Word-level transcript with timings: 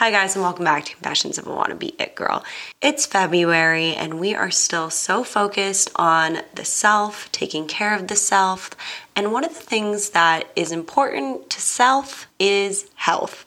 Hi, 0.00 0.10
guys, 0.10 0.34
and 0.34 0.42
welcome 0.42 0.64
back 0.64 0.86
to 0.86 0.94
Confessions 0.94 1.36
of 1.36 1.46
a 1.46 1.50
Wannabe 1.50 1.92
It 2.00 2.14
Girl. 2.14 2.42
It's 2.80 3.04
February, 3.04 3.94
and 3.94 4.18
we 4.18 4.34
are 4.34 4.50
still 4.50 4.88
so 4.88 5.22
focused 5.22 5.90
on 5.94 6.38
the 6.54 6.64
self, 6.64 7.30
taking 7.32 7.66
care 7.66 7.94
of 7.94 8.08
the 8.08 8.16
self. 8.16 8.70
And 9.16 9.32
one 9.32 9.44
of 9.44 9.54
the 9.54 9.60
things 9.60 10.10
that 10.10 10.50
is 10.56 10.72
important 10.72 11.50
to 11.50 11.60
self 11.60 12.26
is 12.38 12.90
health 12.94 13.44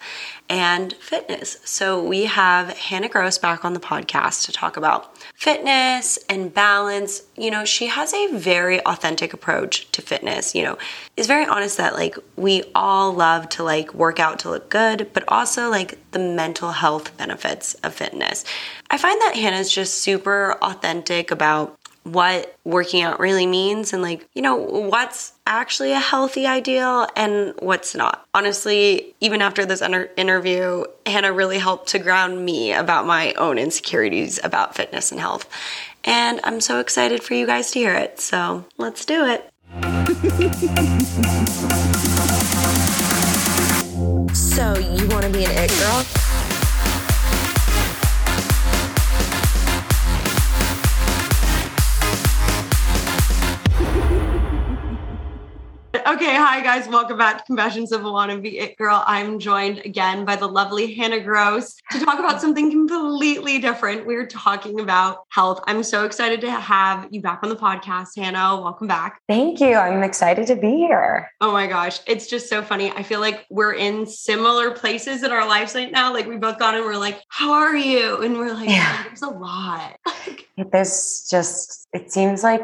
and 0.50 0.94
fitness. 0.94 1.58
So 1.64 2.04
we 2.04 2.26
have 2.26 2.78
Hannah 2.78 3.10
Gross 3.10 3.38
back 3.38 3.64
on 3.64 3.74
the 3.74 3.80
podcast 3.80 4.46
to 4.46 4.52
talk 4.52 4.78
about 4.78 5.18
fitness 5.34 6.20
and 6.30 6.54
balance. 6.54 7.24
You 7.36 7.50
know, 7.50 7.66
she 7.66 7.88
has 7.88 8.14
a 8.14 8.28
very 8.36 8.82
authentic 8.82 9.34
approach 9.34 9.90
to 9.94 10.02
fitness, 10.02 10.54
you 10.54 10.64
know, 10.64 10.78
is 11.18 11.28
very 11.28 11.46
honest 11.46 11.78
that 11.78 11.96
like 11.96 12.18
we 12.36 12.64
all 12.76 13.14
love 13.14 13.50
to 13.50 13.64
like 13.64 13.94
work 13.94 14.20
out 14.20 14.40
to 14.40 14.50
look 14.50 14.70
good, 14.70 15.10
but 15.14 15.24
also 15.28 15.70
like 15.70 15.98
the 16.12 16.20
mental 16.20 16.72
health 16.72 17.18
benefits 17.18 17.74
of 17.76 17.94
fitness. 17.94 18.44
I 18.90 18.98
find 18.98 19.20
that 19.22 19.36
Hannah's 19.36 19.72
just 19.72 20.02
super 20.02 20.58
authentic 20.62 21.32
about 21.32 21.78
what 22.04 22.56
working 22.66 23.02
out 23.02 23.20
really 23.20 23.48
means 23.48 23.94
and 23.94 24.02
like 24.02 24.28
you 24.34 24.42
know 24.42 24.56
what's 24.56 25.33
actually 25.46 25.92
a 25.92 26.00
healthy 26.00 26.48
ideal 26.48 27.08
and 27.16 27.54
what's 27.60 27.96
not. 27.96 28.26
Honestly 28.34 29.14
even 29.20 29.42
after 29.42 29.66
this 29.66 29.82
inter- 29.82 30.10
interview 30.16 30.86
hannah 31.06 31.34
really 31.34 31.60
helped 31.60 31.90
to 31.90 32.00
ground 32.00 32.44
me 32.44 32.74
about 32.74 33.06
my 33.06 33.34
own 33.34 33.58
insecurities 33.58 34.40
about 34.44 34.76
fitness 34.76 35.12
and 35.12 35.20
health. 35.20 35.50
And 36.04 36.40
i'm 36.44 36.62
so 36.62 36.80
excited 36.80 37.24
for 37.24 37.34
you 37.34 37.46
guys 37.46 37.72
to 37.72 37.80
hear 37.80 37.94
it. 37.94 38.20
So 38.20 38.66
let's 38.78 39.06
do 39.06 39.26
it. 39.26 39.50
So 44.34 44.78
you 44.78 45.08
want 45.10 45.24
to 45.24 45.30
be 45.30 45.46
an 45.46 45.52
it 45.52 45.70
girl 45.70 46.23
Okay, 56.06 56.36
hi 56.36 56.62
guys, 56.62 56.86
welcome 56.90 57.18
back 57.18 57.38
to 57.38 57.44
Confessions 57.46 57.94
of 57.94 58.04
a 58.04 58.10
Wannabe 58.10 58.56
It 58.56 58.78
Girl. 58.78 59.06
I'm 59.08 59.40
joined 59.40 59.80
again 59.86 60.26
by 60.26 60.36
the 60.36 60.48
lovely 60.48 60.94
Hannah 60.96 61.22
Gross 61.22 61.78
to 61.92 62.00
talk 62.00 62.20
about 62.20 62.42
something 62.42 62.70
completely 62.70 63.60
different. 63.60 64.06
We're 64.06 64.28
talking 64.28 64.82
about 64.82 65.20
health. 65.30 65.62
I'm 65.66 65.82
so 65.82 66.04
excited 66.04 66.42
to 66.42 66.52
have 66.52 67.08
you 67.12 67.22
back 67.22 67.40
on 67.42 67.48
the 67.48 67.56
podcast, 67.56 68.18
Hannah. 68.18 68.60
Welcome 68.62 68.88
back. 68.88 69.22
Thank 69.30 69.62
you. 69.62 69.76
I'm 69.76 70.04
excited 70.04 70.46
to 70.48 70.58
be 70.58 70.72
here. 70.76 71.30
Oh 71.40 71.54
my 71.54 71.68
gosh, 71.68 72.02
it's 72.06 72.28
just 72.28 72.50
so 72.50 72.62
funny. 72.62 72.92
I 72.92 73.04
feel 73.04 73.22
like 73.22 73.46
we're 73.50 73.74
in 73.74 74.06
similar 74.06 74.72
places 74.72 75.24
in 75.24 75.32
our 75.32 75.48
lives 75.48 75.74
right 75.74 75.92
now. 75.92 76.12
Like 76.12 76.28
we 76.28 76.36
both 76.36 76.60
got 76.60 76.76
and 76.76 76.84
we're 76.84 76.98
like, 76.98 77.22
"How 77.30 77.54
are 77.54 77.78
you?" 77.78 78.22
And 78.22 78.38
we're 78.38 78.54
like, 78.54 78.70
yeah. 78.70 79.04
"There's 79.04 79.22
a 79.22 79.30
lot." 79.30 79.96
There's 80.72 81.26
just 81.30 81.83
it 81.94 82.12
seems 82.12 82.44
like 82.44 82.62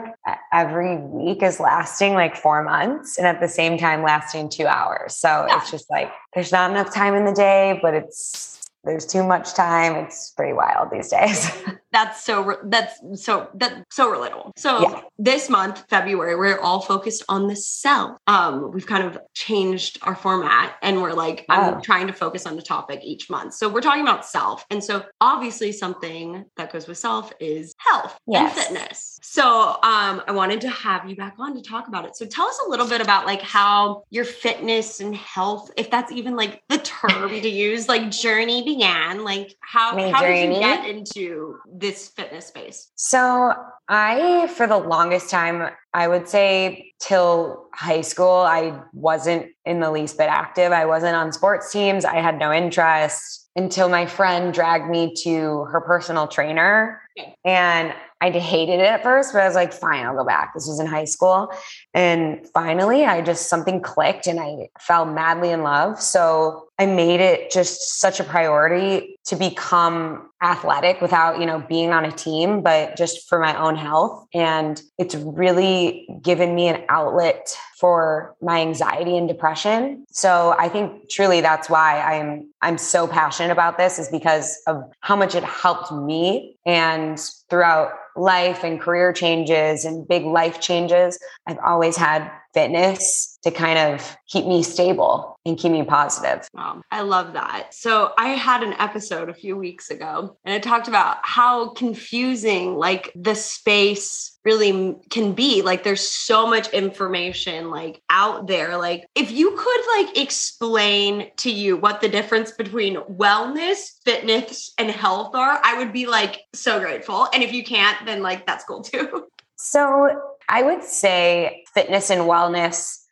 every 0.52 0.98
week 0.98 1.44
is 1.44 1.60
lasting 1.60 2.14
like 2.14 2.36
four 2.36 2.64
months 2.64 3.18
and 3.18 3.28
at 3.28 3.40
the 3.40 3.48
same 3.48 3.78
time 3.78 4.02
lasting 4.02 4.50
two 4.50 4.66
hours. 4.66 5.16
So 5.16 5.46
yeah. 5.48 5.60
it's 5.60 5.70
just 5.70 5.90
like 5.90 6.12
there's 6.34 6.52
not 6.52 6.72
enough 6.72 6.94
time 6.94 7.14
in 7.14 7.26
the 7.26 7.34
day, 7.34 7.80
but 7.82 7.94
it's 7.94 8.60
there's 8.84 9.06
too 9.06 9.24
much 9.24 9.54
time. 9.54 9.96
It's 9.96 10.32
pretty 10.32 10.54
wild 10.54 10.90
these 10.92 11.10
days. 11.10 11.52
that's 11.92 12.24
so 12.24 12.58
that's 12.66 13.00
so 13.16 13.50
that 13.56 13.84
so 13.90 14.12
relatable. 14.12 14.52
So 14.58 14.82
yeah. 14.82 15.02
this 15.18 15.50
month, 15.50 15.84
February, 15.90 16.36
we're 16.36 16.60
all 16.60 16.80
focused 16.80 17.24
on 17.28 17.48
the 17.48 17.56
self. 17.56 18.18
Um, 18.28 18.72
we've 18.72 18.88
kind 18.88 19.04
of 19.04 19.20
changed 19.34 20.00
our 20.04 20.16
format 20.16 20.76
and 20.82 21.02
we're 21.02 21.14
like, 21.14 21.46
oh. 21.50 21.54
I'm 21.54 21.82
trying 21.82 22.08
to 22.08 22.14
focus 22.14 22.46
on 22.46 22.56
the 22.56 22.62
topic 22.62 23.02
each 23.04 23.30
month. 23.30 23.54
So 23.54 23.68
we're 23.68 23.82
talking 23.82 24.02
about 24.02 24.26
self. 24.26 24.66
And 24.70 24.84
so 24.84 25.04
obviously 25.20 25.72
something 25.72 26.46
that 26.56 26.72
goes 26.72 26.88
with 26.88 26.98
self 26.98 27.34
is 27.40 27.74
health 27.78 28.18
yes. 28.28 28.56
and 28.56 28.78
fitness. 28.78 29.19
So 29.22 29.44
um, 29.44 30.22
I 30.28 30.32
wanted 30.32 30.62
to 30.62 30.70
have 30.70 31.10
you 31.10 31.16
back 31.16 31.36
on 31.40 31.56
to 31.56 31.62
talk 31.62 31.88
about 31.88 32.06
it. 32.06 32.16
So 32.16 32.26
tell 32.26 32.48
us 32.48 32.60
a 32.66 32.70
little 32.70 32.88
bit 32.88 33.02
about 33.02 33.26
like 33.26 33.42
how 33.42 34.04
your 34.10 34.26
fitness 34.26 35.00
and 35.00 35.16
health, 35.16 35.72
if 35.78 35.90
that's 35.90 36.12
even 36.12 36.36
like 36.36 36.64
the 36.70 36.78
term 36.80 37.30
to 37.30 37.50
use, 37.50 37.88
like 37.88 38.12
journey 38.12 38.64
began. 38.64 39.24
Like 39.24 39.56
how, 39.62 39.98
how 40.12 40.22
did 40.22 40.54
you 40.54 40.60
get 40.60 40.88
into 40.88 41.58
this 41.72 42.10
fitness 42.10 42.48
space? 42.48 42.92
So 42.96 43.54
I, 43.88 44.48
for 44.56 44.68
the 44.68 44.78
longest 44.78 45.30
time, 45.30 45.70
I 45.94 46.08
would 46.08 46.30
say 46.30 46.94
till 47.00 47.68
high 47.74 48.02
school, 48.02 48.30
I 48.30 48.82
wasn't 48.94 49.48
in 49.66 49.80
the 49.80 49.92
least 49.92 50.18
bit 50.18 50.30
active. 50.30 50.72
I 50.72 50.86
wasn't 50.86 51.16
on 51.16 51.32
sports 51.32 51.72
teams. 51.72 52.06
I 52.06 52.16
had 52.16 52.38
no 52.38 52.54
interest 52.54 53.49
until 53.60 53.90
my 53.90 54.06
friend 54.06 54.54
dragged 54.54 54.90
me 54.90 55.14
to 55.24 55.66
her 55.66 55.82
personal 55.82 56.28
trainer. 56.28 57.02
And 57.44 57.94
I 58.22 58.32
hated 58.32 58.80
it 58.80 58.86
at 58.86 59.04
first, 59.04 59.34
but 59.34 59.42
I 59.42 59.46
was 59.46 59.56
like, 59.56 59.74
fine, 59.74 60.06
I'll 60.06 60.16
go 60.16 60.26
back. 60.26 60.54
This 60.54 60.68
was 60.68 60.80
in 60.80 60.86
high 60.86 61.06
school. 61.06 61.52
And 61.94 62.46
finally, 62.54 63.06
I 63.06 63.22
just 63.22 63.50
something 63.50 63.82
clicked 63.82 64.28
and 64.28 64.40
I 64.40 64.70
fell 64.80 65.06
madly 65.06 65.52
in 65.52 65.64
love. 65.64 66.02
So 66.02 66.68
I 66.80 66.86
made 66.86 67.20
it 67.20 67.52
just 67.52 68.00
such 68.00 68.20
a 68.20 68.24
priority 68.24 69.19
to 69.30 69.36
become 69.36 70.28
athletic 70.42 71.02
without, 71.02 71.40
you 71.40 71.46
know, 71.46 71.64
being 71.70 71.92
on 71.92 72.04
a 72.04 72.12
team, 72.12 72.64
but 72.64 72.98
just 72.98 73.30
for 73.30 73.40
my 73.40 73.56
own 73.62 73.76
health. 73.76 74.26
And 74.34 74.82
it's 74.98 75.14
really 75.14 76.08
given 76.24 76.56
me 76.56 76.68
an 76.68 76.82
outlet 76.90 77.56
for 77.78 78.36
my 78.42 78.60
anxiety 78.60 79.16
and 79.16 79.28
depression. 79.28 80.04
So 80.10 80.56
I 80.58 80.68
think 80.68 81.10
truly 81.10 81.42
that's 81.42 81.70
why 81.70 82.02
I'm 82.02 82.50
I'm 82.64 82.80
so 82.80 83.06
passionate 83.06 83.52
about 83.52 83.78
this 83.78 84.00
is 84.00 84.10
because 84.10 84.60
of 84.66 84.82
how 85.02 85.16
much 85.16 85.36
it 85.36 85.44
helped 85.44 85.92
me 85.92 86.58
and 86.66 87.20
throughout 87.52 87.92
life 88.16 88.64
and 88.64 88.82
career 88.82 89.14
changes 89.14 89.86
and 89.86 90.08
big 90.08 90.26
life 90.26 90.60
changes, 90.60 91.20
I've 91.46 91.60
always 91.64 91.96
had 91.96 92.32
fitness 92.54 93.38
to 93.44 93.52
kind 93.52 93.80
of 93.80 94.18
keep 94.28 94.46
me 94.46 94.64
stable 94.64 95.38
and 95.46 95.58
keep 95.58 95.72
me 95.72 95.84
positive. 95.84 96.48
Wow, 96.54 96.82
I 96.92 97.02
love 97.02 97.34
that. 97.34 97.74
So 97.74 98.12
I 98.18 98.30
had 98.30 98.64
an 98.64 98.74
episode 98.74 99.30
a 99.30 99.34
few 99.34 99.56
weeks 99.56 99.90
ago 99.90 100.38
and 100.44 100.54
it 100.54 100.64
talked 100.64 100.88
about 100.88 101.18
how 101.24 101.70
confusing 101.70 102.76
like 102.76 103.12
the 103.16 103.36
space 103.36 104.38
really 104.44 104.96
can 105.10 105.34
be. 105.34 105.62
Like 105.62 105.84
there's 105.84 106.08
so 106.08 106.48
much 106.48 106.70
information 106.70 107.70
like 107.70 108.02
out 108.10 108.48
there. 108.48 108.78
Like 108.78 109.06
if 109.16 109.32
you 109.32 109.52
could 109.52 109.82
like 109.98 110.18
explain 110.18 111.32
to 111.38 111.52
you 111.52 111.78
what 111.78 112.02
the 112.02 112.10
difference 112.10 112.52
between 112.52 112.96
wellness 112.96 113.92
fitness 114.06 114.74
and 114.78 114.90
health 114.90 115.36
are 115.36 115.60
i 115.64 115.78
would 115.78 115.94
be 115.94 116.08
like 116.08 116.42
so 116.54 116.80
grateful. 116.80 117.28
And 117.34 117.44
if 117.44 117.54
you 117.54 117.64
can't 117.64 118.06
then 118.06 118.22
like 118.22 118.46
that's 118.46 118.66
cool 118.66 118.82
too. 118.82 119.28
So 119.62 120.10
I 120.50 120.64
would 120.64 120.84
say 120.84 121.64
fitness 121.74 122.10
and 122.10 122.22
wellness 122.22 123.06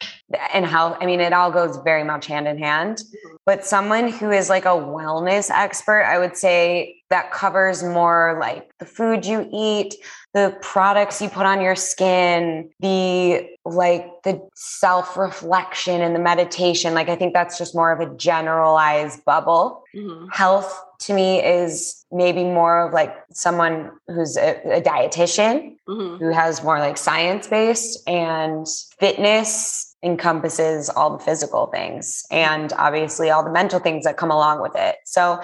and 0.54 0.66
health. 0.66 0.98
I 1.00 1.06
mean, 1.06 1.22
it 1.22 1.32
all 1.32 1.52
goes 1.52 1.78
very 1.78 2.04
much 2.04 2.26
hand 2.26 2.48
in 2.48 2.58
hand. 2.58 2.98
Mm-hmm. 2.98 3.36
But 3.46 3.66
someone 3.66 4.10
who 4.12 4.32
is 4.32 4.50
like 4.50 4.66
a 4.66 4.70
wellness 4.70 5.50
expert, 5.50 6.04
I 6.04 6.18
would 6.20 6.36
say 6.36 6.97
that 7.10 7.32
covers 7.32 7.84
more 7.84 8.38
like 8.40 8.72
the 8.80 8.86
food 8.86 9.26
you 9.26 9.50
eat, 9.54 9.96
the 10.34 10.58
products 10.62 11.22
you 11.22 11.30
put 11.30 11.46
on 11.46 11.62
your 11.62 11.76
skin, 11.76 12.70
the 12.80 13.48
like 13.66 14.06
the 14.24 14.42
self 14.56 15.18
reflection 15.18 16.02
and 16.02 16.14
the 16.14 16.20
meditation. 16.20 16.94
Like, 16.94 17.10
I 17.10 17.16
think 17.16 17.34
that's 17.34 17.58
just 17.58 17.74
more 17.74 17.92
of 17.92 18.00
a 18.00 18.14
generalized 18.16 19.24
bubble. 19.26 19.84
Mm-hmm. 19.96 20.28
Health 20.32 20.84
to 21.00 21.14
me 21.14 21.44
is 21.44 22.06
maybe 22.12 22.44
more 22.44 22.88
of 22.88 22.94
like 22.94 23.16
someone 23.32 23.92
who's 24.08 24.36
a, 24.36 24.78
a 24.78 24.82
dietitian 24.82 25.78
mm-hmm. 25.88 26.24
who 26.24 26.32
has 26.32 26.64
more 26.64 26.80
like 26.80 26.98
science 26.98 27.48
based 27.48 28.08
and 28.08 28.66
fitness 29.00 29.96
encompasses 30.04 30.90
all 30.90 31.18
the 31.18 31.24
physical 31.24 31.68
things 31.68 32.26
and 32.32 32.74
obviously 32.74 33.30
all 33.30 33.44
the 33.44 33.52
mental 33.52 33.80
things 33.80 34.06
that 34.06 34.18
come 34.18 34.32
along 34.32 34.62
with 34.62 34.74
it. 34.76 34.96
So 35.06 35.42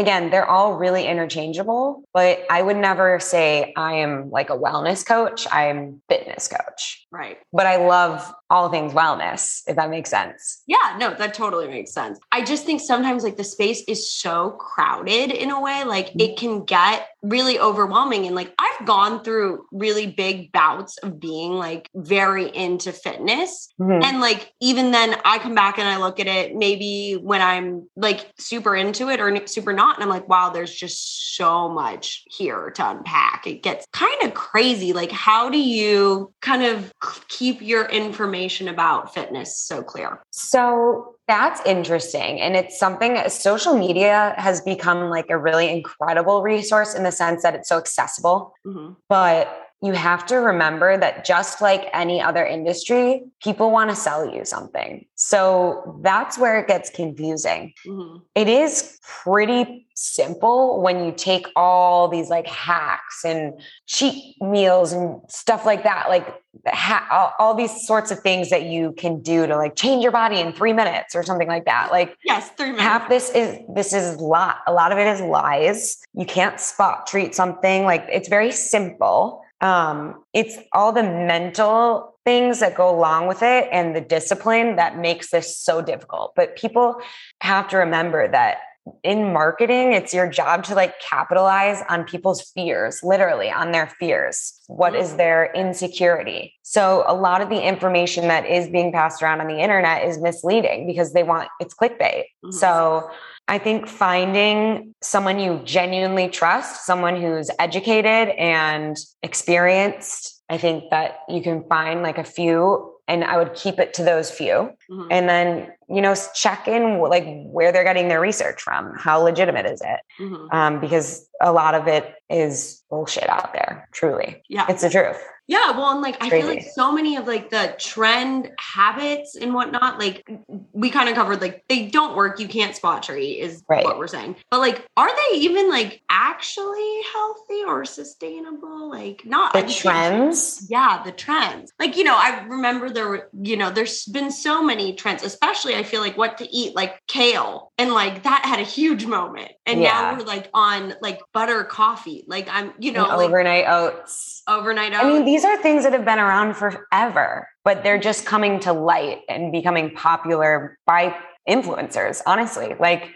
again, 0.00 0.30
they're 0.30 0.48
all 0.48 0.76
really 0.76 1.06
interchangeable, 1.06 2.02
but 2.12 2.44
I 2.50 2.62
would 2.62 2.76
never 2.76 3.20
say 3.20 3.72
I 3.76 3.94
am 3.96 4.30
like 4.30 4.50
a 4.50 4.56
wellness 4.56 5.06
coach. 5.06 5.46
I'm 5.52 6.02
fitness 6.08 6.48
coach. 6.48 7.06
Right. 7.12 7.38
But 7.52 7.66
I 7.66 7.76
love 7.76 8.32
all 8.50 8.68
things 8.68 8.92
wellness, 8.92 9.62
if 9.66 9.76
that 9.76 9.90
makes 9.90 10.10
sense. 10.10 10.62
Yeah, 10.66 10.96
no, 10.98 11.14
that 11.14 11.34
totally 11.34 11.68
makes 11.68 11.92
sense. 11.92 12.18
I 12.32 12.44
just 12.44 12.64
think 12.64 12.80
sometimes 12.80 13.22
like 13.22 13.36
the 13.36 13.44
space 13.44 13.82
is 13.86 14.10
so 14.10 14.50
crowded 14.52 15.30
in 15.30 15.50
a 15.50 15.60
way, 15.60 15.84
like 15.84 16.08
mm-hmm. 16.08 16.20
it 16.20 16.36
can 16.36 16.64
get 16.64 17.08
really 17.22 17.58
overwhelming. 17.58 18.26
And 18.26 18.34
like 18.34 18.52
I've 18.58 18.86
gone 18.86 19.22
through 19.22 19.66
really 19.70 20.06
big 20.06 20.52
bouts 20.52 20.98
of 20.98 21.20
being 21.20 21.52
like 21.52 21.88
very 21.94 22.54
into 22.54 22.92
fitness. 22.92 23.68
Mm-hmm. 23.80 24.02
And 24.04 24.20
like 24.20 24.52
even 24.60 24.90
then 24.90 25.16
I 25.24 25.38
come 25.38 25.54
back 25.54 25.78
and 25.78 25.86
I 25.86 25.98
look 25.98 26.18
at 26.18 26.26
it 26.26 26.54
maybe 26.54 27.18
when 27.20 27.40
I'm 27.40 27.88
like 27.96 28.32
super 28.38 28.74
into 28.74 29.08
it 29.08 29.20
or 29.20 29.46
super 29.46 29.72
not. 29.72 29.96
And 29.96 30.02
I'm 30.02 30.10
like, 30.10 30.28
wow, 30.28 30.50
there's 30.50 30.74
just 30.74 31.36
so 31.36 31.68
much 31.68 32.24
here 32.28 32.70
to 32.70 32.90
unpack. 32.90 33.46
It 33.46 33.62
gets 33.62 33.86
kind 33.92 34.22
of 34.22 34.34
crazy. 34.34 34.92
Like, 34.92 35.12
how 35.12 35.50
do 35.50 35.58
you 35.58 36.32
kind 36.40 36.62
of 36.62 36.92
keep 37.28 37.62
your 37.62 37.86
information 37.86 38.68
about 38.68 39.14
fitness 39.14 39.56
so 39.56 39.82
clear? 39.82 40.22
So 40.30 41.14
that's 41.26 41.64
interesting. 41.64 42.40
And 42.40 42.56
it's 42.56 42.78
something 42.78 43.16
social 43.28 43.76
media 43.76 44.34
has 44.36 44.60
become 44.60 45.08
like 45.08 45.30
a 45.30 45.38
really 45.38 45.70
incredible 45.70 46.42
resource 46.42 46.94
in 46.94 47.04
the 47.04 47.12
sense 47.12 47.42
that 47.42 47.54
it's 47.54 47.68
so 47.68 47.78
accessible. 47.78 48.52
Mm-hmm. 48.66 48.94
But 49.08 49.69
you 49.82 49.92
have 49.92 50.26
to 50.26 50.36
remember 50.36 50.98
that 50.98 51.24
just 51.24 51.62
like 51.62 51.88
any 51.94 52.20
other 52.20 52.44
industry, 52.44 53.22
people 53.42 53.70
want 53.70 53.88
to 53.88 53.96
sell 53.96 54.28
you 54.30 54.44
something. 54.44 55.06
So 55.14 55.98
that's 56.02 56.36
where 56.36 56.60
it 56.60 56.68
gets 56.68 56.90
confusing. 56.90 57.72
Mm-hmm. 57.86 58.18
It 58.34 58.48
is 58.48 58.98
pretty 59.02 59.86
simple 59.94 60.82
when 60.82 61.04
you 61.04 61.12
take 61.12 61.46
all 61.56 62.08
these 62.08 62.28
like 62.28 62.46
hacks 62.46 63.24
and 63.24 63.58
cheat 63.86 64.40
meals 64.42 64.92
and 64.92 65.20
stuff 65.28 65.64
like 65.64 65.82
that, 65.84 66.10
like 66.10 66.26
ha- 66.66 67.34
all, 67.38 67.54
these 67.54 67.86
sorts 67.86 68.10
of 68.10 68.20
things 68.20 68.50
that 68.50 68.64
you 68.64 68.92
can 68.98 69.20
do 69.22 69.46
to 69.46 69.56
like 69.56 69.76
change 69.76 70.02
your 70.02 70.12
body 70.12 70.40
in 70.40 70.52
three 70.52 70.72
minutes 70.72 71.14
or 71.14 71.22
something 71.22 71.48
like 71.48 71.64
that. 71.64 71.90
Like 71.90 72.16
yes, 72.24 72.50
three 72.50 72.66
minutes. 72.66 72.82
Half 72.82 73.08
this 73.08 73.30
is 73.30 73.58
this 73.74 73.92
is 73.92 74.16
lot. 74.16 74.58
A 74.66 74.72
lot 74.72 74.92
of 74.92 74.98
it 74.98 75.06
is 75.06 75.20
lies. 75.20 75.98
You 76.14 76.26
can't 76.26 76.60
spot 76.60 77.06
treat 77.06 77.34
something. 77.34 77.84
Like 77.84 78.06
it's 78.10 78.28
very 78.28 78.52
simple 78.52 79.42
um, 79.60 80.22
it's 80.32 80.56
all 80.72 80.92
the 80.92 81.02
mental 81.02 82.14
things 82.24 82.60
that 82.60 82.74
go 82.74 82.94
along 82.94 83.26
with 83.26 83.42
it 83.42 83.68
and 83.72 83.94
the 83.94 84.00
discipline 84.00 84.76
that 84.76 84.98
makes 84.98 85.30
this 85.30 85.58
so 85.58 85.82
difficult. 85.82 86.32
But 86.34 86.56
people 86.56 87.00
have 87.40 87.68
to 87.68 87.78
remember 87.78 88.30
that 88.30 88.58
in 89.02 89.32
marketing, 89.32 89.92
it's 89.92 90.12
your 90.12 90.28
job 90.28 90.64
to 90.64 90.74
like 90.74 90.98
capitalize 91.00 91.82
on 91.88 92.04
people's 92.04 92.42
fears, 92.42 93.02
literally 93.02 93.50
on 93.50 93.72
their 93.72 93.86
fears. 93.98 94.60
What 94.66 94.94
is 94.94 95.16
their 95.16 95.52
insecurity? 95.52 96.54
So, 96.62 97.04
a 97.06 97.14
lot 97.14 97.40
of 97.40 97.48
the 97.48 97.60
information 97.60 98.28
that 98.28 98.46
is 98.46 98.68
being 98.68 98.92
passed 98.92 99.22
around 99.22 99.40
on 99.40 99.48
the 99.48 99.58
internet 99.58 100.06
is 100.06 100.18
misleading 100.18 100.86
because 100.86 101.12
they 101.12 101.22
want 101.22 101.48
it's 101.60 101.74
clickbait. 101.74 102.24
Mm-hmm. 102.44 102.52
So, 102.52 103.10
I 103.48 103.58
think 103.58 103.88
finding 103.88 104.94
someone 105.02 105.40
you 105.40 105.60
genuinely 105.64 106.28
trust, 106.28 106.86
someone 106.86 107.20
who's 107.20 107.50
educated 107.58 108.28
and 108.36 108.96
experienced, 109.22 110.42
I 110.48 110.58
think 110.58 110.84
that 110.90 111.20
you 111.28 111.42
can 111.42 111.64
find 111.64 112.02
like 112.02 112.18
a 112.18 112.24
few 112.24 112.94
and 113.10 113.24
I 113.24 113.38
would 113.38 113.54
keep 113.54 113.80
it 113.80 113.92
to 113.94 114.04
those 114.04 114.30
few. 114.30 114.70
Mm-hmm. 114.88 115.08
And 115.10 115.28
then, 115.28 115.72
you 115.90 116.00
know, 116.00 116.14
check 116.34 116.68
in 116.68 116.98
like 117.00 117.24
where 117.46 117.72
they're 117.72 117.84
getting 117.84 118.08
their 118.08 118.20
research 118.20 118.62
from. 118.62 118.92
How 118.96 119.20
legitimate 119.20 119.66
is 119.66 119.80
it? 119.80 120.00
Mm-hmm. 120.20 120.54
Um, 120.54 120.80
because 120.80 121.28
a 121.40 121.52
lot 121.52 121.74
of 121.74 121.88
it 121.88 122.14
is 122.28 122.82
bullshit 122.88 123.28
out 123.28 123.52
there, 123.52 123.88
truly. 123.92 124.42
Yeah. 124.48 124.66
It's 124.68 124.82
the 124.82 124.90
truth. 124.90 125.20
Yeah, 125.50 125.72
well, 125.72 125.90
and 125.90 126.00
like 126.00 126.16
I 126.22 126.30
feel 126.30 126.46
like 126.46 126.62
so 126.62 126.92
many 126.92 127.16
of 127.16 127.26
like 127.26 127.50
the 127.50 127.74
trend 127.76 128.52
habits 128.60 129.34
and 129.34 129.52
whatnot, 129.52 129.98
like 129.98 130.24
we 130.72 130.90
kind 130.90 131.08
of 131.08 131.16
covered, 131.16 131.40
like 131.40 131.64
they 131.68 131.86
don't 131.86 132.14
work. 132.14 132.38
You 132.38 132.46
can't 132.46 132.76
spot 132.76 133.02
treat 133.02 133.40
is 133.40 133.64
right. 133.68 133.82
what 133.82 133.98
we're 133.98 134.06
saying. 134.06 134.36
But 134.48 134.60
like, 134.60 134.86
are 134.96 135.08
they 135.08 135.38
even 135.38 135.68
like 135.68 136.02
actually 136.08 137.00
healthy 137.12 137.64
or 137.66 137.84
sustainable? 137.84 138.88
Like, 138.90 139.22
not 139.24 139.52
the 139.52 139.62
trends. 139.62 140.68
Yeah, 140.70 141.02
the 141.04 141.10
trends. 141.10 141.72
Like 141.80 141.96
you 141.96 142.04
know, 142.04 142.14
I 142.16 142.44
remember 142.48 142.88
there 142.88 143.08
were 143.08 143.28
you 143.42 143.56
know, 143.56 143.70
there's 143.70 144.04
been 144.04 144.30
so 144.30 144.62
many 144.62 144.94
trends, 144.94 145.24
especially 145.24 145.74
I 145.80 145.82
feel 145.82 146.00
like 146.00 146.16
what 146.16 146.38
to 146.38 146.56
eat, 146.56 146.76
like 146.76 147.00
kale, 147.08 147.72
and 147.76 147.92
like 147.92 148.22
that 148.22 148.44
had 148.44 148.60
a 148.60 148.68
huge 148.78 149.04
moment, 149.04 149.50
and 149.66 149.80
yeah. 149.80 149.90
now 149.90 150.18
we're 150.18 150.24
like 150.24 150.48
on 150.54 150.94
like 151.02 151.20
butter 151.34 151.64
coffee. 151.64 152.22
Like 152.28 152.48
I'm, 152.48 152.72
you 152.78 152.92
know, 152.92 153.08
like, 153.08 153.28
overnight 153.28 153.64
oats. 153.66 154.42
Overnight 154.46 154.92
oats. 154.92 155.04
I 155.04 155.08
mean, 155.08 155.24
these 155.24 155.40
these 155.40 155.48
are 155.48 155.56
things 155.62 155.84
that 155.84 155.94
have 155.94 156.04
been 156.04 156.18
around 156.18 156.54
forever, 156.54 157.48
but 157.64 157.82
they're 157.82 157.98
just 157.98 158.26
coming 158.26 158.60
to 158.60 158.74
light 158.74 159.20
and 159.26 159.50
becoming 159.50 159.94
popular 159.94 160.78
by 160.86 161.16
influencers, 161.48 162.20
honestly. 162.26 162.74
Like, 162.78 163.08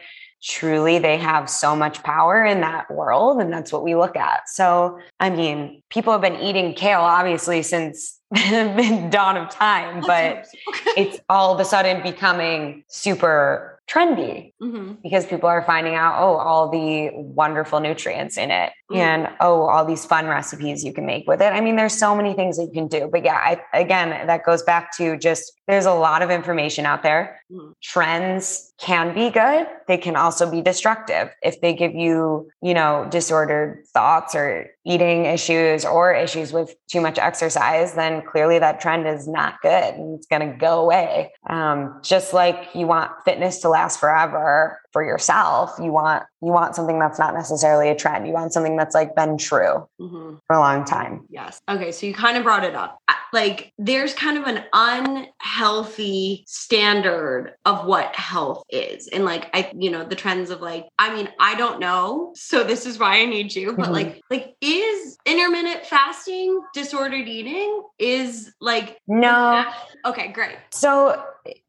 truly, 0.45 0.99
they 0.99 1.17
have 1.17 1.49
so 1.49 1.75
much 1.75 2.03
power 2.03 2.45
in 2.45 2.61
that 2.61 2.91
world, 2.91 3.41
and 3.41 3.53
that's 3.53 3.73
what 3.73 3.83
we 3.83 3.97
look 3.97 4.15
at. 4.15 4.49
So, 4.49 4.99
I 5.19 5.31
mean, 5.31 5.83
people 5.89 6.13
have 6.13 6.21
been 6.21 6.41
eating 6.41 6.75
kale 6.75 7.01
obviously 7.01 7.63
since 7.63 8.21
the 8.31 9.09
dawn 9.11 9.37
of 9.37 9.51
time, 9.51 10.03
but 10.07 10.47
it's 10.97 11.19
all 11.29 11.55
of 11.55 11.61
a 11.61 11.65
sudden 11.65 12.03
becoming 12.03 12.85
super 12.89 13.75
trendy 13.89 14.53
mm-hmm. 14.63 14.95
because 15.03 15.27
people 15.27 15.49
are 15.49 15.63
finding 15.63 15.95
out, 15.95 16.21
oh, 16.21 16.37
all 16.37 16.71
the 16.71 17.11
wonderful 17.15 17.81
nutrients 17.81 18.39
in 18.39 18.51
it 18.51 18.73
mm-hmm. 18.91 18.97
and 18.97 19.29
oh, 19.41 19.63
all 19.63 19.85
these 19.85 20.05
fun 20.05 20.27
recipes 20.27 20.83
you 20.83 20.93
can 20.93 21.05
make 21.05 21.27
with 21.27 21.41
it. 21.43 21.53
I 21.53 21.61
mean, 21.61 21.77
there's 21.77 21.97
so 21.97 22.17
many 22.17 22.35
things 22.35 22.57
that 22.57 22.65
you 22.65 22.73
can 22.73 22.89
do. 22.89 23.09
But 23.11 23.25
yeah, 23.25 23.37
I, 23.37 23.61
again, 23.79 24.27
that 24.27 24.45
goes 24.45 24.63
back 24.63 24.97
to 24.97 25.17
just 25.17 25.53
there's 25.69 25.87
a 25.87 25.95
lot 25.95 26.23
of 26.23 26.31
information 26.31 26.87
out 26.87 27.03
there. 27.03 27.41
Mm-hmm. 27.53 27.73
Trends 27.83 28.74
can 28.85 29.15
be 29.15 29.31
good. 29.31 29.67
They 29.89 29.97
can 29.97 30.15
also 30.15 30.51
be 30.51 30.61
destructive 30.61 31.31
if 31.43 31.59
they 31.63 31.73
give 31.73 31.95
you, 31.95 32.51
you 32.61 32.75
know, 32.75 33.09
disordered 33.11 33.87
thoughts 33.95 34.35
or 34.35 34.67
eating 34.85 35.25
issues 35.25 35.87
or 35.87 36.13
issues 36.13 36.53
with 36.53 36.75
too 36.89 37.01
much 37.01 37.19
exercise, 37.19 37.95
then 37.95 38.21
clearly 38.21 38.59
that 38.59 38.81
trend 38.81 39.09
is 39.09 39.27
not 39.27 39.55
good 39.63 39.95
and 39.95 40.19
it's 40.19 40.27
going 40.27 40.53
to 40.53 40.55
go 40.59 40.83
away. 40.83 41.33
Um, 41.49 41.99
just 42.03 42.35
like 42.35 42.69
you 42.75 42.87
want 42.87 43.11
fitness 43.25 43.61
to 43.61 43.71
last 43.71 43.99
forever 43.99 44.79
for 44.93 45.03
yourself, 45.03 45.73
you 45.83 45.91
want 45.91 46.25
you 46.43 46.53
want 46.53 46.77
something 46.77 46.99
that's 46.99 47.19
not 47.19 47.33
necessarily 47.33 47.89
a 47.89 47.97
trend. 47.97 48.27
You 48.27 48.35
want 48.35 48.53
something 48.53 48.77
that's 48.77 48.95
like 48.95 49.17
been 49.17 49.39
true 49.39 49.89
mm-hmm. 49.99 50.35
for 50.47 50.57
a 50.57 50.61
long 50.61 50.85
time. 50.85 51.25
Yes. 51.31 51.59
Okay. 51.71 51.91
So 51.91 52.05
you 52.05 52.13
kind 52.13 52.37
of 52.37 52.43
brought 52.43 52.65
it 52.65 52.75
up. 52.75 53.01
Like 53.35 53.73
there's 53.79 54.15
kind 54.15 54.39
of 54.39 54.45
an 54.45 54.65
unhealthy 54.73 56.45
standard 56.47 57.55
of 57.65 57.85
what 57.85 58.15
health 58.15 58.63
is. 58.71 59.09
And 59.09 59.25
like 59.25 59.51
I, 59.53 59.73
you 59.77 59.91
know, 59.91 60.05
the 60.05 60.15
trends 60.15 60.51
of 60.51 60.61
like, 60.61 60.87
I 61.01 61.13
mean, 61.13 61.29
I 61.41 61.57
don't 61.57 61.81
know. 61.81 62.33
So 62.37 62.63
this 62.63 62.87
is 62.87 62.99
why 62.99 63.19
I 63.19 63.25
need 63.25 63.53
you. 63.53 63.75
But 63.75 63.87
mm-hmm. 63.87 63.93
like, 63.93 64.23
like 64.31 64.55
is 64.61 65.19
intermittent 65.27 65.85
fasting 65.85 66.63
disordered 66.75 67.27
eating? 67.27 67.83
Is 67.99 68.55
like 68.61 68.99
no. 69.09 69.65
Okay, 70.07 70.29
great. 70.29 70.57
So 70.73 71.21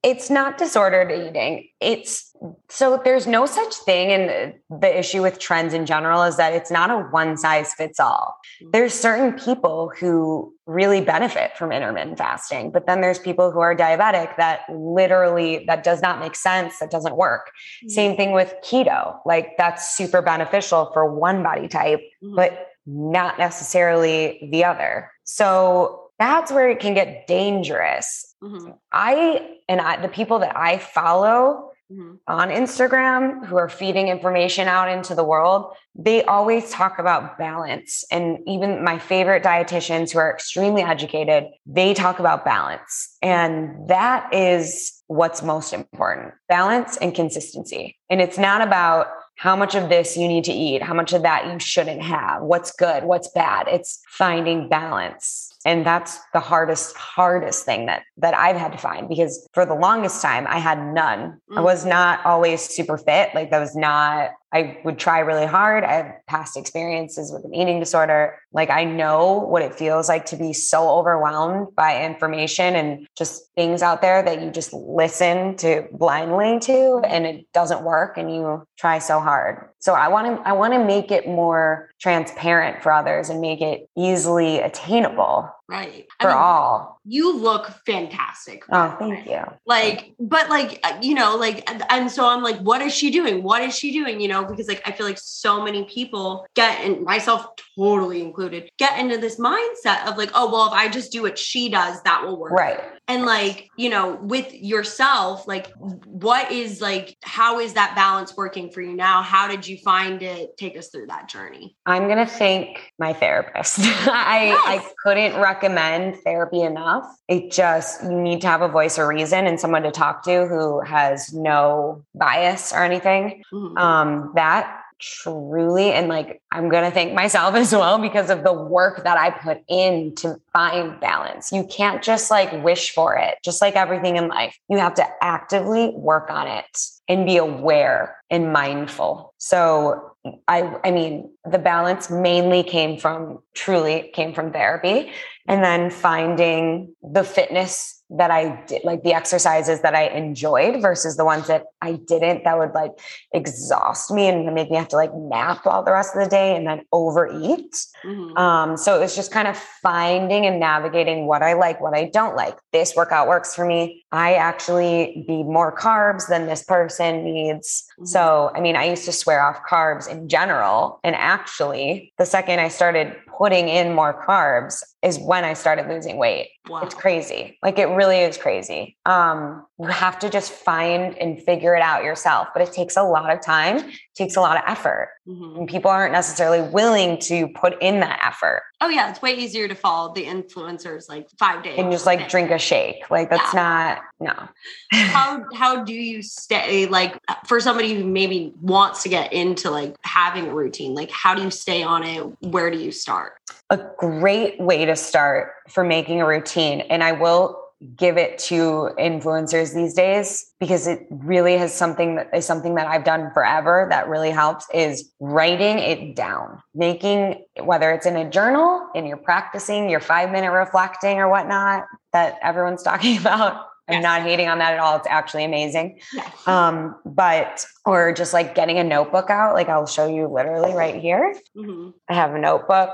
it's 0.03 0.29
not 0.29 0.57
disordered 0.57 1.11
eating. 1.11 1.67
It's 1.81 2.33
so 2.69 3.01
there's 3.03 3.27
no 3.27 3.45
such 3.45 3.73
thing. 3.75 4.11
And 4.11 4.53
the 4.69 4.99
issue 4.99 5.21
with 5.21 5.39
trends 5.39 5.73
in 5.73 5.85
general 5.85 6.23
is 6.23 6.37
that 6.37 6.53
it's 6.53 6.71
not 6.71 6.91
a 6.91 6.99
one 7.09 7.37
size 7.37 7.73
fits 7.73 7.99
all. 7.99 8.37
Mm-hmm. 8.61 8.71
There's 8.71 8.93
certain 8.93 9.33
people 9.33 9.91
who 9.97 10.53
really 10.65 11.01
benefit 11.01 11.57
from 11.57 11.71
intermittent 11.71 12.17
fasting, 12.17 12.71
but 12.71 12.87
then 12.87 13.01
there's 13.01 13.19
people 13.19 13.51
who 13.51 13.59
are 13.59 13.75
diabetic 13.75 14.35
that 14.37 14.61
literally 14.71 15.65
that 15.67 15.83
does 15.83 16.01
not 16.01 16.19
make 16.19 16.35
sense. 16.35 16.79
That 16.79 16.91
doesn't 16.91 17.17
work. 17.17 17.47
Mm-hmm. 17.47 17.89
Same 17.89 18.15
thing 18.15 18.31
with 18.31 18.53
keto. 18.63 19.17
Like 19.25 19.57
that's 19.57 19.95
super 19.97 20.21
beneficial 20.21 20.91
for 20.93 21.13
one 21.13 21.43
body 21.43 21.67
type, 21.67 22.01
mm-hmm. 22.23 22.35
but 22.35 22.67
not 22.85 23.37
necessarily 23.39 24.47
the 24.51 24.63
other. 24.63 25.11
So 25.23 26.05
that's 26.19 26.51
where 26.51 26.69
it 26.69 26.79
can 26.79 26.93
get 26.93 27.27
dangerous. 27.27 28.34
Mm-hmm. 28.45 28.71
I 28.91 29.57
and 29.67 29.81
I, 29.81 30.01
the 30.01 30.07
people 30.07 30.39
that 30.39 30.55
I 30.55 30.77
follow 30.77 31.71
mm-hmm. 31.91 32.15
on 32.27 32.49
Instagram 32.49 33.45
who 33.45 33.57
are 33.57 33.69
feeding 33.69 34.07
information 34.07 34.67
out 34.67 34.89
into 34.89 35.15
the 35.15 35.23
world, 35.23 35.73
they 35.95 36.23
always 36.23 36.69
talk 36.69 36.99
about 36.99 37.37
balance. 37.39 38.03
And 38.11 38.39
even 38.45 38.83
my 38.83 38.99
favorite 38.99 39.43
dietitians 39.43 40.11
who 40.11 40.19
are 40.19 40.31
extremely 40.31 40.83
educated, 40.83 41.45
they 41.65 41.93
talk 41.93 42.19
about 42.19 42.45
balance. 42.45 43.17
And 43.21 43.89
that 43.89 44.31
is 44.33 45.01
what's 45.07 45.41
most 45.41 45.73
important 45.73 46.33
balance 46.47 46.97
and 46.97 47.15
consistency. 47.15 47.97
And 48.09 48.21
it's 48.21 48.37
not 48.37 48.61
about 48.61 49.07
how 49.37 49.55
much 49.55 49.75
of 49.75 49.89
this 49.89 50.15
you 50.15 50.27
need 50.27 50.45
to 50.45 50.53
eat, 50.53 50.81
how 50.81 50.93
much 50.93 51.13
of 51.13 51.23
that 51.23 51.51
you 51.51 51.59
shouldn't 51.59 52.01
have, 52.01 52.41
what's 52.41 52.71
good, 52.71 53.03
what's 53.03 53.27
bad. 53.29 53.67
It's 53.67 54.01
finding 54.07 54.69
balance 54.69 55.54
and 55.65 55.85
that's 55.85 56.19
the 56.31 56.39
hardest 56.39 56.95
hardest 56.95 57.65
thing 57.65 57.87
that 57.87 58.03
that 58.17 58.33
i've 58.33 58.55
had 58.55 58.71
to 58.71 58.77
find 58.77 59.09
because 59.09 59.47
for 59.53 59.65
the 59.65 59.73
longest 59.73 60.21
time 60.21 60.45
i 60.47 60.59
had 60.59 60.79
none 60.93 61.39
mm. 61.51 61.57
i 61.57 61.61
was 61.61 61.85
not 61.85 62.23
always 62.25 62.61
super 62.61 62.97
fit 62.97 63.29
like 63.33 63.49
that 63.49 63.59
was 63.59 63.75
not 63.75 64.31
I 64.53 64.79
would 64.85 64.97
try 64.97 65.19
really 65.19 65.45
hard. 65.45 65.83
I 65.83 65.93
have 65.93 66.13
past 66.27 66.55
experiences 66.55 67.31
with 67.31 67.43
an 67.45 67.53
eating 67.53 67.79
disorder. 67.79 68.39
Like 68.53 68.69
I 68.69 68.85
know 68.85 69.39
what 69.39 69.61
it 69.61 69.75
feels 69.75 70.07
like 70.07 70.25
to 70.27 70.37
be 70.37 70.53
so 70.53 70.89
overwhelmed 70.89 71.75
by 71.75 72.05
information 72.05 72.75
and 72.75 73.07
just 73.17 73.53
things 73.55 73.81
out 73.81 74.01
there 74.01 74.23
that 74.23 74.41
you 74.41 74.51
just 74.51 74.71
listen 74.71 75.57
to 75.57 75.87
blindly 75.91 76.59
to 76.61 77.01
and 77.05 77.25
it 77.25 77.51
doesn't 77.53 77.83
work 77.83 78.17
and 78.17 78.33
you 78.33 78.63
try 78.77 78.99
so 78.99 79.19
hard. 79.19 79.69
So 79.79 79.93
I 79.93 80.07
want 80.07 80.37
to 80.37 80.47
I 80.47 80.53
want 80.53 80.73
to 80.73 80.83
make 80.83 81.11
it 81.11 81.27
more 81.27 81.89
transparent 81.99 82.81
for 82.81 82.91
others 82.91 83.29
and 83.29 83.41
make 83.41 83.61
it 83.61 83.89
easily 83.97 84.59
attainable 84.59 85.49
Right. 85.67 86.05
For 86.21 86.29
I 86.29 86.33
mean, 86.33 86.37
all. 86.37 87.01
You 87.05 87.37
look 87.37 87.67
fantastic. 87.85 88.63
Oh, 88.71 88.95
thank 88.99 89.25
you. 89.25 89.41
Like, 89.65 90.13
but 90.19 90.49
like, 90.49 90.79
uh, 90.83 90.97
you 91.01 91.15
know, 91.15 91.35
like, 91.37 91.67
and 91.91 92.09
so 92.11 92.27
I'm 92.27 92.43
like, 92.43 92.57
what 92.59 92.81
is 92.81 92.93
she 92.93 93.09
doing? 93.09 93.41
What 93.41 93.63
is 93.63 93.77
she 93.77 93.91
doing? 93.91 94.21
You 94.21 94.27
know, 94.27 94.45
because 94.45 94.67
like, 94.67 94.83
I 94.85 94.91
feel 94.91 95.07
like 95.07 95.17
so 95.19 95.63
many 95.63 95.85
people 95.85 96.45
get, 96.55 96.81
and 96.81 97.03
myself 97.03 97.47
totally 97.77 98.21
included, 98.21 98.69
get 98.77 98.99
into 98.99 99.17
this 99.17 99.39
mindset 99.39 100.07
of 100.07 100.17
like, 100.17 100.31
oh, 100.35 100.51
well, 100.51 100.67
if 100.67 100.73
I 100.73 100.87
just 100.87 101.11
do 101.11 101.23
what 101.23 101.37
she 101.37 101.69
does, 101.69 102.01
that 102.03 102.23
will 102.23 102.37
work. 102.39 102.51
Right. 102.51 102.79
And 103.07 103.25
like, 103.25 103.69
you 103.77 103.89
know, 103.89 104.15
with 104.15 104.51
yourself, 104.53 105.47
like, 105.47 105.71
what 105.77 106.51
is 106.51 106.81
like, 106.81 107.15
how 107.23 107.59
is 107.59 107.73
that 107.73 107.95
balance 107.95 108.35
working 108.35 108.71
for 108.71 108.81
you 108.81 108.95
now? 108.95 109.21
How 109.21 109.47
did 109.47 109.67
you 109.67 109.77
find 109.77 110.23
it? 110.23 110.57
Take 110.57 110.77
us 110.77 110.89
through 110.89 111.07
that 111.07 111.29
journey. 111.29 111.75
I'm 111.85 112.05
going 112.05 112.17
to 112.17 112.25
thank 112.25 112.91
my 112.97 113.13
therapist. 113.13 113.79
I, 113.81 114.45
yes. 114.45 114.59
I 114.65 114.91
couldn't 115.03 115.39
recommend 115.55 116.15
therapy 116.17 116.61
enough. 116.61 117.05
It 117.27 117.51
just, 117.51 118.03
you 118.03 118.11
need 118.11 118.41
to 118.41 118.47
have 118.47 118.61
a 118.61 118.67
voice 118.67 118.99
or 118.99 119.07
reason 119.07 119.47
and 119.47 119.59
someone 119.59 119.83
to 119.83 119.91
talk 119.91 120.23
to 120.23 120.47
who 120.47 120.81
has 120.81 121.33
no 121.33 122.03
bias 122.13 122.73
or 122.73 122.83
anything. 122.83 123.43
Mm-hmm. 123.51 123.77
Um, 123.77 124.31
that 124.35 124.81
truly 124.97 125.91
and 125.91 126.07
like 126.07 126.41
i'm 126.53 126.69
going 126.69 126.85
to 126.85 126.89
thank 126.89 127.13
myself 127.13 127.53
as 127.55 127.73
well 127.73 127.99
because 127.99 128.29
of 128.29 128.45
the 128.45 128.53
work 128.53 129.03
that 129.03 129.17
i 129.17 129.29
put 129.29 129.61
in 129.67 130.15
to 130.15 130.39
find 130.53 130.97
balance 131.01 131.51
you 131.51 131.65
can't 131.65 132.01
just 132.01 132.31
like 132.31 132.63
wish 132.63 132.91
for 132.91 133.17
it 133.17 133.35
just 133.43 133.61
like 133.61 133.75
everything 133.75 134.15
in 134.15 134.29
life 134.29 134.57
you 134.69 134.77
have 134.77 134.93
to 134.93 135.05
actively 135.21 135.89
work 135.95 136.29
on 136.29 136.47
it 136.47 136.79
and 137.09 137.25
be 137.25 137.35
aware 137.35 138.15
and 138.29 138.53
mindful 138.53 139.33
so 139.37 140.15
i 140.47 140.73
i 140.85 140.91
mean 140.91 141.29
the 141.43 141.59
balance 141.59 142.09
mainly 142.09 142.63
came 142.63 142.97
from 142.97 143.39
truly 143.53 144.09
came 144.13 144.33
from 144.33 144.53
therapy 144.53 145.11
and 145.47 145.63
then 145.63 145.89
finding 145.89 146.95
the 147.03 147.23
fitness 147.23 148.03
that 148.11 148.29
I 148.29 148.63
did, 148.67 148.83
like 148.83 149.01
the 149.01 149.13
exercises 149.13 149.81
that 149.81 149.95
I 149.95 150.07
enjoyed 150.07 150.79
versus 150.79 151.17
the 151.17 151.25
ones 151.25 151.47
that 151.47 151.65
I 151.81 151.93
didn't, 151.93 152.43
that 152.43 152.57
would 152.57 152.73
like 152.73 152.91
exhaust 153.33 154.11
me 154.11 154.27
and 154.27 154.53
make 154.53 154.69
me 154.69 154.77
have 154.77 154.89
to 154.89 154.95
like 154.95 155.13
nap 155.15 155.65
all 155.65 155.83
the 155.83 155.91
rest 155.91 156.15
of 156.15 156.23
the 156.23 156.29
day 156.29 156.55
and 156.55 156.67
then 156.67 156.83
overeat. 156.91 157.73
Mm-hmm. 158.03 158.37
Um, 158.37 158.77
so 158.77 158.95
it 158.95 158.99
was 158.99 159.15
just 159.15 159.31
kind 159.31 159.47
of 159.47 159.57
finding 159.57 160.45
and 160.45 160.59
navigating 160.59 161.25
what 161.25 161.41
I 161.41 161.53
like, 161.53 161.81
what 161.81 161.95
I 161.95 162.05
don't 162.05 162.35
like. 162.35 162.55
This 162.71 162.95
workout 162.95 163.27
works 163.27 163.55
for 163.55 163.65
me. 163.65 164.05
I 164.11 164.35
actually 164.35 165.25
need 165.27 165.45
more 165.45 165.75
carbs 165.75 166.27
than 166.29 166.45
this 166.45 166.63
person 166.63 167.23
needs. 167.23 167.85
Mm-hmm. 167.93 168.05
So, 168.05 168.51
I 168.53 168.61
mean, 168.61 168.75
I 168.75 168.85
used 168.85 169.05
to 169.05 169.11
swear 169.11 169.41
off 169.41 169.61
carbs 169.67 170.07
in 170.07 170.29
general. 170.29 170.99
And 171.03 171.15
actually, 171.15 172.13
the 172.19 172.25
second 172.25 172.59
I 172.59 172.67
started 172.67 173.15
putting 173.37 173.69
in 173.69 173.93
more 173.93 174.25
carbs 174.25 174.83
is 175.01 175.19
when 175.19 175.43
I 175.43 175.53
started 175.53 175.87
losing 175.87 176.17
weight. 176.17 176.49
Wow. 176.67 176.81
It's 176.81 176.93
crazy. 176.93 177.57
Like 177.61 177.79
it 177.79 177.85
really 177.85 178.19
is 178.19 178.37
crazy. 178.37 178.97
Um, 179.05 179.65
you 179.79 179.87
have 179.87 180.19
to 180.19 180.29
just 180.29 180.51
find 180.51 181.17
and 181.17 181.41
figure 181.41 181.75
it 181.75 181.81
out 181.81 182.03
yourself, 182.03 182.47
but 182.53 182.61
it 182.61 182.73
takes 182.73 182.97
a 182.97 183.03
lot 183.03 183.31
of 183.31 183.41
time, 183.41 183.77
it 183.77 183.99
takes 184.15 184.35
a 184.35 184.41
lot 184.41 184.57
of 184.57 184.63
effort. 184.67 185.09
Mm-hmm. 185.27 185.57
And 185.57 185.67
people 185.67 185.89
aren't 185.89 186.13
necessarily 186.13 186.61
willing 186.69 187.17
to 187.21 187.47
put 187.47 187.81
in 187.81 187.99
that 188.01 188.21
effort. 188.23 188.61
Oh 188.79 188.89
yeah, 188.89 189.09
it's 189.09 189.23
way 189.23 189.33
easier 189.33 189.67
to 189.67 189.73
follow 189.73 190.13
the 190.13 190.23
influencers 190.23 191.09
like 191.09 191.27
five 191.39 191.63
days 191.63 191.79
and 191.79 191.91
just 191.91 192.05
like 192.05 192.29
drink 192.29 192.51
a 192.51 192.59
shake. 192.59 193.09
Like 193.09 193.31
that's 193.31 193.51
yeah. 193.51 193.99
not 194.19 194.33
no. 194.35 194.49
how 194.91 195.43
how 195.55 195.83
do 195.83 195.93
you 195.93 196.21
stay 196.21 196.85
like 196.85 197.17
for 197.47 197.59
somebody 197.59 197.95
who 197.95 198.03
maybe 198.03 198.53
wants 198.61 199.01
to 199.01 199.09
get 199.09 199.33
into 199.33 199.71
like 199.71 199.95
having 200.03 200.47
a 200.47 200.53
routine? 200.53 200.93
Like 200.93 201.09
how 201.09 201.33
do 201.33 201.41
you 201.41 201.49
stay 201.49 201.81
on 201.81 202.03
it? 202.03 202.21
Where 202.41 202.69
do 202.69 202.77
you 202.77 202.91
start? 202.91 203.33
A 203.71 203.79
great 203.97 204.59
way 204.59 204.85
to 204.85 204.95
start 204.95 205.53
for 205.69 205.83
making 205.83 206.21
a 206.21 206.27
routine, 206.27 206.81
and 206.81 207.03
I 207.03 207.13
will 207.13 207.64
give 207.95 208.17
it 208.17 208.39
to 208.39 208.89
influencers 208.97 209.73
these 209.73 209.93
days 209.93 210.45
because 210.59 210.87
it 210.87 211.05
really 211.09 211.57
has 211.57 211.73
something 211.73 212.15
that 212.15 212.29
is 212.33 212.45
something 212.45 212.75
that 212.75 212.87
I've 212.87 213.03
done 213.03 213.31
forever 213.33 213.87
that 213.89 214.07
really 214.07 214.31
helps 214.31 214.65
is 214.73 215.11
writing 215.19 215.79
it 215.79 216.15
down, 216.15 216.61
making 216.73 217.43
whether 217.61 217.91
it's 217.91 218.05
in 218.05 218.15
a 218.15 218.29
journal 218.29 218.87
and 218.95 219.07
you're 219.07 219.17
practicing 219.17 219.89
your 219.89 219.99
five 219.99 220.31
minute 220.31 220.51
reflecting 220.51 221.17
or 221.17 221.29
whatnot 221.29 221.85
that 222.13 222.39
everyone's 222.41 222.83
talking 222.83 223.17
about. 223.17 223.65
I'm 223.87 224.01
not 224.01 224.23
hating 224.23 224.47
on 224.47 224.57
that 224.59 224.73
at 224.73 224.79
all. 224.79 224.97
It's 224.97 225.07
actually 225.07 225.43
amazing. 225.43 225.99
Yes. 226.11 226.47
Um, 226.47 226.95
but, 227.05 227.63
or 227.85 228.13
just 228.13 228.33
like 228.33 228.55
getting 228.55 228.79
a 228.79 228.83
notebook 228.83 229.29
out, 229.29 229.53
like 229.53 229.69
I'll 229.69 229.85
show 229.85 230.07
you 230.07 230.27
literally 230.27 230.73
right 230.73 230.99
here. 230.99 231.35
Mm-hmm. 231.55 231.91
I 232.09 232.15
have 232.15 232.33
a 232.33 232.39
notebook 232.39 232.89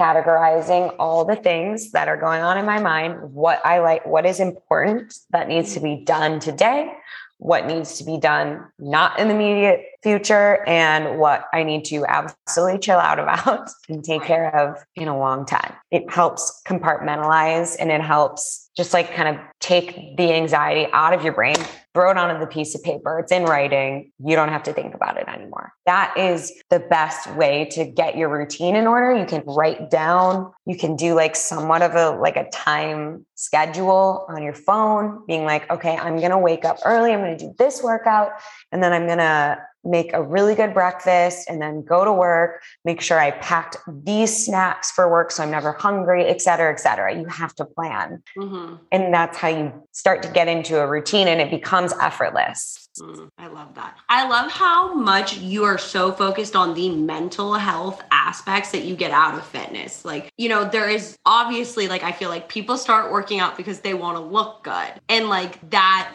categorizing 0.00 0.94
all 0.98 1.26
the 1.26 1.36
things 1.36 1.90
that 1.90 2.08
are 2.08 2.16
going 2.16 2.40
on 2.40 2.56
in 2.56 2.64
my 2.64 2.80
mind, 2.80 3.34
what 3.34 3.64
I 3.66 3.80
like, 3.80 4.06
what 4.06 4.24
is 4.24 4.40
important 4.40 5.14
that 5.30 5.46
needs 5.46 5.74
to 5.74 5.80
be 5.80 5.96
done 5.96 6.40
today, 6.40 6.90
what 7.36 7.66
needs 7.66 7.98
to 7.98 8.04
be 8.04 8.16
done 8.16 8.64
not 8.78 9.18
in 9.18 9.28
the 9.28 9.34
immediate 9.34 9.82
future, 10.02 10.64
and 10.66 11.18
what 11.18 11.44
I 11.52 11.64
need 11.64 11.84
to 11.86 12.06
absolutely 12.06 12.78
chill 12.78 12.98
out 12.98 13.18
about 13.18 13.68
and 13.90 14.02
take 14.02 14.22
care 14.22 14.54
of 14.56 14.82
in 14.96 15.08
a 15.08 15.18
long 15.18 15.44
time. 15.44 15.74
It 15.90 16.10
helps 16.10 16.62
compartmentalize 16.66 17.76
and 17.78 17.90
it 17.90 18.00
helps 18.00 18.69
just 18.80 18.94
like 18.94 19.14
kind 19.14 19.28
of 19.28 19.44
take 19.60 20.16
the 20.16 20.32
anxiety 20.32 20.90
out 20.94 21.12
of 21.12 21.22
your 21.22 21.34
brain, 21.34 21.54
throw 21.92 22.10
it 22.10 22.16
onto 22.16 22.40
the 22.40 22.46
piece 22.46 22.74
of 22.74 22.82
paper. 22.82 23.18
It's 23.18 23.30
in 23.30 23.44
writing. 23.44 24.10
You 24.18 24.36
don't 24.36 24.48
have 24.48 24.62
to 24.62 24.72
think 24.72 24.94
about 24.94 25.18
it 25.18 25.28
anymore. 25.28 25.74
That 25.84 26.14
is 26.16 26.50
the 26.70 26.78
best 26.78 27.30
way 27.34 27.66
to 27.72 27.84
get 27.84 28.16
your 28.16 28.30
routine 28.30 28.76
in 28.76 28.86
order. 28.86 29.14
You 29.14 29.26
can 29.26 29.42
write 29.46 29.90
down, 29.90 30.50
you 30.64 30.78
can 30.78 30.96
do 30.96 31.12
like 31.12 31.36
somewhat 31.36 31.82
of 31.82 31.94
a 31.94 32.18
like 32.18 32.36
a 32.36 32.48
time 32.48 33.26
schedule 33.34 34.24
on 34.30 34.42
your 34.42 34.54
phone, 34.54 35.26
being 35.26 35.44
like, 35.44 35.70
okay, 35.70 35.98
I'm 35.98 36.16
going 36.16 36.30
to 36.30 36.38
wake 36.38 36.64
up 36.64 36.78
early. 36.86 37.12
I'm 37.12 37.20
going 37.20 37.36
to 37.36 37.44
do 37.44 37.54
this 37.58 37.82
workout 37.82 38.30
and 38.72 38.82
then 38.82 38.94
I'm 38.94 39.04
going 39.04 39.18
to 39.18 39.58
make 39.84 40.12
a 40.12 40.22
really 40.22 40.54
good 40.54 40.74
breakfast 40.74 41.48
and 41.48 41.60
then 41.60 41.82
go 41.82 42.04
to 42.04 42.12
work, 42.12 42.62
make 42.84 43.00
sure 43.00 43.18
I 43.18 43.30
packed 43.30 43.76
these 43.88 44.46
snacks 44.46 44.90
for 44.90 45.10
work 45.10 45.30
so 45.30 45.42
I'm 45.42 45.50
never 45.50 45.72
hungry, 45.72 46.26
et 46.26 46.42
cetera, 46.42 46.72
et 46.72 46.80
cetera. 46.80 47.14
You 47.14 47.26
have 47.26 47.54
to 47.56 47.64
plan. 47.64 48.22
Mm-hmm. 48.36 48.76
And 48.92 49.14
that's 49.14 49.38
how 49.38 49.48
you 49.48 49.72
start 49.92 50.22
to 50.22 50.28
get 50.30 50.48
into 50.48 50.80
a 50.80 50.86
routine 50.86 51.28
and 51.28 51.40
it 51.40 51.50
becomes 51.50 51.92
effortless. 52.00 52.79
Mm, 52.98 53.28
I 53.38 53.46
love 53.46 53.74
that. 53.74 53.96
I 54.08 54.28
love 54.28 54.50
how 54.50 54.94
much 54.94 55.38
you 55.38 55.64
are 55.64 55.78
so 55.78 56.12
focused 56.12 56.56
on 56.56 56.74
the 56.74 56.90
mental 56.90 57.54
health 57.54 58.02
aspects 58.10 58.72
that 58.72 58.84
you 58.84 58.96
get 58.96 59.10
out 59.10 59.34
of 59.34 59.46
fitness. 59.46 60.04
Like, 60.04 60.32
you 60.36 60.48
know, 60.48 60.64
there 60.64 60.88
is 60.88 61.16
obviously 61.24 61.88
like 61.88 62.02
I 62.02 62.12
feel 62.12 62.28
like 62.28 62.48
people 62.48 62.76
start 62.76 63.12
working 63.12 63.40
out 63.40 63.56
because 63.56 63.80
they 63.80 63.94
want 63.94 64.16
to 64.16 64.22
look 64.22 64.64
good. 64.64 64.92
And 65.08 65.28
like 65.28 65.70
that 65.70 66.12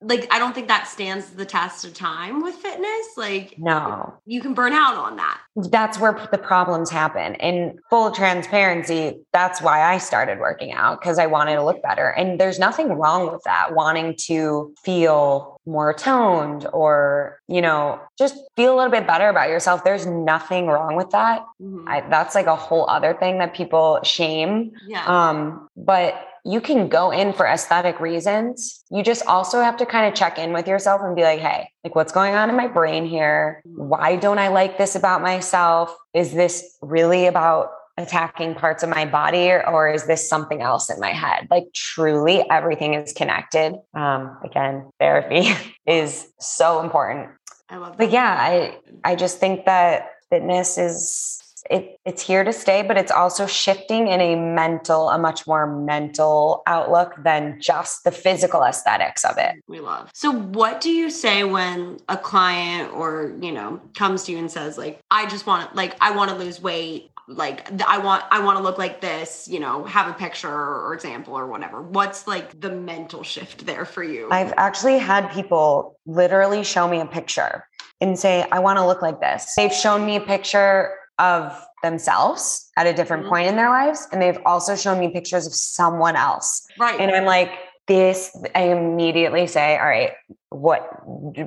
like 0.00 0.26
I 0.30 0.38
don't 0.38 0.54
think 0.54 0.68
that 0.68 0.86
stands 0.86 1.30
the 1.30 1.44
test 1.44 1.84
of 1.84 1.94
time 1.94 2.42
with 2.42 2.54
fitness. 2.56 3.16
Like 3.16 3.54
No. 3.58 4.14
You 4.26 4.40
can 4.40 4.54
burn 4.54 4.72
out 4.72 4.96
on 4.96 5.16
that. 5.16 5.40
That's 5.56 5.98
where 5.98 6.28
the 6.30 6.38
problems 6.38 6.90
happen. 6.90 7.34
In 7.36 7.78
full 7.90 8.10
transparency, 8.10 9.20
that's 9.32 9.60
why 9.60 9.82
I 9.82 9.98
started 9.98 10.38
working 10.38 10.72
out 10.72 11.00
because 11.00 11.18
I 11.18 11.26
wanted 11.26 11.56
to 11.56 11.64
look 11.64 11.82
better. 11.82 12.10
And 12.10 12.38
there's 12.38 12.58
nothing 12.58 12.92
wrong 12.92 13.32
with 13.32 13.42
that, 13.44 13.74
wanting 13.74 14.14
to 14.26 14.74
feel 14.82 15.57
more 15.68 15.92
toned 15.92 16.66
or 16.72 17.40
you 17.46 17.60
know 17.60 18.00
just 18.18 18.34
feel 18.56 18.74
a 18.74 18.76
little 18.76 18.90
bit 18.90 19.06
better 19.06 19.28
about 19.28 19.50
yourself 19.50 19.84
there's 19.84 20.06
nothing 20.06 20.66
wrong 20.66 20.96
with 20.96 21.10
that 21.10 21.44
mm-hmm. 21.62 21.86
I, 21.86 22.00
that's 22.08 22.34
like 22.34 22.46
a 22.46 22.56
whole 22.56 22.88
other 22.88 23.12
thing 23.12 23.38
that 23.38 23.54
people 23.54 24.00
shame 24.02 24.72
yeah. 24.86 25.04
um 25.06 25.68
but 25.76 26.24
you 26.44 26.62
can 26.62 26.88
go 26.88 27.10
in 27.10 27.34
for 27.34 27.46
aesthetic 27.46 28.00
reasons 28.00 28.82
you 28.90 29.02
just 29.02 29.24
also 29.26 29.60
have 29.60 29.76
to 29.76 29.86
kind 29.86 30.08
of 30.08 30.14
check 30.14 30.38
in 30.38 30.54
with 30.54 30.66
yourself 30.66 31.02
and 31.04 31.14
be 31.14 31.22
like 31.22 31.40
hey 31.40 31.68
like 31.84 31.94
what's 31.94 32.12
going 32.12 32.34
on 32.34 32.48
in 32.48 32.56
my 32.56 32.66
brain 32.66 33.04
here 33.04 33.62
mm-hmm. 33.68 33.88
why 33.88 34.16
don't 34.16 34.38
i 34.38 34.48
like 34.48 34.78
this 34.78 34.96
about 34.96 35.20
myself 35.20 35.94
is 36.14 36.32
this 36.32 36.78
really 36.80 37.26
about 37.26 37.70
attacking 37.98 38.54
parts 38.54 38.82
of 38.82 38.88
my 38.88 39.04
body 39.04 39.50
or, 39.50 39.68
or, 39.68 39.88
is 39.90 40.06
this 40.06 40.28
something 40.28 40.62
else 40.62 40.88
in 40.88 41.00
my 41.00 41.12
head 41.12 41.46
like 41.50 41.64
truly 41.74 42.44
everything 42.50 42.94
is 42.94 43.12
connected 43.12 43.74
um 43.94 44.36
again 44.44 44.88
therapy 45.00 45.50
is 45.86 46.28
so 46.38 46.80
important 46.80 47.28
i 47.68 47.76
love 47.76 47.92
that. 47.92 47.98
but 47.98 48.10
yeah 48.10 48.36
i 48.38 48.76
i 49.04 49.16
just 49.16 49.38
think 49.38 49.64
that 49.64 50.10
fitness 50.30 50.78
is 50.78 51.42
it, 51.70 51.98
it's 52.04 52.22
here 52.22 52.44
to 52.44 52.52
stay, 52.52 52.82
but 52.82 52.96
it's 52.96 53.10
also 53.10 53.46
shifting 53.46 54.08
in 54.08 54.20
a 54.20 54.36
mental, 54.36 55.10
a 55.10 55.18
much 55.18 55.46
more 55.46 55.66
mental 55.66 56.62
outlook 56.66 57.14
than 57.22 57.60
just 57.60 58.04
the 58.04 58.10
physical 58.10 58.62
aesthetics 58.62 59.24
of 59.24 59.36
it. 59.38 59.56
We 59.66 59.80
love. 59.80 60.10
So, 60.14 60.30
what 60.30 60.80
do 60.80 60.90
you 60.90 61.10
say 61.10 61.44
when 61.44 61.98
a 62.08 62.16
client 62.16 62.92
or, 62.94 63.34
you 63.40 63.52
know, 63.52 63.80
comes 63.94 64.24
to 64.24 64.32
you 64.32 64.38
and 64.38 64.50
says, 64.50 64.78
like, 64.78 65.00
I 65.10 65.26
just 65.26 65.46
want, 65.46 65.74
like, 65.74 65.94
I 66.00 66.12
want 66.12 66.30
to 66.30 66.36
lose 66.36 66.60
weight 66.60 67.10
like 67.28 67.70
I 67.86 67.98
want 67.98 68.24
I 68.30 68.42
want 68.42 68.56
to 68.56 68.62
look 68.62 68.78
like 68.78 69.00
this, 69.00 69.46
you 69.50 69.60
know, 69.60 69.84
have 69.84 70.08
a 70.08 70.14
picture 70.14 70.48
or 70.48 70.94
example 70.94 71.34
or 71.38 71.46
whatever. 71.46 71.82
What's 71.82 72.26
like 72.26 72.58
the 72.60 72.70
mental 72.70 73.22
shift 73.22 73.66
there 73.66 73.84
for 73.84 74.02
you? 74.02 74.28
I've 74.30 74.54
actually 74.56 74.98
had 74.98 75.30
people 75.32 75.98
literally 76.06 76.64
show 76.64 76.88
me 76.88 77.00
a 77.00 77.06
picture 77.06 77.66
and 78.00 78.18
say 78.18 78.46
I 78.50 78.58
want 78.60 78.78
to 78.78 78.86
look 78.86 79.02
like 79.02 79.20
this. 79.20 79.54
They've 79.56 79.72
shown 79.72 80.06
me 80.06 80.16
a 80.16 80.20
picture 80.20 80.94
of 81.18 81.52
themselves 81.82 82.70
at 82.76 82.86
a 82.86 82.92
different 82.92 83.26
Mhm. 83.26 83.28
point 83.28 83.48
in 83.48 83.56
their 83.56 83.68
lives. 83.68 84.08
And 84.12 84.22
they've 84.22 84.38
also 84.46 84.74
shown 84.76 84.98
me 84.98 85.08
pictures 85.08 85.46
of 85.46 85.54
someone 85.54 86.16
else. 86.16 86.66
Right. 86.78 86.98
And 86.98 87.10
I'm 87.10 87.24
like, 87.24 87.50
this, 87.88 88.36
I 88.54 88.64
immediately 88.64 89.46
say, 89.46 89.76
all 89.78 89.86
right, 89.86 90.12
what, 90.50 90.88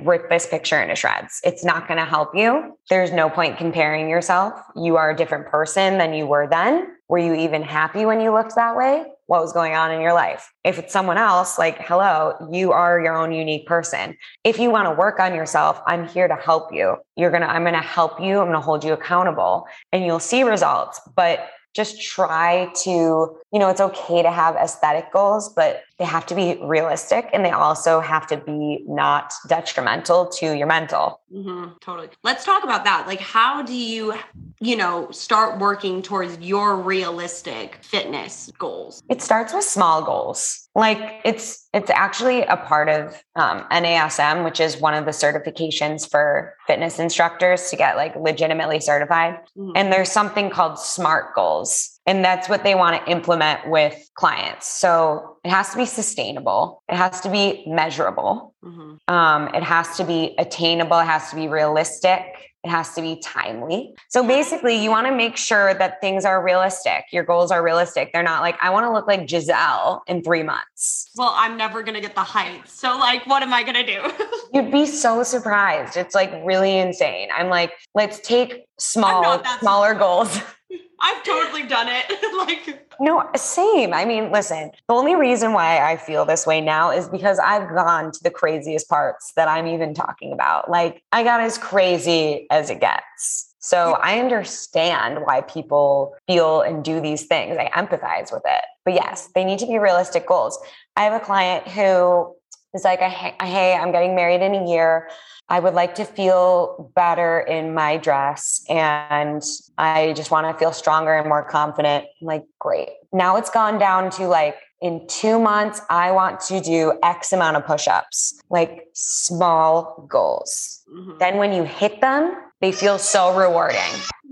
rip 0.04 0.28
this 0.28 0.46
picture 0.46 0.80
into 0.80 0.94
shreds. 0.94 1.40
It's 1.44 1.64
not 1.64 1.88
going 1.88 1.98
to 1.98 2.04
help 2.04 2.34
you. 2.34 2.76
There's 2.90 3.12
no 3.12 3.30
point 3.30 3.56
comparing 3.56 4.10
yourself. 4.10 4.54
You 4.76 4.96
are 4.96 5.10
a 5.10 5.16
different 5.16 5.46
person 5.46 5.98
than 5.98 6.12
you 6.12 6.26
were 6.26 6.46
then. 6.46 6.88
Were 7.08 7.18
you 7.18 7.34
even 7.34 7.62
happy 7.62 8.04
when 8.04 8.20
you 8.20 8.32
looked 8.32 8.54
that 8.56 8.76
way? 8.76 9.04
What 9.26 9.42
was 9.42 9.52
going 9.52 9.74
on 9.74 9.90
in 9.92 10.00
your 10.00 10.12
life? 10.12 10.52
If 10.64 10.78
it's 10.78 10.92
someone 10.92 11.18
else, 11.18 11.58
like, 11.58 11.78
hello, 11.78 12.34
you 12.50 12.72
are 12.72 13.00
your 13.00 13.16
own 13.16 13.32
unique 13.32 13.66
person. 13.66 14.16
If 14.44 14.58
you 14.58 14.70
want 14.70 14.86
to 14.86 14.94
work 14.94 15.20
on 15.20 15.34
yourself, 15.34 15.80
I'm 15.86 16.06
here 16.06 16.28
to 16.28 16.36
help 16.36 16.72
you. 16.72 16.96
You're 17.16 17.30
going 17.30 17.42
to, 17.42 17.50
I'm 17.50 17.62
going 17.62 17.74
to 17.74 17.80
help 17.80 18.20
you. 18.20 18.38
I'm 18.38 18.46
going 18.46 18.52
to 18.52 18.60
hold 18.60 18.84
you 18.84 18.92
accountable 18.92 19.66
and 19.92 20.04
you'll 20.04 20.20
see 20.20 20.42
results. 20.42 21.00
But 21.16 21.48
just 21.74 22.02
try 22.02 22.70
to, 22.82 22.90
you 22.90 23.58
know, 23.58 23.68
it's 23.68 23.80
okay 23.80 24.22
to 24.22 24.30
have 24.30 24.56
aesthetic 24.56 25.10
goals, 25.12 25.52
but 25.54 25.82
they 26.02 26.08
have 26.08 26.26
to 26.26 26.34
be 26.34 26.58
realistic 26.60 27.30
and 27.32 27.44
they 27.44 27.52
also 27.52 28.00
have 28.00 28.26
to 28.26 28.36
be 28.36 28.84
not 28.88 29.32
detrimental 29.46 30.26
to 30.26 30.52
your 30.56 30.66
mental. 30.66 31.20
hmm 31.30 31.66
totally. 31.80 32.08
Let's 32.24 32.44
talk 32.44 32.64
about 32.64 32.82
that. 32.84 33.06
Like, 33.06 33.20
how 33.20 33.62
do 33.62 33.72
you, 33.72 34.14
you 34.60 34.74
know, 34.74 35.12
start 35.12 35.60
working 35.60 36.02
towards 36.02 36.38
your 36.38 36.76
realistic 36.76 37.78
fitness 37.82 38.50
goals? 38.58 39.00
It 39.08 39.22
starts 39.22 39.54
with 39.54 39.62
small 39.62 40.02
goals. 40.02 40.68
Like 40.74 41.20
it's 41.24 41.68
it's 41.72 41.90
actually 41.90 42.42
a 42.42 42.56
part 42.56 42.88
of 42.88 43.22
um, 43.36 43.64
NASM, 43.70 44.42
which 44.42 44.58
is 44.58 44.78
one 44.78 44.94
of 44.94 45.04
the 45.04 45.12
certifications 45.12 46.10
for 46.10 46.54
fitness 46.66 46.98
instructors 46.98 47.70
to 47.70 47.76
get 47.76 47.96
like 47.96 48.16
legitimately 48.16 48.80
certified. 48.80 49.38
Mhm. 49.56 49.72
And 49.76 49.92
there's 49.92 50.10
something 50.10 50.50
called 50.50 50.78
SMART 50.78 51.34
goals, 51.36 51.91
and 52.06 52.24
that's 52.24 52.48
what 52.48 52.64
they 52.64 52.74
want 52.74 53.04
to 53.04 53.10
implement 53.10 53.68
with 53.68 53.96
clients. 54.14 54.66
So 54.66 55.36
it 55.44 55.50
has 55.50 55.70
to 55.70 55.76
be 55.76 55.86
sustainable. 55.86 56.82
It 56.88 56.96
has 56.96 57.20
to 57.22 57.30
be 57.30 57.64
measurable. 57.66 58.54
Mhm. 58.64 58.98
Um, 59.08 59.48
it 59.54 59.62
has 59.62 59.96
to 59.96 60.04
be 60.04 60.34
attainable. 60.38 60.98
It 60.98 61.06
has 61.06 61.30
to 61.30 61.36
be 61.36 61.48
realistic. 61.48 62.52
It 62.64 62.70
has 62.70 62.94
to 62.94 63.02
be 63.02 63.16
timely. 63.16 63.92
So 64.08 64.24
basically, 64.24 64.76
you 64.76 64.88
want 64.88 65.08
to 65.08 65.12
make 65.12 65.36
sure 65.36 65.74
that 65.74 66.00
things 66.00 66.24
are 66.24 66.40
realistic. 66.40 67.06
Your 67.10 67.24
goals 67.24 67.50
are 67.50 67.60
realistic. 67.60 68.12
They're 68.12 68.22
not 68.22 68.40
like, 68.40 68.56
I 68.62 68.70
want 68.70 68.86
to 68.86 68.92
look 68.92 69.08
like 69.08 69.26
Gisele 69.26 70.02
in 70.06 70.22
three 70.22 70.44
months. 70.44 71.10
Well, 71.16 71.34
I'm 71.36 71.56
never 71.56 71.82
going 71.82 71.94
to 71.94 72.00
get 72.00 72.14
the 72.14 72.20
height. 72.22 72.68
So, 72.68 72.96
like, 72.96 73.26
what 73.26 73.42
am 73.42 73.52
I 73.52 73.64
going 73.64 73.84
to 73.84 73.86
do? 73.86 74.12
You'd 74.54 74.70
be 74.70 74.86
so 74.86 75.24
surprised. 75.24 75.96
It's 75.96 76.14
like 76.14 76.32
really 76.44 76.78
insane. 76.78 77.30
I'm 77.36 77.48
like, 77.48 77.72
let's 77.96 78.20
take 78.20 78.64
small, 78.78 79.42
smaller 79.58 79.94
goals. 79.94 80.40
I've 81.02 81.22
totally 81.24 81.64
done 81.64 81.88
it. 81.90 82.36
like, 82.36 82.88
No, 83.00 83.28
same. 83.34 83.92
I 83.92 84.04
mean, 84.04 84.30
listen, 84.30 84.70
the 84.88 84.94
only 84.94 85.16
reason 85.16 85.52
why 85.52 85.78
I 85.78 85.96
feel 85.96 86.24
this 86.24 86.46
way 86.46 86.60
now 86.60 86.90
is 86.90 87.08
because 87.08 87.38
I've 87.38 87.68
gone 87.68 88.12
to 88.12 88.22
the 88.22 88.30
craziest 88.30 88.88
parts 88.88 89.32
that 89.34 89.48
I'm 89.48 89.66
even 89.66 89.94
talking 89.94 90.32
about. 90.32 90.70
Like, 90.70 91.02
I 91.12 91.24
got 91.24 91.40
as 91.40 91.58
crazy 91.58 92.46
as 92.50 92.70
it 92.70 92.80
gets. 92.80 93.52
So 93.64 93.92
I 94.02 94.18
understand 94.18 95.24
why 95.24 95.42
people 95.42 96.16
feel 96.26 96.62
and 96.62 96.84
do 96.84 97.00
these 97.00 97.26
things. 97.26 97.56
I 97.56 97.70
empathize 97.70 98.32
with 98.32 98.42
it. 98.44 98.64
But 98.84 98.94
yes, 98.94 99.22
mm-hmm. 99.22 99.32
they 99.34 99.44
need 99.44 99.60
to 99.60 99.66
be 99.66 99.78
realistic 99.78 100.26
goals. 100.26 100.58
I 100.96 101.04
have 101.04 101.12
a 101.12 101.24
client 101.24 101.68
who 101.68 102.34
is 102.74 102.84
like, 102.84 103.00
hey, 103.00 103.34
hey, 103.42 103.74
I'm 103.74 103.92
getting 103.92 104.14
married 104.14 104.42
in 104.42 104.54
a 104.54 104.68
year. 104.68 105.08
I 105.48 105.60
would 105.60 105.74
like 105.74 105.94
to 105.96 106.04
feel 106.04 106.90
better 106.94 107.40
in 107.40 107.74
my 107.74 107.98
dress 107.98 108.64
and 108.68 109.42
I 109.76 110.14
just 110.14 110.30
want 110.30 110.46
to 110.46 110.58
feel 110.58 110.72
stronger 110.72 111.14
and 111.14 111.28
more 111.28 111.44
confident. 111.44 112.06
I'm 112.20 112.26
like, 112.26 112.44
great. 112.58 112.88
Now 113.12 113.36
it's 113.36 113.50
gone 113.50 113.78
down 113.78 114.10
to 114.12 114.26
like, 114.26 114.56
in 114.80 115.06
two 115.06 115.38
months, 115.38 115.80
I 115.90 116.10
want 116.10 116.40
to 116.40 116.60
do 116.60 116.98
X 117.04 117.32
amount 117.32 117.56
of 117.56 117.64
push 117.64 117.86
ups, 117.86 118.40
like 118.50 118.88
small 118.94 120.06
goals. 120.08 120.82
mhm. 120.92 121.18
Then 121.20 121.36
when 121.36 121.52
you 121.52 121.62
hit 121.62 122.00
them, 122.00 122.34
they 122.62 122.72
feel 122.72 122.98
so 122.98 123.36
rewarding. 123.36 123.78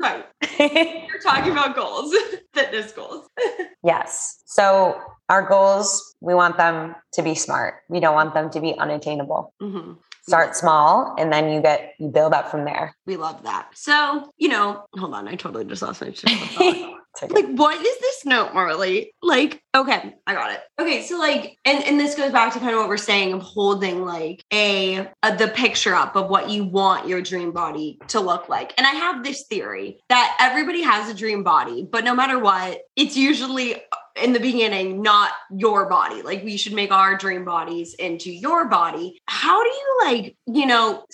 right. 0.01 0.25
You're 0.59 1.21
talking 1.23 1.53
about 1.53 1.75
goals, 1.77 2.15
fitness 2.55 2.93
goals. 2.93 3.27
yes. 3.85 4.41
So 4.47 4.99
our 5.29 5.47
goals, 5.47 6.15
we 6.21 6.33
want 6.35 6.57
them 6.57 6.95
to 7.15 7.23
be 7.23 7.35
smart. 7.35 7.75
We 7.91 8.01
don't 8.01 8.15
want 8.15 8.33
them 8.33 8.49
to 8.51 8.61
be 8.61 8.79
unattainable. 8.79 9.53
hmm 9.61 9.93
Start 10.29 10.55
small 10.55 11.17
and 11.19 11.33
then 11.33 11.51
you 11.51 11.61
get, 11.61 11.95
you 11.99 12.07
build 12.09 12.33
up 12.35 12.51
from 12.53 12.65
there. 12.65 12.95
We 13.05 13.17
love 13.17 13.43
that. 13.43 13.69
So, 13.75 14.31
you 14.37 14.49
know, 14.49 14.85
hold 14.97 15.13
on. 15.15 15.27
I 15.27 15.35
totally 15.35 15.65
just 15.65 15.83
lost 15.83 16.01
my 16.03 16.11
train 16.11 16.95
of 17.15 17.21
thought. 17.21 17.31
It's 17.31 17.35
okay. 17.35 17.47
like 17.47 17.59
what 17.59 17.77
is 17.77 17.99
this 18.01 18.25
note 18.25 18.55
marley 18.55 19.13
like 19.23 19.63
okay 19.75 20.15
i 20.27 20.35
got 20.35 20.53
it 20.53 20.61
okay 20.81 21.03
so 21.03 21.19
like 21.19 21.57
and 21.65 21.83
and 21.85 21.99
this 21.99 22.15
goes 22.15 22.33
back 22.33 22.53
to 22.53 22.59
kind 22.59 22.73
of 22.73 22.79
what 22.79 22.89
we're 22.89 22.97
saying 22.97 23.33
of 23.33 23.43
holding 23.43 24.05
like 24.05 24.45
a, 24.53 25.09
a 25.23 25.37
the 25.37 25.49
picture 25.49 25.95
up 25.95 26.17
of 26.17 26.29
what 26.29 26.51
you 26.51 26.65
want 26.65 27.09
your 27.09 27.21
dream 27.21 27.53
body 27.53 27.99
to 28.09 28.21
look 28.21 28.49
like 28.49 28.73
and 28.79 28.87
i 28.87 28.91
have 28.91 29.25
this 29.25 29.45
theory 29.47 29.99
that 30.09 30.37
everybody 30.41 30.83
has 30.83 31.11
a 31.11 31.15
dream 31.15 31.43
body 31.43 31.87
but 31.91 32.05
no 32.05 32.15
matter 32.15 32.39
what 32.39 32.81
it's 32.97 33.17
usually 33.17 33.75
uh, 33.75 33.79
in 34.23 34.33
the 34.33 34.41
beginning 34.41 35.03
not 35.03 35.33
your 35.51 35.89
body 35.89 36.23
like 36.23 36.45
we 36.45 36.57
should 36.57 36.73
make 36.73 36.91
our 36.91 37.17
dream 37.17 37.45
bodies 37.45 37.95
into 37.95 38.31
your 38.31 38.69
body 38.69 39.21
how 39.27 39.63
do 39.63 39.69
you 39.69 40.01
like 40.05 40.37
you 40.47 40.67
know 40.67 41.05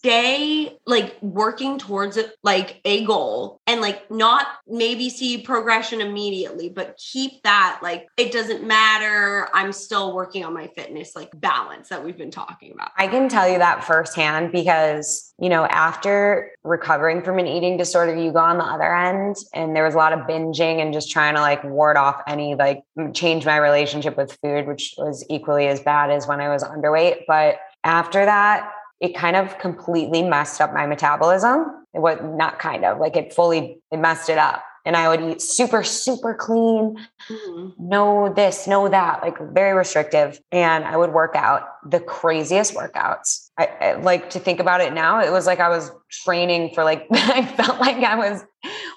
stay 0.00 0.78
like 0.86 1.16
working 1.22 1.78
towards 1.78 2.16
it 2.16 2.34
like 2.42 2.80
a 2.84 3.04
goal 3.04 3.60
and 3.66 3.80
like 3.80 4.10
not 4.10 4.46
maybe 4.66 5.08
see 5.10 5.38
progression 5.42 6.00
immediately 6.00 6.68
but 6.68 6.96
keep 6.96 7.42
that 7.42 7.80
like 7.82 8.06
it 8.16 8.32
doesn't 8.32 8.66
matter 8.66 9.48
i'm 9.54 9.72
still 9.72 10.14
working 10.14 10.44
on 10.44 10.52
my 10.52 10.66
fitness 10.68 11.14
like 11.14 11.30
balance 11.40 11.88
that 11.88 12.04
we've 12.04 12.18
been 12.18 12.30
talking 12.30 12.72
about 12.72 12.90
I 12.96 13.08
can 13.08 13.30
tell 13.30 13.48
you 13.48 13.56
that 13.56 13.84
firsthand 13.84 14.52
because, 14.52 15.32
you 15.38 15.48
know, 15.48 15.64
after 15.64 16.50
recovering 16.64 17.22
from 17.22 17.38
an 17.38 17.46
eating 17.46 17.78
disorder, 17.78 18.14
you 18.14 18.30
go 18.30 18.40
on 18.40 18.58
the 18.58 18.64
other 18.64 18.94
end 18.94 19.36
and 19.54 19.74
there 19.74 19.84
was 19.84 19.94
a 19.94 19.96
lot 19.96 20.12
of 20.12 20.20
binging 20.20 20.82
and 20.82 20.92
just 20.92 21.10
trying 21.10 21.34
to 21.34 21.40
like 21.40 21.64
ward 21.64 21.96
off 21.96 22.20
any, 22.26 22.54
like 22.54 22.82
change 23.14 23.46
my 23.46 23.56
relationship 23.56 24.16
with 24.18 24.36
food, 24.42 24.66
which 24.66 24.94
was 24.98 25.24
equally 25.30 25.66
as 25.68 25.80
bad 25.80 26.10
as 26.10 26.26
when 26.26 26.40
I 26.40 26.48
was 26.48 26.62
underweight. 26.62 27.22
But 27.26 27.56
after 27.84 28.24
that, 28.24 28.70
it 29.00 29.14
kind 29.16 29.36
of 29.36 29.58
completely 29.58 30.22
messed 30.22 30.60
up 30.60 30.72
my 30.72 30.86
metabolism. 30.86 31.84
It 31.94 32.00
was 32.00 32.18
not 32.22 32.58
kind 32.58 32.84
of 32.84 32.98
like 32.98 33.16
it 33.16 33.32
fully, 33.32 33.80
it 33.90 33.98
messed 33.98 34.28
it 34.28 34.38
up. 34.38 34.62
And 34.86 34.96
I 34.96 35.08
would 35.08 35.20
eat 35.20 35.42
super, 35.42 35.82
super 35.82 36.34
clean, 36.34 36.96
Mhm. 37.30 37.74
no 37.78 38.32
this, 38.32 38.66
no 38.66 38.88
that, 38.88 39.20
like 39.22 39.36
very 39.52 39.74
restrictive. 39.74 40.40
And 40.52 40.84
I 40.84 40.96
would 40.96 41.12
work 41.12 41.34
out 41.36 41.62
the 41.88 42.00
craziest 42.00 42.74
workouts. 42.74 43.50
I, 43.58 43.66
I 43.80 43.92
like 43.94 44.30
to 44.30 44.38
think 44.38 44.58
about 44.58 44.80
it 44.80 44.94
now. 44.94 45.20
It 45.20 45.30
was 45.30 45.46
like 45.46 45.60
I 45.60 45.68
was 45.68 45.90
training 46.24 46.72
for 46.74 46.82
like, 46.82 47.06
I 47.12 47.44
felt 47.44 47.78
like 47.78 47.96
I 47.98 48.16
was 48.16 48.42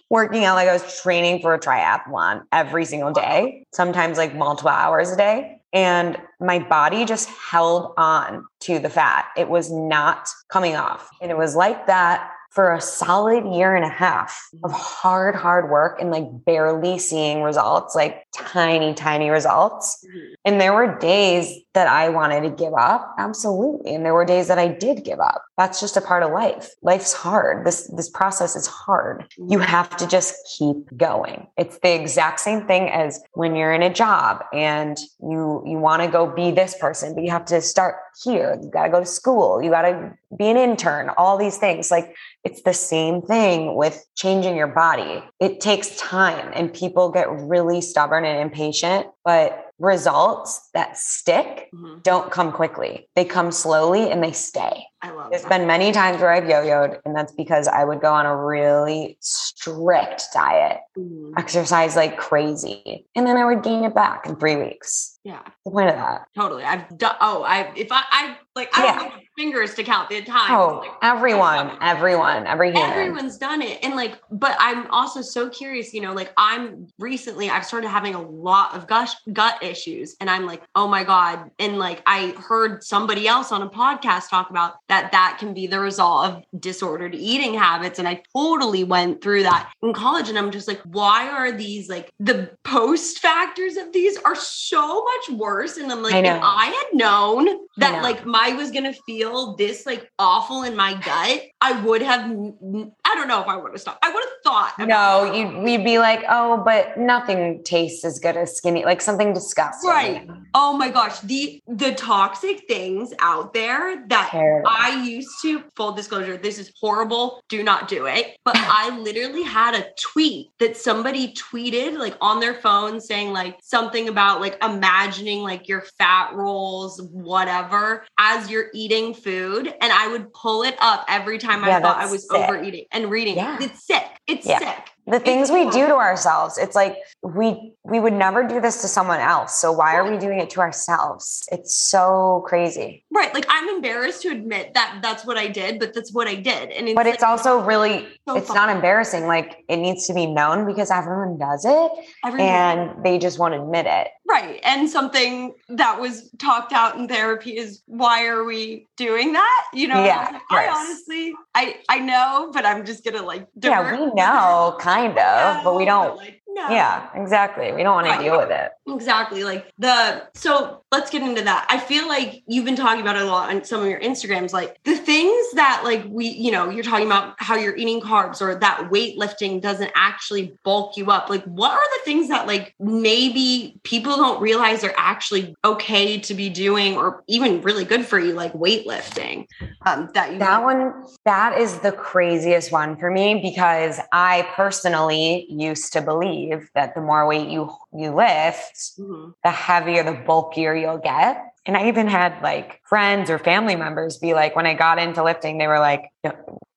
working 0.10 0.46
out 0.46 0.56
like 0.56 0.70
I 0.70 0.74
was 0.74 1.02
training 1.02 1.42
for 1.42 1.54
a 1.54 1.60
triathlon 1.60 2.44
every 2.52 2.86
single 2.86 3.12
day, 3.12 3.66
sometimes 3.74 4.18
like 4.18 4.36
multiple 4.36 4.72
hours 4.72 5.12
a 5.12 5.18
day. 5.18 5.58
And 5.74 6.18
my 6.40 6.60
body 6.60 7.04
just 7.04 7.30
held 7.30 7.94
on 7.98 8.46
to 8.62 8.78
the 8.78 8.90
fat. 8.90 9.26
It 9.36 9.50
was 9.50 9.72
not 9.72 10.30
coming 10.50 10.76
off. 10.76 11.10
And 11.20 11.32
it 11.32 11.38
was 11.38 11.56
like 11.56 11.88
that 11.88 12.30
for 12.54 12.72
a 12.72 12.80
solid 12.80 13.44
year 13.52 13.76
and 13.76 13.84
a 13.84 13.89
half 13.89 14.50
of 14.63 14.72
hard, 14.72 15.36
hard 15.36 15.72
work 15.72 16.00
and 16.00 16.12
like 16.12 16.26
barely 16.46 17.00
seeing 17.00 17.42
results, 17.42 17.96
like 17.96 18.28
tiny, 18.32 18.94
tiny 18.94 19.32
results. 19.32 20.06
Mhm. 20.06 20.34
And 20.46 20.62
there 20.62 20.74
were 20.74 20.96
days 21.00 21.52
that 21.74 21.88
I 21.88 22.10
wanted 22.10 22.42
to 22.42 22.52
give 22.52 22.74
up. 22.76 23.16
Absolutely. 23.18 23.96
And 23.96 24.06
there 24.06 24.13
were 24.13 24.26
days 24.26 24.48
that 24.50 24.60
I 24.60 24.68
did 24.68 25.04
give 25.04 25.20
up. 25.20 25.44
That's 25.58 25.80
just 25.80 25.98
a 25.98 26.02
part 26.02 26.22
of 26.22 26.32
life. 26.32 26.70
Life's 26.84 27.13
hard. 27.13 27.66
This 27.66 27.88
this 27.88 28.10
process 28.10 28.56
is 28.56 28.68
hard. 28.68 29.26
You 29.38 29.58
have 29.58 29.89
to 29.98 30.06
just 30.06 30.36
keep 30.58 30.96
going. 30.96 31.48
It's 31.58 31.80
the 31.80 31.96
exact 31.96 32.39
same 32.39 32.68
thing 32.68 32.89
as 32.89 33.20
when 33.34 33.56
you're 33.56 33.74
in 33.74 33.82
a 33.82 33.92
job 33.92 34.44
and 34.54 34.96
you 35.22 35.63
you 35.66 35.80
want 35.80 36.04
to 36.04 36.08
go 36.08 36.28
be 36.28 36.52
this 36.52 36.78
person, 36.78 37.16
but 37.16 37.24
you 37.24 37.32
have 37.32 37.46
to 37.46 37.62
start 37.62 37.96
here. 38.24 38.60
You 38.62 38.70
got 38.70 38.84
to 38.84 38.89
go 38.89 39.00
to 39.00 39.06
school. 39.06 39.62
You 39.63 39.72
got 39.72 39.84
to 39.84 40.13
be 40.38 40.50
an 40.50 40.58
intern. 40.58 41.10
All 41.17 41.38
these 41.38 41.58
things. 41.58 41.91
Like 41.91 42.15
it's 42.43 42.62
the 42.63 42.74
same 42.74 43.22
thing 43.22 43.76
with 43.76 44.06
changing 44.15 44.56
your 44.56 44.67
body. 44.67 45.24
It 45.39 45.60
takes 45.62 45.96
time 45.98 46.52
and 46.54 46.74
people 46.74 47.12
get 47.12 47.30
really 47.32 47.82
stubborn 47.82 48.26
and 48.26 48.39
impatient, 48.41 49.08
but 49.24 49.67
results 49.80 50.69
that 50.74 50.98
stick 50.98 51.69
Mhm. 51.74 52.04
don't 52.04 52.32
come 52.32 52.52
quickly. 52.52 53.10
They 53.15 53.26
come 53.26 53.52
slowly 53.52 54.10
and 54.12 54.24
they 54.24 54.32
stay. 54.32 54.86
I 55.04 55.12
love 55.12 55.30
There's 55.32 55.42
that. 55.44 55.50
been 55.50 55.68
many 55.68 55.92
times 55.92 56.22
where 56.22 56.32
I've 56.32 56.48
yo-yoed, 56.48 57.00
and 57.06 57.13
that's 57.13 57.34
because 57.34 57.68
I 57.68 57.84
would 57.84 58.00
go 58.00 58.13
on 58.13 58.26
a 58.26 58.36
really 58.36 59.18
strict 59.20 60.24
diet, 60.34 60.80
Mhm. 60.98 61.34
exercise 61.38 61.96
like 61.98 62.18
crazy, 62.18 63.06
and 63.16 63.28
then 63.28 63.36
I 63.38 63.44
would 63.46 63.63
gain 63.63 63.84
it 63.84 63.94
back 63.94 64.26
in 64.26 64.38
three 64.38 64.56
weeks. 64.56 65.20
Yeah, 65.26 65.39
the 65.66 65.72
point 65.72 65.89
of 65.89 65.96
that? 65.96 66.26
totally. 66.36 66.63
I've 66.63 66.98
done. 66.98 67.16
Oh, 67.22 67.44
I 67.44 67.72
if 67.76 67.92
I 67.92 68.04
I 68.12 68.38
like 68.56 68.78
I 68.78 68.84
Yeah. 68.86 68.96
don't 69.00 69.12
have 69.12 69.20
fingers 69.38 69.74
to 69.76 69.84
count 69.84 70.10
the 70.10 70.22
times. 70.22 70.52
Oh, 70.52 70.80
like, 70.80 70.92
everyone, 71.02 71.78
everyone, 71.82 72.46
every 72.46 72.72
human. 72.72 72.92
everyone's 72.92 73.38
done 73.38 73.62
it 73.63 73.80
and 73.84 73.96
like 73.96 74.20
but 74.32 74.56
i'm 74.60 74.86
also 74.92 75.22
so 75.24 75.50
curious 75.50 75.92
you 75.94 76.02
know 76.02 76.13
like 76.13 76.32
i'm 76.38 76.88
recently 77.00 77.50
i've 77.50 77.66
started 77.66 77.88
having 77.89 78.13
a 78.13 78.22
lot 78.22 78.76
of 78.76 78.86
gush, 78.86 79.12
gut 79.34 79.62
issues 79.63 80.16
and 80.22 80.30
i'm 80.30 80.46
like 80.46 80.62
oh 80.76 80.88
my 80.88 81.04
god 81.04 81.50
and 81.58 81.80
like 81.80 82.04
i 82.06 82.30
heard 82.48 82.84
somebody 82.84 83.28
else 83.28 83.52
on 83.52 83.63
a 83.63 83.70
podcast 83.70 84.30
talk 84.30 84.52
about 84.52 84.76
that 84.94 85.12
that 85.12 85.38
can 85.40 85.56
be 85.56 85.66
the 85.66 85.80
result 85.80 86.28
of 86.28 86.44
disordered 86.62 87.16
eating 87.16 87.56
habits 87.56 87.98
and 87.98 88.08
i 88.08 88.22
totally 88.36 88.84
went 88.84 89.24
through 89.24 89.42
that 89.42 89.72
in 89.82 89.92
college 89.92 90.30
and 90.30 90.38
i'm 90.38 90.52
just 90.52 90.68
like 90.68 90.80
why 90.84 91.28
are 91.28 91.52
these 91.52 91.90
like 91.90 92.12
the 92.20 92.48
post 92.64 93.18
factors 93.18 93.76
of 93.76 93.92
these 93.92 94.18
are 94.20 94.36
so 94.36 95.04
much 95.04 95.40
worse 95.40 95.78
and 95.78 95.92
i'm 95.92 96.04
like 96.04 96.14
I 96.14 96.20
if 96.20 96.44
i 96.44 96.66
had 96.66 96.98
known 96.98 97.48
that 97.78 98.04
like 98.04 98.24
my 98.26 98.50
was 98.50 98.70
gonna 98.70 98.94
feel 99.08 99.56
this 99.56 99.86
like 99.86 100.12
awful 100.20 100.64
in 100.64 100.76
my 100.76 100.94
gut, 100.94 101.42
I 101.62 101.82
would 101.82 102.02
have. 102.02 102.22
I 102.22 103.16
don't 103.16 103.28
know 103.28 103.42
if 103.42 103.48
I 103.48 103.58
would 103.58 103.72
have 103.72 103.82
stopped. 103.82 104.00
I 104.04 104.14
would 104.14 104.24
have 104.24 104.34
thought. 104.44 104.74
No, 104.80 105.32
it. 105.32 105.38
you 105.38 105.60
we'd 105.60 105.84
be 105.84 105.98
like, 105.98 106.24
oh, 106.30 106.62
but 106.64 106.98
nothing 106.98 107.64
tastes 107.64 108.06
as 108.06 108.20
good 108.20 108.38
as 108.38 108.56
skinny, 108.56 108.86
like 108.86 109.02
something 109.02 109.34
disgusting. 109.34 109.90
Right. 109.90 110.30
Oh 110.54 110.78
my 110.78 110.90
gosh, 110.90 111.20
the 111.22 111.62
the 111.68 111.94
toxic 111.94 112.68
things 112.68 113.14
out 113.20 113.54
there 113.54 114.06
that 114.08 114.30
Terrible. 114.32 114.70
I 114.70 114.83
used 114.89 115.30
to. 115.41 115.63
Full 115.76 115.93
disclosure, 115.93 116.38
this 116.38 116.60
is 116.60 116.72
horrible. 116.80 117.41
Do 117.50 117.63
not 117.63 117.88
do 117.88 118.06
it. 118.06 118.38
But 118.46 118.56
I 118.58 118.98
literally 119.00 119.43
had 119.43 119.76
a 119.76 119.86
tweet 120.00 120.48
that 120.60 120.78
somebody 120.78 121.34
tweeted 121.34 121.98
like 121.98 122.15
on 122.22 122.39
their 122.39 122.54
phone 122.56 123.00
saying 123.02 123.32
like 123.34 123.58
something 123.62 124.10
about 124.10 124.41
like 124.41 124.58
imagining 124.63 125.41
like 125.43 125.67
your 125.67 125.82
fat 125.98 126.34
rolls, 126.34 127.02
whatever, 127.12 128.06
as 128.19 128.50
you're 128.50 128.67
eating 128.74 129.13
food, 129.13 129.67
and 129.67 129.91
I 129.93 130.08
would 130.10 130.34
pull 130.34 130.63
it 130.63 130.76
up 130.80 131.06
every 131.08 131.38
time 131.38 131.63
I 131.63 131.80
thought 131.80 131.98
I 131.98 132.06
was 132.10 132.28
sick. 132.30 132.39
overeating 132.39 132.86
and 132.91 133.10
reading. 133.10 133.36
Yeah. 133.36 133.58
It's 133.62 133.86
sick. 133.86 134.06
It's 134.28 134.46
Yeah. 134.46 134.60
sick. 134.60 134.89
The 135.06 135.20
things 135.20 135.52
we 135.52 135.70
do 135.70 135.86
to 135.88 135.96
ourselves 135.96 136.58
it's 136.58 136.76
like 136.76 136.96
we 137.22 137.74
we 137.84 138.00
would 138.00 138.13
never 138.13 138.48
do 138.48 138.62
this 138.62 138.82
to 138.82 138.88
someone 138.88 139.20
else 139.20 139.60
so 139.60 139.72
why 139.72 139.96
are 139.96 140.10
we 140.10 140.18
doing 140.18 140.39
it 140.39 140.50
to 140.50 140.60
ourselves 140.62 141.44
it's 141.52 141.76
so 141.76 142.44
crazy 142.48 143.04
Right. 143.13 143.32
Like 143.34 143.46
I'm 143.48 143.70
embarrassed 143.70 144.24
to 144.24 144.30
admit 144.30 144.74
that 144.74 145.00
that's 145.04 145.24
what 145.24 145.38
I 145.38 145.48
did, 145.48 145.80
but 145.80 145.94
that's 145.94 146.12
what 146.13 146.28
I 146.28 146.34
did. 146.36 146.72
And 146.72 146.88
it's 146.89 146.96
but 146.96 147.06
it's 147.06 147.22
like, 147.22 147.30
also 147.30 147.60
really 147.63 148.08
so 148.28 148.36
it's 148.38 148.48
fun. 148.48 148.56
not 148.56 148.70
embarrassing 148.70 149.28
like 149.28 149.63
it 149.70 149.78
needs 149.78 150.08
to 150.08 150.13
be 150.16 150.26
known 150.26 150.66
because 150.66 150.89
everyone 150.89 151.38
does 151.38 151.63
it 151.63 151.92
everyone- 152.26 152.50
and 152.50 153.04
they 153.06 153.20
just 153.20 153.38
won't 153.38 153.54
admit 153.54 153.86
it 153.88 154.08
right. 154.28 154.60
And 154.64 154.90
something 154.90 155.54
that 155.70 156.00
was 156.00 156.30
talked 156.40 156.74
out 156.74 156.96
in 156.98 157.08
therapy 157.08 157.58
is 157.58 157.82
why 157.88 158.26
are 158.28 158.44
we 158.44 158.88
doing 158.98 159.34
that? 159.34 159.66
You 159.74 159.88
know, 159.88 160.04
Yeah, 160.04 160.18
I, 160.18 160.22
was 160.22 160.32
like, 160.34 160.42
of 160.42 160.48
course. 160.50 160.66
I 160.68 160.84
honestly 160.86 161.34
I 161.56 161.76
I 161.90 162.00
know, 162.00 162.52
but 162.54 162.66
I'm 162.66 162.86
just 162.86 163.04
gonna 163.04 163.22
like 163.24 163.48
yeah 163.62 163.92
we 164.00 164.06
know 164.16 164.76
kind 164.80 165.12
of 165.12 165.18
Yeah, 165.18 165.62
but 165.64 165.76
we 165.76 165.86
don't 165.86 166.18
like, 166.18 166.42
no. 166.48 166.70
yeah 166.70 167.10
exactly 167.16 167.72
we 167.74 167.84
don't 167.84 167.96
want 167.96 168.08
to 168.08 168.24
deal 168.24 168.38
with 168.38 168.52
it 168.52 168.72
Exactly. 168.86 169.46
Like 169.46 169.72
the 169.78 170.24
so 170.36 170.84
let's 170.91 171.10
get 171.10 171.22
into 171.22 171.41
that. 171.43 171.65
I 171.69 171.80
feel 171.80 172.06
like 172.08 172.43
you've 172.48 172.65
been 172.65 172.76
talking 172.76 173.02
about 173.02 173.15
it 173.15 173.22
a 173.22 173.26
lot 173.26 173.50
on 173.50 173.63
some 173.63 173.82
of 173.82 173.88
your 173.88 174.00
Instagrams, 174.02 174.52
like 174.52 174.78
the 174.84 174.98
things 174.98 175.52
that 175.54 175.82
like 175.86 176.04
we, 176.10 176.28
you 176.28 176.52
know, 176.52 176.69
you're 176.69 176.84
talking 176.84 177.06
about 177.06 177.36
how 177.38 177.56
you're 177.56 177.78
eating 177.78 178.02
carbs 178.02 178.41
or 178.41 178.56
that 178.56 178.89
weightlifting 178.91 179.62
doesn't 179.62 179.91
actually 179.96 180.54
bulk 180.65 180.98
you 180.98 181.10
up. 181.12 181.30
Like 181.30 181.46
what 181.46 181.72
are 181.72 181.98
the 181.98 182.04
things 182.04 182.28
that 182.28 182.46
like 182.46 182.76
maybe 182.78 183.80
people 183.84 184.17
don't 184.17 184.41
realize 184.41 184.84
are 184.84 184.93
actually 184.98 185.56
okay 185.63 186.19
to 186.19 186.34
be 186.34 186.50
doing 186.50 186.98
or 186.98 187.24
even 187.28 187.62
really 187.62 187.86
good 187.86 188.06
for 188.06 188.19
you, 188.19 188.34
like 188.34 188.52
weightlifting? 188.52 189.46
Um 189.86 190.10
that 190.13 190.34
you 190.34 190.39
That 190.39 190.62
one, 190.62 191.06
that 191.24 191.58
is 191.58 191.80
the 191.80 191.93
craziest 191.93 192.69
one 192.74 192.98
for 192.98 193.10
me 193.10 193.39
because 193.41 194.02
I 194.12 194.46
personally 194.56 195.46
used 195.50 195.93
to 195.93 196.02
believe 196.02 196.69
that 196.76 196.96
the 196.96 197.02
more 197.02 197.26
weight 197.26 197.48
you 197.48 197.74
you 197.96 198.13
lift, 198.13 198.72
Mhm. 199.00 199.34
the 199.44 199.50
heavier, 199.52 200.04
the 200.04 200.14
bulkier 200.14 200.76
you'll 200.76 200.98
get. 200.98 201.44
And 201.66 201.78
I 201.78 201.88
even 201.88 202.08
had 202.08 202.42
like 202.42 202.82
friends 202.86 203.30
or 203.30 203.40
family 203.40 203.76
members 203.76 204.18
be 204.18 204.34
like, 204.34 204.56
when 204.56 204.66
I 204.66 204.74
got 204.74 205.00
into 205.00 205.24
lifting, 205.24 205.58
they 205.58 205.68
were 205.68 205.80
like, 205.80 206.10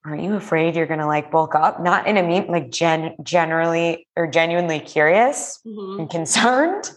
"Aren't 0.04 0.22
you 0.22 0.34
afraid 0.36 0.76
you're 0.76 0.86
gonna 0.86 1.06
like 1.08 1.30
bulk 1.30 1.54
up?" 1.54 1.80
Not 1.80 2.06
in 2.06 2.16
a 2.16 2.22
mean, 2.22 2.46
like 2.46 2.70
gen 2.70 3.16
generally 3.22 4.06
or 4.16 4.26
genuinely 4.28 4.78
curious 4.80 5.58
Mhm. 5.66 5.98
and 6.00 6.10
concerned. 6.18 6.90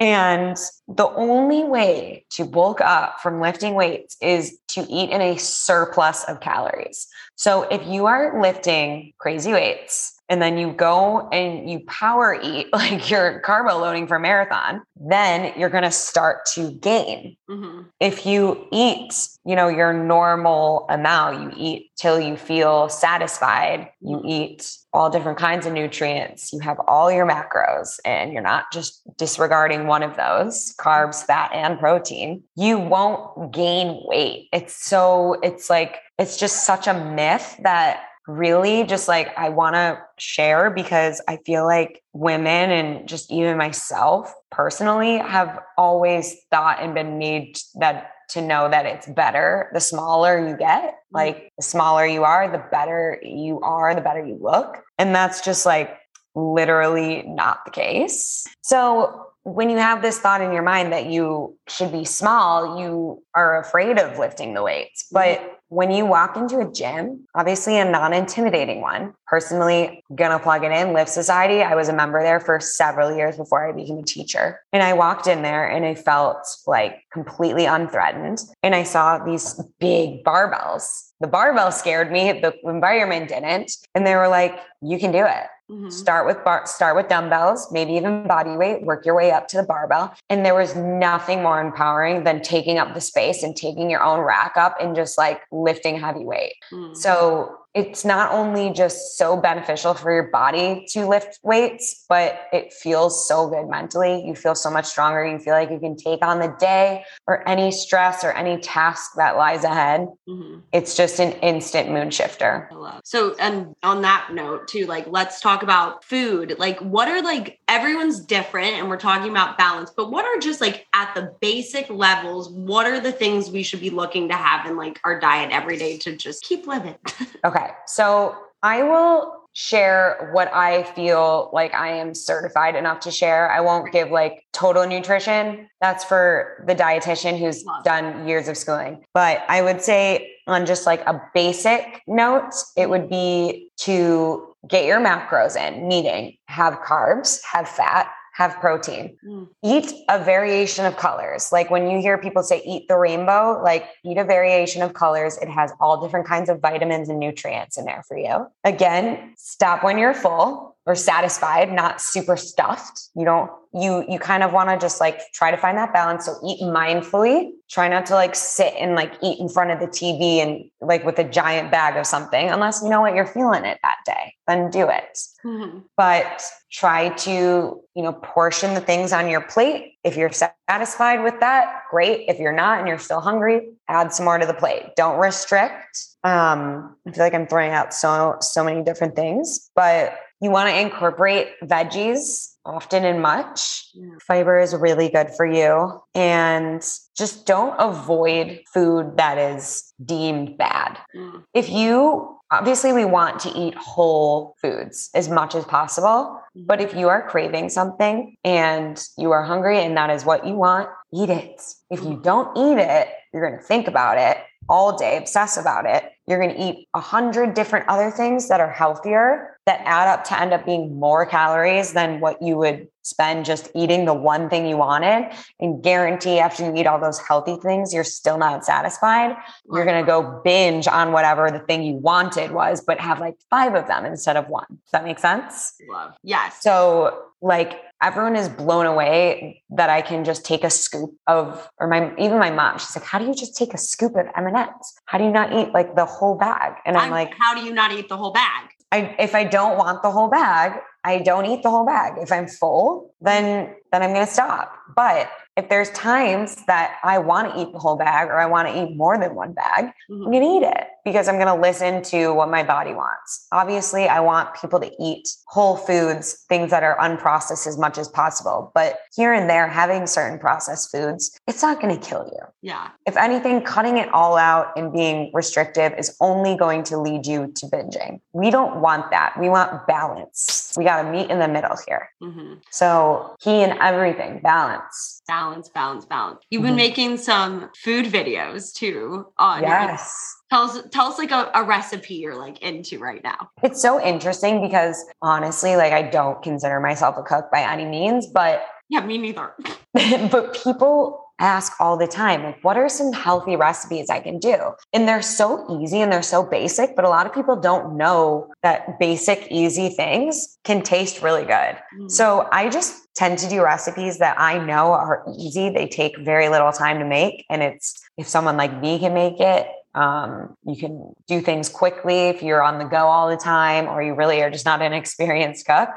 And 0.00 0.56
the 0.86 1.08
only 1.08 1.64
way 1.64 2.24
to 2.30 2.44
bulk 2.44 2.80
up 2.80 3.20
from 3.20 3.40
lifting 3.40 3.74
weights 3.74 4.16
is 4.20 4.56
to 4.68 4.82
eat 4.88 5.10
in 5.10 5.20
a 5.20 5.36
surplus 5.36 6.22
of 6.24 6.38
calories. 6.40 7.08
So 7.34 7.62
if 7.64 7.84
you 7.86 8.06
are 8.06 8.40
lifting 8.40 9.12
crazy 9.18 9.52
weights 9.52 10.17
and 10.28 10.42
then 10.42 10.58
you 10.58 10.72
go 10.72 11.28
and 11.30 11.70
you 11.70 11.80
power 11.86 12.38
eat 12.42 12.66
like 12.72 13.10
you're 13.10 13.40
carbo 13.40 13.78
loading 13.78 14.06
for 14.06 14.18
marathon, 14.18 14.82
then 14.96 15.52
you're 15.58 15.70
going 15.70 15.84
to 15.84 15.90
start 15.90 16.44
to 16.54 16.72
gain. 16.72 17.36
Mhm. 17.50 17.86
If 18.00 18.26
you 18.26 18.66
eat, 18.72 19.14
you 19.44 19.56
know, 19.56 19.68
your 19.68 19.92
normal 19.92 20.86
amount, 20.90 21.42
you 21.42 21.52
eat 21.56 21.90
till 21.96 22.20
you 22.20 22.36
feel 22.36 22.88
satisfied, 22.88 23.88
you 24.00 24.20
eat 24.24 24.70
all 24.92 25.10
different 25.10 25.38
kinds 25.38 25.66
of 25.66 25.72
nutrients, 25.72 26.52
you 26.52 26.60
have 26.60 26.78
all 26.86 27.10
your 27.10 27.26
macros, 27.26 27.98
and 28.04 28.32
you're 28.32 28.42
not 28.42 28.64
just 28.72 29.02
disregarding 29.16 29.86
one 29.86 30.02
of 30.02 30.16
those 30.16 30.74
carbs, 30.80 31.22
fat, 31.24 31.50
and 31.52 31.78
protein, 31.78 32.42
you 32.56 32.78
won't 32.78 33.52
gain 33.52 34.00
weight. 34.06 34.48
It's 34.52 34.74
so, 34.74 35.34
it's 35.42 35.68
like, 35.70 35.98
it's 36.18 36.36
just 36.36 36.64
such 36.64 36.86
a 36.86 36.94
myth 36.94 37.56
that 37.62 38.00
really 38.28 38.84
just 38.84 39.08
like 39.08 39.36
I 39.38 39.48
want 39.48 39.74
to 39.74 40.00
share 40.18 40.70
because 40.70 41.20
I 41.26 41.38
feel 41.46 41.64
like 41.64 42.02
women 42.12 42.70
and 42.70 43.08
just 43.08 43.32
even 43.32 43.56
myself 43.56 44.32
personally 44.50 45.16
have 45.16 45.58
always 45.78 46.36
thought 46.50 46.80
and 46.80 46.94
been 46.94 47.18
made 47.18 47.58
that 47.76 48.10
to 48.28 48.42
know 48.42 48.68
that 48.68 48.84
it's 48.84 49.06
better 49.08 49.70
the 49.72 49.80
smaller 49.80 50.46
you 50.46 50.54
get 50.56 50.82
mm-hmm. 50.84 51.16
like 51.16 51.52
the 51.56 51.62
smaller 51.62 52.04
you 52.04 52.22
are 52.22 52.50
the 52.52 52.62
better 52.70 53.18
you 53.22 53.60
are 53.60 53.94
the 53.94 54.02
better 54.02 54.24
you 54.24 54.38
look. 54.40 54.76
And 54.98 55.14
that's 55.14 55.40
just 55.40 55.64
like 55.64 55.96
literally 56.34 57.22
not 57.22 57.64
the 57.64 57.70
case. 57.70 58.46
So 58.62 59.24
when 59.44 59.70
you 59.70 59.78
have 59.78 60.02
this 60.02 60.18
thought 60.18 60.42
in 60.42 60.52
your 60.52 60.62
mind 60.62 60.92
that 60.92 61.06
you 61.06 61.56
should 61.66 61.90
be 61.90 62.04
small 62.04 62.78
you 62.78 63.22
are 63.34 63.58
afraid 63.58 63.98
of 63.98 64.18
lifting 64.18 64.52
the 64.52 64.62
weights. 64.62 65.06
But 65.10 65.38
mm-hmm. 65.38 65.54
When 65.68 65.90
you 65.90 66.06
walk 66.06 66.36
into 66.36 66.58
a 66.60 66.72
gym, 66.72 67.26
obviously 67.34 67.78
a 67.78 67.84
non 67.84 68.12
intimidating 68.12 68.80
one, 68.80 69.14
personally, 69.26 70.02
gonna 70.14 70.38
plug 70.38 70.64
it 70.64 70.72
in, 70.72 70.94
Lift 70.94 71.10
Society. 71.10 71.62
I 71.62 71.74
was 71.74 71.88
a 71.88 71.92
member 71.92 72.22
there 72.22 72.40
for 72.40 72.58
several 72.58 73.14
years 73.14 73.36
before 73.36 73.68
I 73.68 73.72
became 73.72 73.98
a 73.98 74.02
teacher. 74.02 74.60
And 74.72 74.82
I 74.82 74.94
walked 74.94 75.26
in 75.26 75.42
there 75.42 75.68
and 75.68 75.84
I 75.84 75.94
felt 75.94 76.46
like 76.66 77.02
completely 77.12 77.66
unthreatened. 77.66 78.40
And 78.62 78.74
I 78.74 78.82
saw 78.82 79.22
these 79.22 79.60
big 79.78 80.24
barbells. 80.24 81.10
The 81.20 81.26
barbell 81.26 81.72
scared 81.72 82.10
me, 82.10 82.32
the 82.32 82.54
environment 82.64 83.28
didn't. 83.28 83.72
And 83.94 84.06
they 84.06 84.14
were 84.14 84.28
like, 84.28 84.58
you 84.80 84.98
can 84.98 85.12
do 85.12 85.24
it. 85.24 85.46
Mhm. 85.70 85.92
Start 85.92 86.26
with 86.26 86.42
bar- 86.44 86.66
start 86.66 86.96
with 86.96 87.08
dumbbells, 87.08 87.70
maybe 87.70 87.92
even 87.92 88.26
body 88.26 88.56
weight, 88.56 88.82
work 88.84 89.04
your 89.04 89.14
way 89.14 89.30
up 89.32 89.48
to 89.48 89.58
the 89.58 89.62
barbell. 89.62 90.14
And 90.30 90.44
there 90.44 90.54
was 90.54 90.74
nothing 90.74 91.42
more 91.42 91.60
empowering 91.60 92.24
than 92.24 92.40
taking 92.40 92.78
up 92.78 92.94
the 92.94 93.00
space 93.00 93.42
and 93.42 93.54
taking 93.54 93.90
your 93.90 94.02
own 94.02 94.20
rack 94.20 94.56
up 94.56 94.76
and 94.80 94.96
just 94.96 95.18
like 95.18 95.42
lifting 95.52 95.98
heavy 96.00 96.24
weight. 96.24 96.54
Mhm. 96.72 96.96
So 96.96 97.54
it's 97.78 98.04
not 98.04 98.32
only 98.32 98.72
just 98.72 99.16
so 99.16 99.36
beneficial 99.36 99.94
for 99.94 100.12
your 100.12 100.24
body 100.24 100.84
to 100.90 101.06
lift 101.06 101.38
weights, 101.44 102.04
but 102.08 102.48
it 102.52 102.72
feels 102.72 103.28
so 103.28 103.48
good 103.48 103.68
mentally. 103.68 104.24
You 104.26 104.34
feel 104.34 104.56
so 104.56 104.68
much 104.68 104.86
stronger. 104.86 105.24
You 105.24 105.38
feel 105.38 105.54
like 105.54 105.70
you 105.70 105.78
can 105.78 105.96
take 105.96 106.24
on 106.24 106.40
the 106.40 106.52
day 106.58 107.04
or 107.28 107.48
any 107.48 107.70
stress 107.70 108.24
or 108.24 108.32
any 108.32 108.58
task 108.58 109.12
that 109.16 109.36
lies 109.36 109.62
ahead. 109.62 110.08
Mhm. 110.28 110.62
It's 110.72 110.96
just 110.96 111.20
an 111.20 111.32
instant 111.34 111.88
mood 111.90 112.12
shifter. 112.12 112.68
I 112.72 112.74
love. 112.74 113.00
So, 113.04 113.36
and 113.38 113.76
on 113.84 114.02
that 114.02 114.30
note, 114.32 114.66
too, 114.66 114.86
like, 114.86 115.06
let's 115.08 115.40
talk 115.40 115.62
about 115.62 116.02
food. 116.02 116.56
Like, 116.58 116.80
what 116.80 117.06
are 117.06 117.22
like 117.22 117.60
everyone's 117.68 118.18
different, 118.18 118.74
and 118.74 118.88
we're 118.88 118.96
talking 118.96 119.30
about 119.30 119.56
balance, 119.56 119.92
but 119.96 120.10
what 120.10 120.24
are 120.24 120.40
just 120.40 120.60
like 120.60 120.88
at 120.94 121.14
the 121.14 121.32
basic 121.40 121.88
levels, 121.90 122.50
what 122.50 122.86
are 122.86 122.98
the 122.98 123.12
things 123.12 123.50
we 123.50 123.62
should 123.62 123.80
be 123.80 123.90
looking 123.90 124.28
to 124.30 124.34
have 124.34 124.66
in 124.66 124.76
like 124.76 124.98
our 125.04 125.20
diet 125.20 125.52
every 125.52 125.76
day 125.76 125.96
to 125.98 126.16
just 126.16 126.42
keep 126.42 126.66
living? 126.66 126.96
Okay. 127.44 127.67
So 127.86 128.36
I 128.62 128.82
will 128.82 129.34
share 129.52 130.30
what 130.32 130.52
I 130.54 130.84
feel 130.84 131.50
like 131.52 131.74
I 131.74 131.88
am 131.88 132.14
certified 132.14 132.76
enough 132.76 133.00
to 133.00 133.10
share. 133.10 133.50
I 133.50 133.60
won't 133.60 133.92
give 133.92 134.10
like 134.10 134.44
total 134.52 134.86
nutrition. 134.86 135.68
That's 135.80 136.04
for 136.04 136.64
the 136.66 136.76
dietitian 136.76 137.38
who's 137.38 137.64
done 137.82 138.28
years 138.28 138.46
of 138.46 138.56
schooling. 138.56 139.04
But 139.14 139.42
I 139.48 139.62
would 139.62 139.82
say 139.82 140.30
on 140.46 140.64
just 140.64 140.86
like 140.86 141.00
a 141.06 141.20
basic 141.34 142.02
note, 142.06 142.52
it 142.76 142.88
would 142.88 143.08
be 143.08 143.70
to 143.78 144.54
get 144.68 144.84
your 144.84 145.00
macros 145.00 145.56
in, 145.56 145.88
meaning 145.88 146.36
have 146.46 146.74
carbs, 146.80 147.40
have 147.50 147.68
fat, 147.68 148.08
have 148.38 148.54
protein. 148.60 149.16
Mm. 149.26 149.48
Eat 149.64 149.92
a 150.08 150.22
variation 150.22 150.86
of 150.86 150.96
colors. 150.96 151.50
Like 151.50 151.70
when 151.70 151.90
you 151.90 152.00
hear 152.00 152.16
people 152.16 152.44
say 152.44 152.62
eat 152.64 152.86
the 152.86 152.96
rainbow, 152.96 153.60
like 153.64 153.88
eat 154.04 154.16
a 154.16 154.22
variation 154.22 154.80
of 154.80 154.94
colors. 154.94 155.36
It 155.38 155.48
has 155.48 155.72
all 155.80 156.00
different 156.00 156.28
kinds 156.28 156.48
of 156.48 156.60
vitamins 156.60 157.08
and 157.08 157.18
nutrients 157.18 157.76
in 157.76 157.84
there 157.84 158.04
for 158.06 158.16
you. 158.16 158.46
Again, 158.62 159.34
stop 159.36 159.82
when 159.82 159.98
you're 159.98 160.14
full 160.14 160.76
or 160.86 160.94
satisfied, 160.94 161.72
not 161.72 162.00
super 162.00 162.36
stuffed. 162.36 163.08
You 163.16 163.24
don't 163.24 163.50
you 163.74 164.04
you 164.08 164.18
kind 164.18 164.42
of 164.42 164.52
want 164.52 164.70
to 164.70 164.78
just 164.78 165.00
like 165.00 165.20
try 165.32 165.50
to 165.50 165.56
find 165.56 165.76
that 165.76 165.92
balance. 165.92 166.24
So 166.24 166.36
eat 166.46 166.60
mindfully. 166.60 167.50
Try 167.68 167.88
not 167.88 168.06
to 168.06 168.14
like 168.14 168.34
sit 168.34 168.72
and 168.78 168.94
like 168.94 169.12
eat 169.22 169.38
in 169.38 169.48
front 169.48 169.70
of 169.70 169.80
the 169.80 169.86
TV 169.86 170.38
and 170.38 170.70
like 170.80 171.04
with 171.04 171.18
a 171.18 171.24
giant 171.24 171.70
bag 171.70 171.96
of 171.96 172.06
something, 172.06 172.48
unless 172.48 172.82
you 172.82 172.88
know 172.88 173.02
what 173.02 173.14
you're 173.14 173.26
feeling 173.26 173.64
it 173.64 173.78
that 173.82 173.98
day. 174.06 174.34
Then 174.46 174.70
do 174.70 174.88
it. 174.88 175.18
Mm-hmm. 175.44 175.80
But 175.96 176.42
try 176.70 177.10
to 177.10 177.82
you 177.94 178.02
know 178.02 178.12
portion 178.12 178.74
the 178.74 178.80
things 178.80 179.12
on 179.12 179.28
your 179.28 179.42
plate. 179.42 179.94
If 180.02 180.16
you're 180.16 180.32
satisfied 180.32 181.22
with 181.22 181.38
that, 181.40 181.82
great. 181.90 182.24
If 182.28 182.38
you're 182.38 182.52
not 182.52 182.78
and 182.78 182.88
you're 182.88 182.98
still 182.98 183.20
hungry, 183.20 183.68
add 183.88 184.12
some 184.12 184.24
more 184.24 184.38
to 184.38 184.46
the 184.46 184.54
plate. 184.54 184.96
Don't 184.96 185.18
restrict. 185.18 186.06
Um, 186.24 186.96
I 187.06 187.12
feel 187.12 187.22
like 187.22 187.34
I'm 187.34 187.46
throwing 187.46 187.72
out 187.72 187.92
so 187.92 188.36
so 188.40 188.64
many 188.64 188.82
different 188.82 189.14
things, 189.14 189.70
but 189.74 190.18
you 190.40 190.50
want 190.50 190.70
to 190.70 190.80
incorporate 190.80 191.48
veggies 191.62 192.47
often 192.64 193.04
and 193.04 193.22
much. 193.22 193.86
Yeah. 193.94 194.10
Fiber 194.26 194.58
is 194.58 194.74
really 194.74 195.08
good 195.08 195.30
for 195.36 195.46
you. 195.46 196.00
And 196.14 196.82
just 197.16 197.46
don't 197.46 197.74
avoid 197.78 198.60
food 198.72 199.16
that 199.16 199.38
is 199.38 199.92
deemed 200.04 200.58
bad. 200.58 200.98
Mm. 201.14 201.44
If 201.54 201.70
you 201.70 202.34
obviously 202.50 202.92
we 202.92 203.04
want 203.04 203.40
to 203.40 203.50
eat 203.50 203.74
whole 203.74 204.56
foods 204.60 205.10
as 205.14 205.28
much 205.28 205.54
as 205.54 205.64
possible, 205.64 206.40
mm. 206.56 206.66
but 206.66 206.80
if 206.80 206.94
you 206.94 207.08
are 207.08 207.28
craving 207.28 207.68
something 207.68 208.36
and 208.44 209.02
you 209.16 209.30
are 209.32 209.42
hungry 209.42 209.78
and 209.78 209.96
that 209.96 210.10
is 210.10 210.24
what 210.24 210.46
you 210.46 210.54
want, 210.54 210.88
eat 211.12 211.30
it. 211.30 211.60
If 211.90 212.00
you 212.00 212.16
mm. 212.16 212.22
don't 212.22 212.56
eat 212.56 212.80
it, 212.80 213.08
you're 213.32 213.46
going 213.46 213.60
to 213.60 213.66
think 213.66 213.88
about 213.88 214.18
it 214.18 214.38
all 214.68 214.96
day, 214.96 215.16
obsess 215.16 215.56
about 215.56 215.86
it. 215.86 216.12
You're 216.26 216.38
going 216.38 216.54
to 216.54 216.62
eat 216.62 216.88
a 216.94 217.00
hundred 217.00 217.54
different 217.54 217.88
other 217.88 218.10
things 218.10 218.48
that 218.48 218.60
are 218.60 218.70
healthier 218.70 219.57
that 219.68 219.82
add 219.84 220.08
up 220.08 220.24
to 220.24 220.40
end 220.40 220.54
up 220.54 220.64
being 220.64 220.98
more 220.98 221.26
calories 221.26 221.92
than 221.92 222.20
what 222.20 222.40
you 222.40 222.56
would 222.56 222.88
spend 223.02 223.44
just 223.44 223.70
eating 223.74 224.06
the 224.06 224.14
one 224.14 224.48
thing 224.48 224.66
you 224.66 224.78
wanted 224.78 225.30
and 225.60 225.82
guarantee 225.82 226.38
after 226.38 226.64
you 226.64 226.74
eat 226.74 226.86
all 226.86 226.98
those 226.98 227.18
healthy 227.18 227.54
things 227.56 227.92
you're 227.92 228.02
still 228.02 228.38
not 228.38 228.64
satisfied 228.64 229.36
you're 229.70 229.84
going 229.84 230.02
to 230.02 230.06
go 230.06 230.40
binge 230.42 230.88
on 230.88 231.12
whatever 231.12 231.50
the 231.50 231.58
thing 231.58 231.82
you 231.82 231.96
wanted 231.96 232.50
was 232.50 232.80
but 232.80 232.98
have 232.98 233.20
like 233.20 233.36
five 233.50 233.74
of 233.74 233.86
them 233.88 234.06
instead 234.06 234.38
of 234.38 234.48
one 234.48 234.66
does 234.70 234.92
that 234.92 235.04
make 235.04 235.18
sense 235.18 235.74
love 235.90 236.14
yes 236.22 236.62
so 236.62 237.24
like 237.42 237.78
everyone 238.02 238.36
is 238.36 238.48
blown 238.48 238.86
away 238.86 239.62
that 239.70 239.90
I 239.90 240.00
can 240.00 240.24
just 240.24 240.44
take 240.46 240.64
a 240.64 240.70
scoop 240.70 241.14
of, 241.26 241.68
or 241.78 241.86
my 241.86 242.12
even 242.18 242.38
my 242.38 242.50
mom, 242.50 242.78
she's 242.78 242.96
like, 242.96 243.04
"How 243.04 243.20
do 243.20 243.26
you 243.26 243.34
just 243.34 243.56
take 243.56 243.74
a 243.74 243.78
scoop 243.78 244.16
of 244.16 244.26
M 244.36 244.46
and 244.46 244.56
M's? 244.56 244.94
How 245.04 245.18
do 245.18 245.24
you 245.24 245.30
not 245.30 245.52
eat 245.52 245.72
like 245.72 245.94
the 245.94 246.04
whole 246.04 246.34
bag?" 246.34 246.74
And 246.84 246.96
I'm, 246.96 247.04
I'm 247.04 247.10
like, 247.10 247.32
"How 247.38 247.54
do 247.54 247.64
you 247.64 247.72
not 247.72 247.92
eat 247.92 248.08
the 248.08 248.16
whole 248.16 248.32
bag?" 248.32 248.70
I 248.92 249.14
if 249.18 249.34
I 249.34 249.44
don't 249.44 249.76
want 249.76 250.02
the 250.02 250.10
whole 250.10 250.28
bag, 250.28 250.80
I 251.04 251.18
don't 251.18 251.46
eat 251.46 251.62
the 251.62 251.70
whole 251.70 251.86
bag. 251.86 252.14
If 252.18 252.32
I'm 252.32 252.48
full, 252.48 253.14
then 253.20 253.74
then 253.92 254.02
I'm 254.02 254.12
going 254.12 254.26
to 254.26 254.32
stop. 254.32 254.72
But 254.94 255.30
if 255.56 255.68
there's 255.68 255.90
times 255.90 256.64
that 256.66 256.98
I 257.02 257.18
want 257.18 257.52
to 257.52 257.60
eat 257.60 257.72
the 257.72 257.78
whole 257.78 257.96
bag 257.96 258.28
or 258.28 258.38
I 258.38 258.46
want 258.46 258.68
to 258.68 258.82
eat 258.82 258.96
more 258.96 259.18
than 259.18 259.34
one 259.34 259.52
bag, 259.52 259.86
mm-hmm. 259.86 260.24
I'm 260.24 260.30
going 260.30 260.42
to 260.42 260.66
eat 260.66 260.70
it 260.70 260.86
because 261.08 261.26
I'm 261.26 261.36
going 261.36 261.46
to 261.46 261.60
listen 261.60 262.02
to 262.02 262.34
what 262.34 262.50
my 262.50 262.62
body 262.62 262.92
wants. 262.92 263.46
Obviously, 263.50 264.08
I 264.08 264.20
want 264.20 264.54
people 264.60 264.78
to 264.80 264.90
eat 265.00 265.26
whole 265.46 265.76
foods, 265.76 266.44
things 266.48 266.70
that 266.70 266.82
are 266.82 266.98
unprocessed 266.98 267.66
as 267.66 267.78
much 267.78 267.96
as 267.96 268.08
possible. 268.08 268.70
But 268.74 268.98
here 269.16 269.32
and 269.32 269.48
there, 269.48 269.66
having 269.66 270.06
certain 270.06 270.38
processed 270.38 270.90
foods, 270.92 271.38
it's 271.46 271.62
not 271.62 271.80
going 271.80 271.98
to 271.98 272.06
kill 272.06 272.30
you. 272.30 272.46
Yeah. 272.60 272.90
If 273.06 273.16
anything, 273.16 273.62
cutting 273.62 273.96
it 273.96 274.12
all 274.12 274.36
out 274.36 274.76
and 274.76 274.92
being 274.92 275.30
restrictive 275.32 275.94
is 275.98 276.14
only 276.20 276.56
going 276.56 276.84
to 276.84 276.98
lead 276.98 277.26
you 277.26 277.52
to 277.56 277.66
binging. 277.66 278.20
We 278.32 278.50
don't 278.50 278.80
want 278.80 279.10
that. 279.10 279.34
We 279.40 279.48
want 279.48 279.86
balance. 279.86 280.74
We 280.76 280.84
got 280.84 281.02
to 281.02 281.10
meet 281.10 281.30
in 281.30 281.38
the 281.38 281.48
middle 281.48 281.76
here. 281.86 282.10
Mm-hmm. 282.22 282.54
So, 282.70 283.34
key 283.40 283.62
in 283.62 283.72
everything 283.78 284.40
balance. 284.42 285.22
Balance, 285.26 285.70
balance, 285.70 286.04
balance. 286.04 286.40
You've 286.50 286.62
been 286.62 286.70
mm-hmm. 286.70 286.76
making 286.76 287.16
some 287.18 287.70
food 287.76 288.06
videos 288.06 288.72
too 288.74 289.26
on 289.38 289.62
yes. 289.62 290.37
Tell 290.50 290.62
us, 290.62 290.82
tell 290.90 291.06
us 291.06 291.18
like 291.18 291.30
a, 291.30 291.50
a, 291.54 291.62
recipe 291.62 292.14
you're 292.14 292.34
like 292.36 292.62
into 292.62 292.98
right 292.98 293.22
now. 293.22 293.50
It's 293.62 293.82
so 293.82 294.02
interesting 294.02 294.62
because 294.62 295.04
honestly, 295.20 295.76
like 295.76 295.92
I 295.92 296.02
don't 296.02 296.42
consider 296.42 296.80
myself 296.80 297.16
a 297.18 297.22
cook 297.22 297.50
by 297.52 297.60
any 297.60 297.84
means, 297.84 298.26
but 298.26 298.64
yeah, 298.88 299.04
me 299.04 299.18
neither. 299.18 299.52
but 300.30 300.54
people 300.54 301.28
ask 301.38 301.72
all 301.80 301.96
the 301.96 302.06
time, 302.06 302.42
like, 302.42 302.64
what 302.64 302.76
are 302.76 302.88
some 302.88 303.12
healthy 303.12 303.56
recipes 303.56 304.10
I 304.10 304.20
can 304.20 304.38
do? 304.38 304.56
And 304.92 305.06
they're 305.06 305.22
so 305.22 305.80
easy 305.80 306.00
and 306.00 306.10
they're 306.10 306.22
so 306.22 306.42
basic, 306.44 306.96
but 306.96 307.04
a 307.04 307.08
lot 307.08 307.26
of 307.26 307.34
people 307.34 307.56
don't 307.56 307.96
know 307.96 308.50
that 308.62 308.98
basic, 308.98 309.46
easy 309.50 309.88
things 309.90 310.58
can 310.64 310.82
taste 310.82 311.22
really 311.22 311.44
good. 311.44 311.76
Mm. 312.00 312.10
So 312.10 312.48
I 312.50 312.68
just 312.68 313.06
tend 313.14 313.38
to 313.38 313.48
do 313.48 313.62
recipes 313.62 314.18
that 314.18 314.38
I 314.40 314.58
know 314.58 314.92
are 314.92 315.24
easy. 315.38 315.70
They 315.70 315.86
take 315.86 316.16
very 316.18 316.48
little 316.48 316.72
time 316.72 316.98
to 316.98 317.04
make. 317.04 317.44
And 317.50 317.62
it's 317.62 318.02
if 318.16 318.26
someone 318.26 318.56
like 318.56 318.80
me 318.80 318.98
can 318.98 319.14
make 319.14 319.38
it, 319.38 319.66
um, 319.94 320.54
you 320.64 320.76
can 320.76 321.14
do 321.26 321.40
things 321.40 321.68
quickly 321.68 322.28
if 322.28 322.42
you're 322.42 322.62
on 322.62 322.78
the 322.78 322.84
go 322.84 323.06
all 323.06 323.28
the 323.28 323.36
time 323.36 323.86
or 323.86 324.02
you 324.02 324.14
really 324.14 324.40
are 324.42 324.50
just 324.50 324.64
not 324.64 324.82
an 324.82 324.92
experienced 325.02 325.66
cook. 325.66 325.88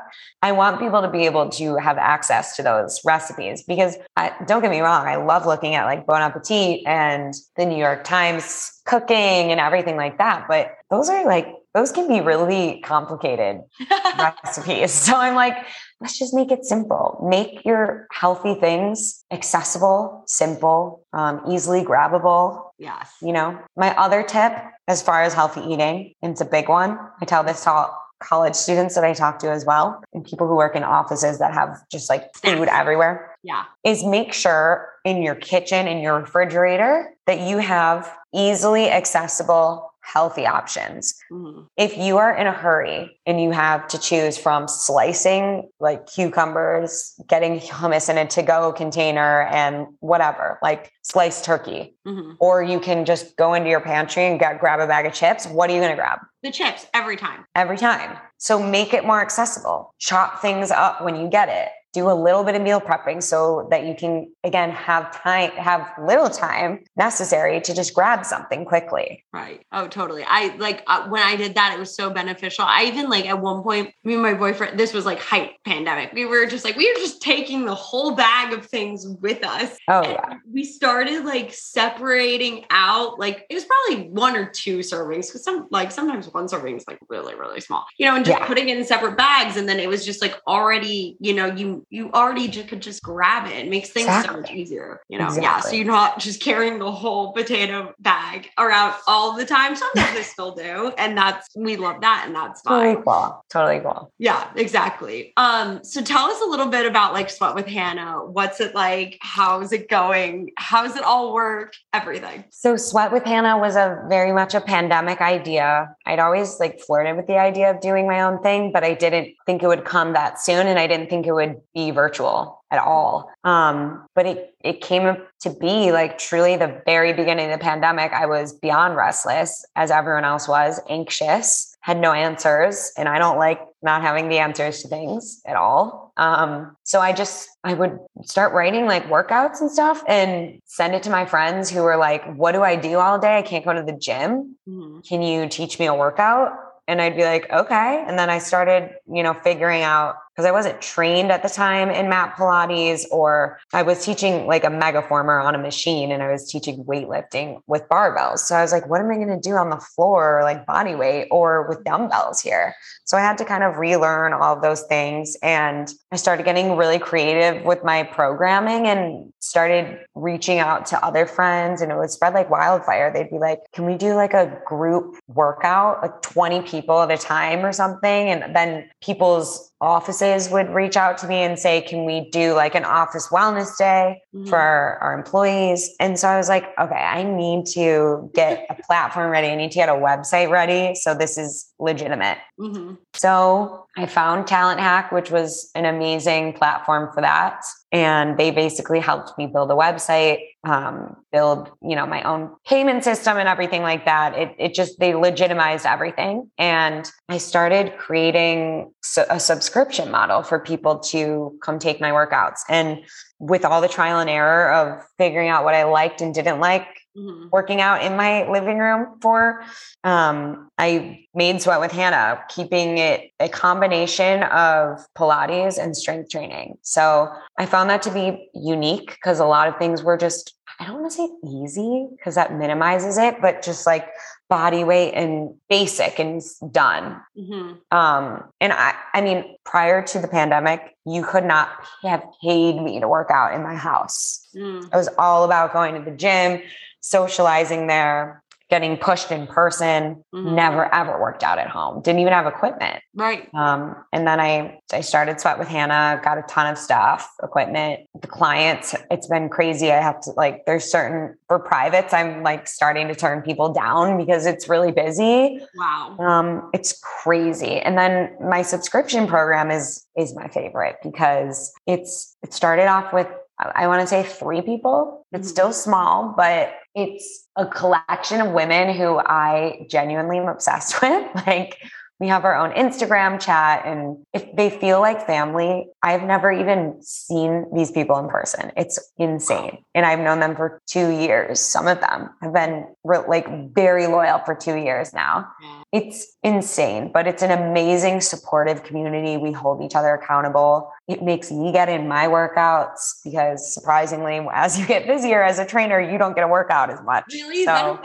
I 0.42 0.54
want 0.54 0.80
people 0.80 1.02
to 1.02 1.10
be 1.10 1.26
able 1.26 1.50
to 1.50 1.76
have 1.76 1.98
access 1.98 2.56
to 2.56 2.64
those 2.64 3.02
recipes 3.06 3.64
because 3.64 3.98
I, 4.16 4.34
don't 4.48 4.62
get 4.62 4.72
me 4.72 4.80
wrong, 4.80 5.06
I 5.08 5.18
love 5.18 5.46
looking 5.46 5.76
at 5.76 5.86
like 5.86 6.06
Bon 6.06 6.22
Appetit 6.22 6.82
and 6.86 7.34
the 7.58 7.66
New 7.66 7.78
York 7.78 8.04
Times 8.04 8.82
cooking 8.86 9.52
and 9.52 9.60
everything 9.60 9.98
like 9.98 10.18
that. 10.18 10.46
But 10.48 10.72
those 10.90 11.10
are 11.10 11.26
like, 11.26 11.48
those 11.74 11.92
can 11.92 12.08
be 12.08 12.20
really 12.22 12.82
complicated 12.82 13.62
recipes. 14.18 14.92
So 14.92 15.16
I'm 15.16 15.36
like, 15.36 15.56
let's 16.00 16.18
just 16.18 16.34
make 16.34 16.52
it 16.52 16.66
simple. 16.66 17.26
Make 17.28 17.64
your 17.66 18.08
healthy 18.12 18.56
things 18.56 19.24
accessible, 19.32 20.24
simple, 20.28 21.06
um, 21.14 21.42
easily 21.50 21.84
grabbable. 21.84 22.72
Yes. 22.78 23.14
You 23.22 23.34
know, 23.34 23.60
my 23.78 23.96
other 23.96 24.24
tip 24.24 24.54
as 24.88 25.02
far 25.02 25.24
as 25.24 25.34
healthy 25.34 25.62
eating, 25.62 26.14
and 26.22 26.32
it's 26.32 26.42
a 26.42 26.46
big 26.46 26.68
one. 26.68 26.98
I 27.22 27.26
tell 27.26 27.44
this 27.44 27.64
to 27.64 27.72
all 27.72 27.98
college 28.22 28.56
students 28.56 28.96
that 28.96 29.04
I 29.04 29.14
talk 29.14 29.40
to 29.40 29.52
as 29.52 29.66
well, 29.66 30.04
and 30.14 30.24
people 30.24 30.48
who 30.48 30.56
work 30.56 30.76
in 30.76 30.84
offices 30.84 31.40
that 31.40 31.54
have 31.54 31.78
just 31.92 32.10
like 32.10 32.34
food 32.36 32.68
everywhere. 32.68 33.36
Yeah. 33.44 33.64
Is 33.84 34.04
make 34.06 34.34
sure 34.34 34.90
in 35.04 35.24
your 35.24 35.36
kitchen, 35.36 35.88
in 35.88 36.00
your 36.00 36.20
refrigerator, 36.20 37.14
that 37.26 37.40
you 37.40 37.58
have 37.58 38.12
easily 38.34 38.90
accessible 38.90 39.91
healthy 40.02 40.46
options. 40.46 41.16
Mm-hmm. 41.32 41.62
If 41.78 41.98
you 41.98 42.18
are 42.18 42.36
in 42.36 42.48
a 42.48 42.52
hurry 42.52 43.20
and 43.26 43.42
you 43.42 43.52
have 43.52 43.88
to 43.90 44.00
choose 44.00 44.38
from 44.38 44.68
slicing 44.68 45.70
like 45.80 46.08
cucumbers, 46.08 47.20
getting 47.28 47.60
hummus 47.60 48.10
in 48.10 48.18
a 48.18 48.28
to 48.28 48.42
go 48.42 48.72
container, 48.72 49.44
and 49.44 49.88
whatever, 50.00 50.60
like 50.62 50.92
sliced 51.02 51.46
turkey, 51.46 51.96
mm-hmm. 52.06 52.34
or 52.40 52.64
you 52.64 52.80
can 52.80 53.06
just 53.06 53.36
go 53.38 53.54
into 53.54 53.70
your 53.70 53.82
pantry 53.82 54.24
and 54.24 54.40
get, 54.40 54.60
grab 54.60 54.80
a 54.80 54.88
bag 54.88 55.06
of 55.06 55.14
chips, 55.14 55.46
what 55.48 55.70
are 55.70 55.74
you 55.74 55.80
going 55.80 55.92
to 55.92 55.96
grab? 55.96 56.20
The 56.44 56.52
chips 56.52 56.88
every 56.94 57.18
time. 57.18 57.46
Every 57.56 57.78
time. 57.78 58.18
So 58.38 58.62
make 58.62 58.94
it 58.94 59.06
more 59.06 59.22
accessible. 59.22 59.94
Chop 60.00 60.42
things 60.42 60.72
up 60.72 61.04
when 61.04 61.16
you 61.16 61.30
get 61.30 61.50
it 61.50 61.70
do 61.94 62.10
a 62.10 62.14
little 62.14 62.44
bit 62.44 62.56
of 62.56 62.62
meal 62.62 62.80
prepping 62.80 63.22
so 63.22 63.68
that 63.70 63.86
you 63.86 63.94
can 63.96 64.32
again 64.44 64.72
have 64.72 65.12
time 65.22 65.52
have 65.52 65.92
little 66.02 66.30
time 66.30 66.84
necessary 66.96 67.60
to 67.62 67.74
just 67.74 67.94
grab 67.94 68.26
something 68.26 68.66
quickly. 68.66 69.26
Right. 69.34 69.66
Oh 69.72 69.88
totally. 69.88 70.24
I 70.26 70.56
like 70.58 70.84
uh, 70.88 71.08
when 71.08 71.22
i 71.22 71.36
did 71.36 71.56
that 71.56 71.74
it 71.74 71.80
was 71.80 71.94
so 71.94 72.10
beneficial. 72.10 72.66
I 72.68 72.86
even 72.86 73.10
like 73.10 73.26
at 73.26 73.40
one 73.40 73.62
point 73.64 73.94
me 74.04 74.14
and 74.14 74.24
my 74.24 74.34
boyfriend 74.34 74.80
this 74.80 74.94
was 74.94 75.06
like 75.06 75.20
height 75.20 75.52
pandemic. 75.66 76.14
We 76.14 76.26
were 76.26 76.46
just 76.46 76.64
like 76.64 76.78
we 76.78 76.92
were 76.92 77.00
just 77.00 77.22
taking 77.22 77.66
the 77.66 77.76
whole 77.76 78.16
bag 78.16 78.54
of 78.54 78.66
things 78.66 79.08
with 79.08 79.44
us. 79.44 79.78
Oh 79.88 80.04
yeah. 80.04 80.38
we 80.52 80.64
started 80.64 81.26
like 81.26 81.54
separating 81.54 82.66
out 82.70 83.20
like 83.20 83.46
it 83.50 83.54
was 83.54 83.66
probably 83.66 84.10
one 84.10 84.36
or 84.38 84.46
two 84.46 84.80
servings 84.80 85.28
because 85.28 85.44
some 85.44 85.68
like 85.72 85.92
sometimes 85.92 86.30
one 86.30 86.48
serving 86.48 86.78
is 86.78 86.86
like 86.88 87.00
really 87.10 87.36
really 87.36 87.60
small 87.60 87.86
you 87.98 88.06
know 88.06 88.16
and 88.16 88.26
just 88.26 88.40
yeah. 88.40 88.48
putting 88.48 88.70
it 88.70 88.78
in 88.78 88.86
separate 88.86 89.18
bags. 89.18 89.58
And 89.58 89.68
then 89.68 89.80
it 89.80 89.90
was 89.90 90.06
just 90.06 90.22
like 90.22 90.36
already 90.48 91.18
you 91.20 91.34
know 91.34 91.48
you 91.48 91.81
you 91.90 92.12
already 92.12 92.48
just 92.48 92.68
could 92.68 92.82
just 92.82 93.02
grab 93.02 93.48
it. 93.48 93.54
It 93.54 93.70
makes 93.70 93.90
things 93.90 94.06
exactly. 94.06 94.36
so 94.36 94.42
much 94.42 94.52
easier, 94.52 95.02
you 95.10 95.18
know? 95.18 95.26
Exactly. 95.26 95.44
Yeah. 95.44 95.60
So 95.60 95.72
you're 95.76 95.86
not 95.86 96.20
just 96.20 96.42
carrying 96.42 96.80
the 96.80 96.92
whole 96.92 97.34
potato 97.34 97.94
bag 98.00 98.50
around 98.58 98.96
all 99.08 99.36
the 99.36 99.46
time. 99.46 99.76
Sometimes 99.76 100.16
they 100.16 100.24
still 100.24 100.56
do. 100.56 100.94
And 100.98 101.18
that's, 101.18 101.48
we 101.56 101.78
love 101.78 102.02
that. 102.02 102.24
And 102.26 102.36
that's 102.36 102.62
fine. 102.62 102.96
Totally 102.96 103.04
cool. 103.04 103.46
Totally 103.50 103.80
cool. 103.80 104.14
Yeah, 104.18 104.50
exactly. 104.56 105.34
Um, 105.38 105.84
so 105.84 106.02
tell 106.02 106.26
us 106.30 106.42
a 106.42 106.50
little 106.50 106.68
bit 106.68 106.86
about 106.86 107.14
like 107.14 107.30
Sweat 107.30 107.56
with 107.56 107.68
Hannah. 107.68 108.20
What's 108.26 108.60
it 108.60 108.76
like? 108.76 109.18
How's 109.22 109.72
it 109.72 109.90
going? 109.90 110.52
How 110.58 110.84
does 110.84 110.96
it 110.96 111.04
all 111.04 111.34
work? 111.34 111.74
Everything. 111.94 112.44
So 112.50 112.78
Sweat 112.78 113.12
with 113.12 113.24
Hannah 113.24 113.58
was 113.58 113.76
a 113.76 114.04
very 114.10 114.32
much 114.32 114.54
a 114.54 114.62
pandemic 114.62 115.22
idea. 115.22 115.96
I'd 116.06 116.20
always 116.20 116.60
like 116.60 116.80
flirted 116.80 117.18
with 117.18 117.28
the 117.28 117.38
idea 117.38 117.72
of 117.72 117.82
doing 117.82 118.08
my 118.08 118.22
own 118.22 118.42
thing, 118.42 118.72
but 118.72 118.84
I 118.84 118.94
didn't 118.94 119.34
think 119.46 119.64
it 119.64 119.68
would 119.68 119.86
come 119.86 120.14
that 120.14 120.40
soon. 120.40 120.68
And 120.68 120.80
I 120.80 120.88
didn't 120.88 121.10
think 121.10 121.28
it 121.28 121.34
would 121.34 121.62
be 121.74 121.92
virtual 121.92 122.64
at 122.72 122.80
all. 122.80 123.30
Um, 123.44 124.06
but 124.16 124.26
it 124.26 124.56
it 124.62 124.82
came 124.82 125.18
to 125.42 125.50
be 125.50 125.92
like 125.92 126.18
truly 126.18 126.56
the 126.56 126.82
very 126.86 127.14
beginning 127.14 127.52
of 127.52 127.60
the 127.60 127.64
pandemic. 127.64 128.14
I 128.14 128.26
was 128.26 128.54
beyond 128.54 128.96
restless, 128.96 129.66
as 129.76 129.92
everyone 129.92 130.24
else 130.24 130.48
was, 130.48 130.80
anxious, 130.90 131.76
had 131.82 132.00
no 132.00 132.14
answers, 132.14 132.92
and 132.98 133.10
I 133.10 133.20
don't 133.20 133.38
like 133.38 133.60
not 133.84 134.02
having 134.02 134.30
the 134.30 134.38
answers 134.38 134.82
to 134.82 134.88
things 134.88 135.42
at 135.46 135.56
all. 135.56 136.14
Um, 136.18 136.76
so 136.84 137.00
I 137.02 137.14
just 137.14 137.50
I 137.64 137.74
would 137.74 138.00
start 138.24 138.54
writing 138.54 138.86
like 138.86 139.08
workouts 139.08 139.60
and 139.60 139.72
stuff 139.72 140.04
and 140.08 140.60
send 140.66 140.94
it 140.94 141.04
to 141.04 141.10
my 141.10 141.26
friends 141.26 141.70
who 141.70 141.82
were 141.82 141.98
like, 141.98 142.24
"What 142.36 142.54
do 142.54 142.64
I 142.64 142.76
do 142.76 142.98
all 142.98 143.20
day? 143.20 143.38
I 143.38 143.42
can't 143.42 143.66
go 143.66 143.74
to 143.74 143.84
the 143.84 143.98
gym. 143.98 144.56
Mm-hmm. 144.68 145.00
Can 145.02 145.22
you 145.22 145.48
teach 145.50 145.80
me 145.80 145.88
a 145.88 145.94
workout?" 145.94 146.54
And 146.88 147.02
I'd 147.02 147.16
be 147.16 147.24
like, 147.24 147.52
"Okay." 147.52 148.04
And 148.08 148.18
then 148.18 148.30
I 148.30 148.40
started, 148.40 148.92
you 149.12 149.24
know, 149.24 149.34
figuring 149.34 149.82
out 149.82 150.16
because 150.42 150.50
I 150.50 150.54
wasn't 150.54 150.82
trained 150.82 151.32
at 151.32 151.44
the 151.44 151.50
time 151.50 151.92
in 151.92 152.10
mat 152.10 152.36
Pilates, 152.36 153.06
or 153.12 153.60
I 153.74 153.84
was 153.84 154.04
teaching 154.04 154.48
like 154.48 154.64
a 154.64 154.70
megaformer 154.70 155.44
on 155.44 155.54
a 155.54 155.60
machine 155.60 156.12
and 156.12 156.24
I 156.24 156.32
was 156.32 156.50
teaching 156.52 156.84
weightlifting 156.86 157.62
with 157.68 157.88
barbells. 157.90 158.40
So 158.40 158.56
I 158.56 158.64
was 158.64 158.72
like, 158.72 158.90
what 158.90 159.02
am 159.02 159.12
I 159.12 159.16
going 159.16 159.28
to 159.28 159.40
do 159.40 159.54
on 159.54 159.70
the 159.70 159.78
floor, 159.78 160.40
like 160.42 160.66
body 160.66 160.96
weight 160.96 161.28
or 161.30 161.68
with 161.70 161.84
dumbbells 161.84 162.42
here? 162.42 162.74
So 163.06 163.18
I 163.18 163.22
had 163.22 163.38
to 163.38 163.46
kind 163.46 163.64
of 163.64 163.78
relearn 163.78 164.34
all 164.34 164.56
of 164.56 164.64
those 164.64 164.82
things. 164.84 165.38
And 165.44 165.94
I 166.12 166.16
started 166.16 166.44
getting 166.44 166.76
really 166.76 166.98
creative 166.98 167.64
with 167.64 167.84
my 167.84 168.04
programming 168.04 168.88
and 168.88 169.32
started 169.40 170.00
reaching 170.16 170.58
out 170.58 170.88
to 170.88 171.06
other 171.06 171.28
friends. 171.28 171.82
And 171.82 171.92
it 171.92 171.98
would 171.98 172.10
spread 172.10 172.34
like 172.34 172.50
wildfire. 172.50 173.14
They'd 173.14 173.30
be 173.30 173.38
like, 173.38 173.60
can 173.74 173.86
we 173.86 173.96
do 173.96 174.16
like 174.16 174.34
a 174.34 174.60
group 174.66 175.18
workout, 175.28 176.02
like 176.02 176.22
20 176.24 176.62
people 176.62 177.02
at 177.02 177.12
a 177.12 177.18
time 177.18 177.66
or 177.66 177.74
something? 177.74 178.30
And 178.30 178.56
then 178.56 178.90
people's 179.02 179.71
offices 179.82 180.50
would 180.50 180.70
reach 180.70 180.96
out 180.96 181.18
to 181.18 181.28
me 181.28 181.38
and 181.38 181.58
say, 181.58 181.82
Can 181.82 182.06
we 182.06 182.30
do 182.30 182.54
like 182.54 182.76
an 182.76 182.86
office 182.86 183.28
wellness 183.30 183.76
day 183.78 184.22
mm-hmm. 184.34 184.48
for 184.48 184.58
our, 184.58 184.98
our, 185.00 185.18
employees? 185.18 185.94
And 186.00 186.18
so 186.18 186.28
I 186.28 186.38
was 186.38 186.48
like, 186.48 186.66
Okay, 186.80 186.96
I 186.96 187.24
need 187.24 187.66
to 187.74 188.30
get 188.34 188.66
a 188.70 188.76
platform 188.84 189.32
ready. 189.32 189.48
I 189.48 189.56
need 189.56 189.72
to 189.72 189.76
get 189.76 189.90
a 189.90 189.94
website 189.94 190.52
ready. 190.52 190.96
So 190.96 191.16
this 191.16 191.38
is 191.38 191.74
legitimate. 191.80 192.38
Mm-hmm. 192.60 192.94
So 193.16 193.88
I 193.98 194.06
found 194.06 194.48
Talent 194.48 194.80
Hack, 194.80 195.12
which 195.12 195.32
was 195.32 195.70
an 195.76 195.86
amazing 195.86 196.54
platform 196.54 197.12
for 197.14 197.22
that. 197.22 197.62
And 197.92 198.38
they 198.38 198.52
basically 198.52 199.02
helped 199.02 199.38
me 199.38 199.48
build 199.48 199.70
a 199.70 199.74
website, 199.74 200.40
um, 200.64 201.18
build, 201.34 201.70
you 201.82 201.98
know, 201.98 202.06
my 202.06 202.24
own 202.24 202.56
payment 202.66 203.04
system 203.04 203.38
and 203.38 203.50
everything 203.50 203.82
like 203.82 204.06
that. 204.06 204.38
It, 204.38 204.56
it 204.58 204.74
just, 204.74 204.98
they 205.00 205.14
legitimized 205.14 205.86
everything. 205.86 206.50
And 206.58 207.12
I 207.28 207.38
started 207.38 207.98
creating 207.98 208.94
a 209.30 209.40
subscription 209.42 210.10
model 210.10 210.42
for 210.42 210.60
people 210.60 211.00
to 211.00 211.60
come 211.62 211.78
take 211.78 212.00
my 212.00 212.12
workouts. 212.12 212.62
And 212.70 213.04
with 213.40 213.66
all 213.66 213.82
the 213.82 213.90
trial 213.90 214.20
and 214.20 214.30
error 214.30 214.72
of 214.72 215.04
figuring 215.18 215.50
out 215.50 215.66
what 215.66 215.76
I 215.76 215.84
liked 215.84 216.22
and 216.22 216.34
didn't 216.34 216.62
like, 216.62 216.88
mm-hmm. 217.16 217.48
working 217.52 217.82
out 217.82 218.04
in 218.04 218.16
my 218.16 218.50
living 218.50 218.80
room 218.80 219.18
for. 219.22 219.64
Um, 220.04 220.70
I 220.78 221.26
made 221.34 221.62
Sweat 221.62 221.80
with 221.80 221.92
Hannah, 221.92 222.44
keeping 222.50 222.98
it 222.98 223.32
a 223.40 223.50
combination 223.50 224.44
of 224.44 225.06
Pilates 225.18 225.78
and 225.78 225.96
strength 225.96 226.30
training. 226.30 226.78
So 226.82 227.32
I 227.58 227.66
found 227.66 227.90
that 227.90 228.02
to 228.04 228.12
be 228.12 228.50
unique 228.54 229.12
because 229.12 229.40
a 229.40 229.46
lot 229.46 229.68
of 229.68 229.78
things 229.78 230.04
were 230.04 230.18
just, 230.18 230.56
I 230.80 230.86
don't 230.86 231.02
want 231.02 231.12
to 231.12 231.18
say 231.18 231.30
easy 231.48 232.08
because 232.18 232.36
that 232.36 232.54
minimizes 232.54 233.18
it, 233.18 233.36
but 233.42 233.62
just 233.62 233.86
like 233.86 234.08
body 234.50 234.84
weight 234.84 235.14
and 235.14 235.56
basic 235.70 236.20
and 236.20 236.42
done. 236.72 237.22
Mm-hmm. 237.38 237.98
Um, 237.98 238.44
and 238.60 238.74
I, 238.74 238.96
I 239.14 239.22
mean, 239.22 239.56
prior 239.64 240.02
to 240.08 240.20
the 240.20 240.28
pandemic, 240.28 240.96
you 241.06 241.24
could 241.24 241.46
not 241.46 241.70
have 242.04 242.24
paid 242.44 242.82
me 242.82 243.00
to 243.00 243.08
work 243.08 243.30
out 243.32 243.54
in 243.54 243.64
my 243.64 243.76
house. 243.76 244.48
Mm. 244.56 244.86
It 244.86 244.96
was 244.96 245.10
all 245.18 245.46
about 245.46 245.72
going 245.72 245.96
to 245.96 246.02
the 246.02 246.16
gym, 246.16 246.62
socializing 247.02 247.88
there, 247.88 248.42
getting 248.72 248.96
pushed 248.96 249.32
in 249.34 249.46
person, 249.48 250.24
mm-hmm. 250.34 250.56
never 250.56 250.92
ever 250.96 251.20
worked 251.20 251.44
out 251.44 251.60
at 251.60 251.68
home. 251.68 252.02
Didn't 252.02 252.22
even 252.22 252.32
have 252.32 252.48
equipment. 252.48 253.04
Right. 253.14 253.54
Um, 253.54 253.98
and 254.14 254.26
then 254.26 254.40
I 254.40 254.80
I 254.94 255.02
started 255.02 255.42
Sweat 255.42 255.60
with 255.60 255.68
Hannah, 255.68 256.22
got 256.24 256.38
a 256.38 256.44
ton 256.44 256.68
of 256.68 256.78
stuff, 256.78 257.30
equipment. 257.44 258.00
The 258.20 258.28
clients, 258.28 258.96
it's 259.12 259.28
been 259.28 259.50
crazy. 259.50 259.92
I 259.92 260.02
have 260.02 260.22
to 260.22 260.32
like 260.32 260.66
there's 260.66 260.90
certain 260.90 261.36
for 261.50 261.60
privates, 261.60 262.14
I'm 262.14 262.44
like 262.44 262.66
starting 262.66 263.10
to 263.10 263.16
turn 263.16 263.42
people 263.42 263.74
down 263.74 264.18
because 264.18 264.46
it's 264.46 264.70
really 264.70 264.94
busy. 264.94 265.60
Wow. 265.76 266.16
Um, 266.18 266.70
it's 266.74 266.98
crazy. 267.24 267.82
And 267.82 267.98
then 267.98 268.32
my 268.42 268.62
subscription 268.62 269.28
program 269.28 269.70
is 269.70 270.08
is 270.16 270.34
my 270.34 270.48
favorite 270.48 270.96
because 271.04 271.74
it's 271.88 272.38
it 272.42 272.54
started 272.54 272.88
off 272.88 273.12
with 273.12 273.28
I 273.76 273.88
want 273.88 274.02
to 274.02 274.08
say 274.08 274.24
three 274.24 274.62
people. 274.62 275.26
It's 275.32 275.48
mm-hmm. 275.48 275.52
still 275.52 275.74
small, 275.74 276.34
but 276.36 276.74
it's 276.96 277.48
a 277.56 277.66
collection 277.66 278.42
of 278.42 278.52
women 278.52 278.96
who 278.96 279.20
I 279.20 279.86
genuinely 279.90 280.38
am 280.38 280.48
obsessed 280.48 281.02
with. 281.02 281.28
Like 281.48 281.78
we 282.22 282.28
have 282.28 282.46
our 282.46 282.56
own 282.56 282.72
Instagram 282.74 283.42
chat 283.42 283.84
and 283.84 284.16
if 284.32 284.56
they 284.56 284.70
feel 284.70 285.00
like 285.00 285.26
family, 285.26 285.88
I've 286.04 286.22
never 286.22 286.52
even 286.52 287.02
seen 287.02 287.66
these 287.74 287.90
people 287.90 288.20
in 288.20 288.30
person. 288.30 288.72
It's 288.78 289.00
insane. 289.18 289.84
And 289.96 290.06
I've 290.06 290.20
known 290.20 290.40
them 290.40 290.56
for 290.56 290.80
2 290.86 291.10
years. 291.10 291.60
Some 291.60 291.88
of 291.88 292.00
them 292.00 292.30
have 292.44 292.54
been 292.54 292.86
like 293.04 293.74
very 293.74 294.06
loyal 294.06 294.38
for 294.46 294.54
2 294.54 294.76
years 294.76 295.16
now. 295.16 295.48
It's 295.92 296.38
insane, 296.44 297.12
but 297.12 297.26
it's 297.26 297.42
an 297.42 297.50
amazing 297.50 298.22
supportive 298.22 298.84
community. 298.84 299.38
We 299.38 299.52
hold 299.52 299.82
each 299.82 299.96
other 299.96 300.14
accountable. 300.14 300.92
It 301.08 301.24
makes 301.24 301.52
me 301.52 301.72
get 301.72 301.90
in 301.90 302.08
my 302.08 302.28
workouts 302.28 303.24
because 303.24 303.74
surprisingly, 303.74 304.48
as 304.54 304.80
you 304.80 304.86
get 304.86 305.08
busier 305.08 305.42
as 305.42 305.58
a 305.58 305.66
trainer, 305.66 306.00
you 306.00 306.20
don't 306.20 306.36
get 306.36 306.44
a 306.44 306.48
workout 306.48 306.92
as 306.92 307.02
much. 307.02 307.26
Really? 307.34 307.66
So 307.66 308.00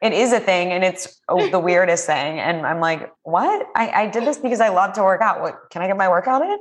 it 0.00 0.12
is 0.12 0.32
a 0.32 0.40
thing 0.40 0.72
and 0.72 0.82
it's 0.82 1.20
the 1.28 1.60
weirdest 1.62 2.06
thing. 2.06 2.38
And 2.38 2.66
I'm 2.66 2.80
like, 2.80 3.12
what? 3.22 3.66
I, 3.74 3.90
I 3.90 4.06
did 4.06 4.24
this 4.24 4.38
because 4.38 4.60
I 4.60 4.68
love 4.68 4.94
to 4.94 5.02
work 5.02 5.20
out. 5.20 5.40
What 5.40 5.58
can 5.70 5.82
I 5.82 5.86
get 5.86 5.96
my 5.96 6.08
workout 6.08 6.42
in? 6.42 6.58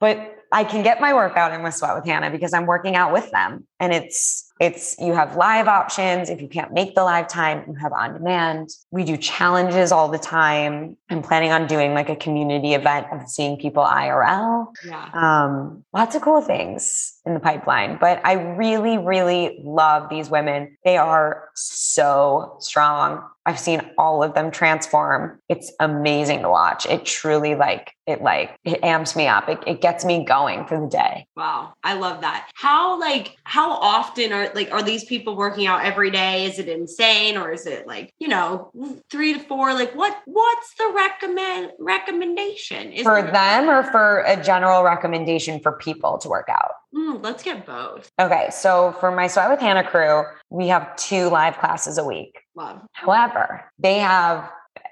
But 0.00 0.36
I 0.50 0.64
can 0.64 0.82
get 0.82 1.00
my 1.00 1.14
workout 1.14 1.52
in 1.52 1.62
with 1.62 1.74
Sweat 1.74 1.94
with 1.94 2.04
Hannah 2.04 2.30
because 2.30 2.52
I'm 2.52 2.66
working 2.66 2.96
out 2.96 3.12
with 3.12 3.30
them. 3.30 3.66
And 3.78 3.92
it's 3.92 4.43
it's 4.60 4.96
you 5.00 5.12
have 5.14 5.36
live 5.36 5.66
options. 5.66 6.30
If 6.30 6.40
you 6.40 6.48
can't 6.48 6.72
make 6.72 6.94
the 6.94 7.02
live 7.02 7.26
time, 7.26 7.64
you 7.66 7.74
have 7.74 7.92
on 7.92 8.14
demand. 8.14 8.70
We 8.92 9.04
do 9.04 9.16
challenges 9.16 9.90
all 9.90 10.08
the 10.08 10.18
time. 10.18 10.96
I'm 11.10 11.22
planning 11.22 11.50
on 11.50 11.66
doing 11.66 11.92
like 11.92 12.08
a 12.08 12.14
community 12.14 12.74
event 12.74 13.08
of 13.10 13.28
seeing 13.28 13.56
people 13.56 13.82
IRL. 13.82 14.68
Yeah. 14.86 15.10
Um, 15.12 15.84
lots 15.92 16.14
of 16.14 16.22
cool 16.22 16.40
things 16.40 17.14
in 17.26 17.34
the 17.34 17.40
pipeline. 17.40 17.98
But 18.00 18.20
I 18.24 18.34
really, 18.34 18.96
really 18.96 19.60
love 19.64 20.08
these 20.08 20.30
women. 20.30 20.76
They 20.84 20.98
are 20.98 21.48
so 21.54 22.56
strong. 22.60 23.24
I've 23.46 23.58
seen 23.58 23.82
all 23.98 24.22
of 24.22 24.34
them 24.34 24.50
transform. 24.50 25.40
It's 25.48 25.72
amazing 25.80 26.42
to 26.42 26.48
watch. 26.48 26.86
It 26.86 27.04
truly 27.04 27.56
like 27.56 27.92
it 28.06 28.22
like 28.22 28.58
it 28.64 28.82
amps 28.84 29.16
me 29.16 29.26
up. 29.26 29.48
It, 29.48 29.62
it 29.66 29.80
gets 29.80 30.04
me 30.04 30.24
going 30.24 30.66
for 30.66 30.80
the 30.80 30.86
day. 30.86 31.26
Wow. 31.36 31.74
I 31.82 31.94
love 31.94 32.20
that. 32.20 32.50
How 32.54 32.98
like 33.00 33.36
how 33.44 33.70
often 33.72 34.32
are 34.32 34.50
like 34.54 34.72
are 34.72 34.82
these 34.82 35.04
people 35.04 35.36
working 35.36 35.66
out 35.66 35.84
every 35.84 36.10
day? 36.10 36.44
Is 36.44 36.58
it 36.58 36.68
insane 36.68 37.36
or 37.36 37.52
is 37.52 37.66
it 37.66 37.86
like, 37.86 38.12
you 38.18 38.28
know, 38.28 38.70
3 39.10 39.34
to 39.34 39.40
4 39.40 39.74
like 39.74 39.94
what 39.94 40.16
what's 40.26 40.74
the 40.74 40.92
recommend 40.94 41.72
recommendation? 41.78 42.92
Is 42.92 43.02
for 43.02 43.22
them 43.22 43.68
or 43.68 43.82
for 43.84 44.20
a 44.26 44.42
general 44.42 44.82
recommendation 44.82 45.60
for 45.60 45.72
people 45.72 46.18
to 46.18 46.28
work 46.28 46.48
out? 46.48 46.72
Mm, 46.94 47.22
let's 47.24 47.42
get 47.42 47.66
both. 47.66 48.08
Okay, 48.20 48.48
so 48.50 48.94
for 49.00 49.10
my 49.10 49.26
Sweat 49.26 49.50
with 49.50 49.58
Hannah 49.58 49.82
crew, 49.82 50.22
we 50.50 50.68
have 50.68 50.94
two 50.94 51.28
live 51.28 51.58
classes 51.58 51.98
a 51.98 52.04
week. 52.04 52.38
Love. 52.54 52.82
However, 52.92 53.64
they 53.80 53.98
have 53.98 54.48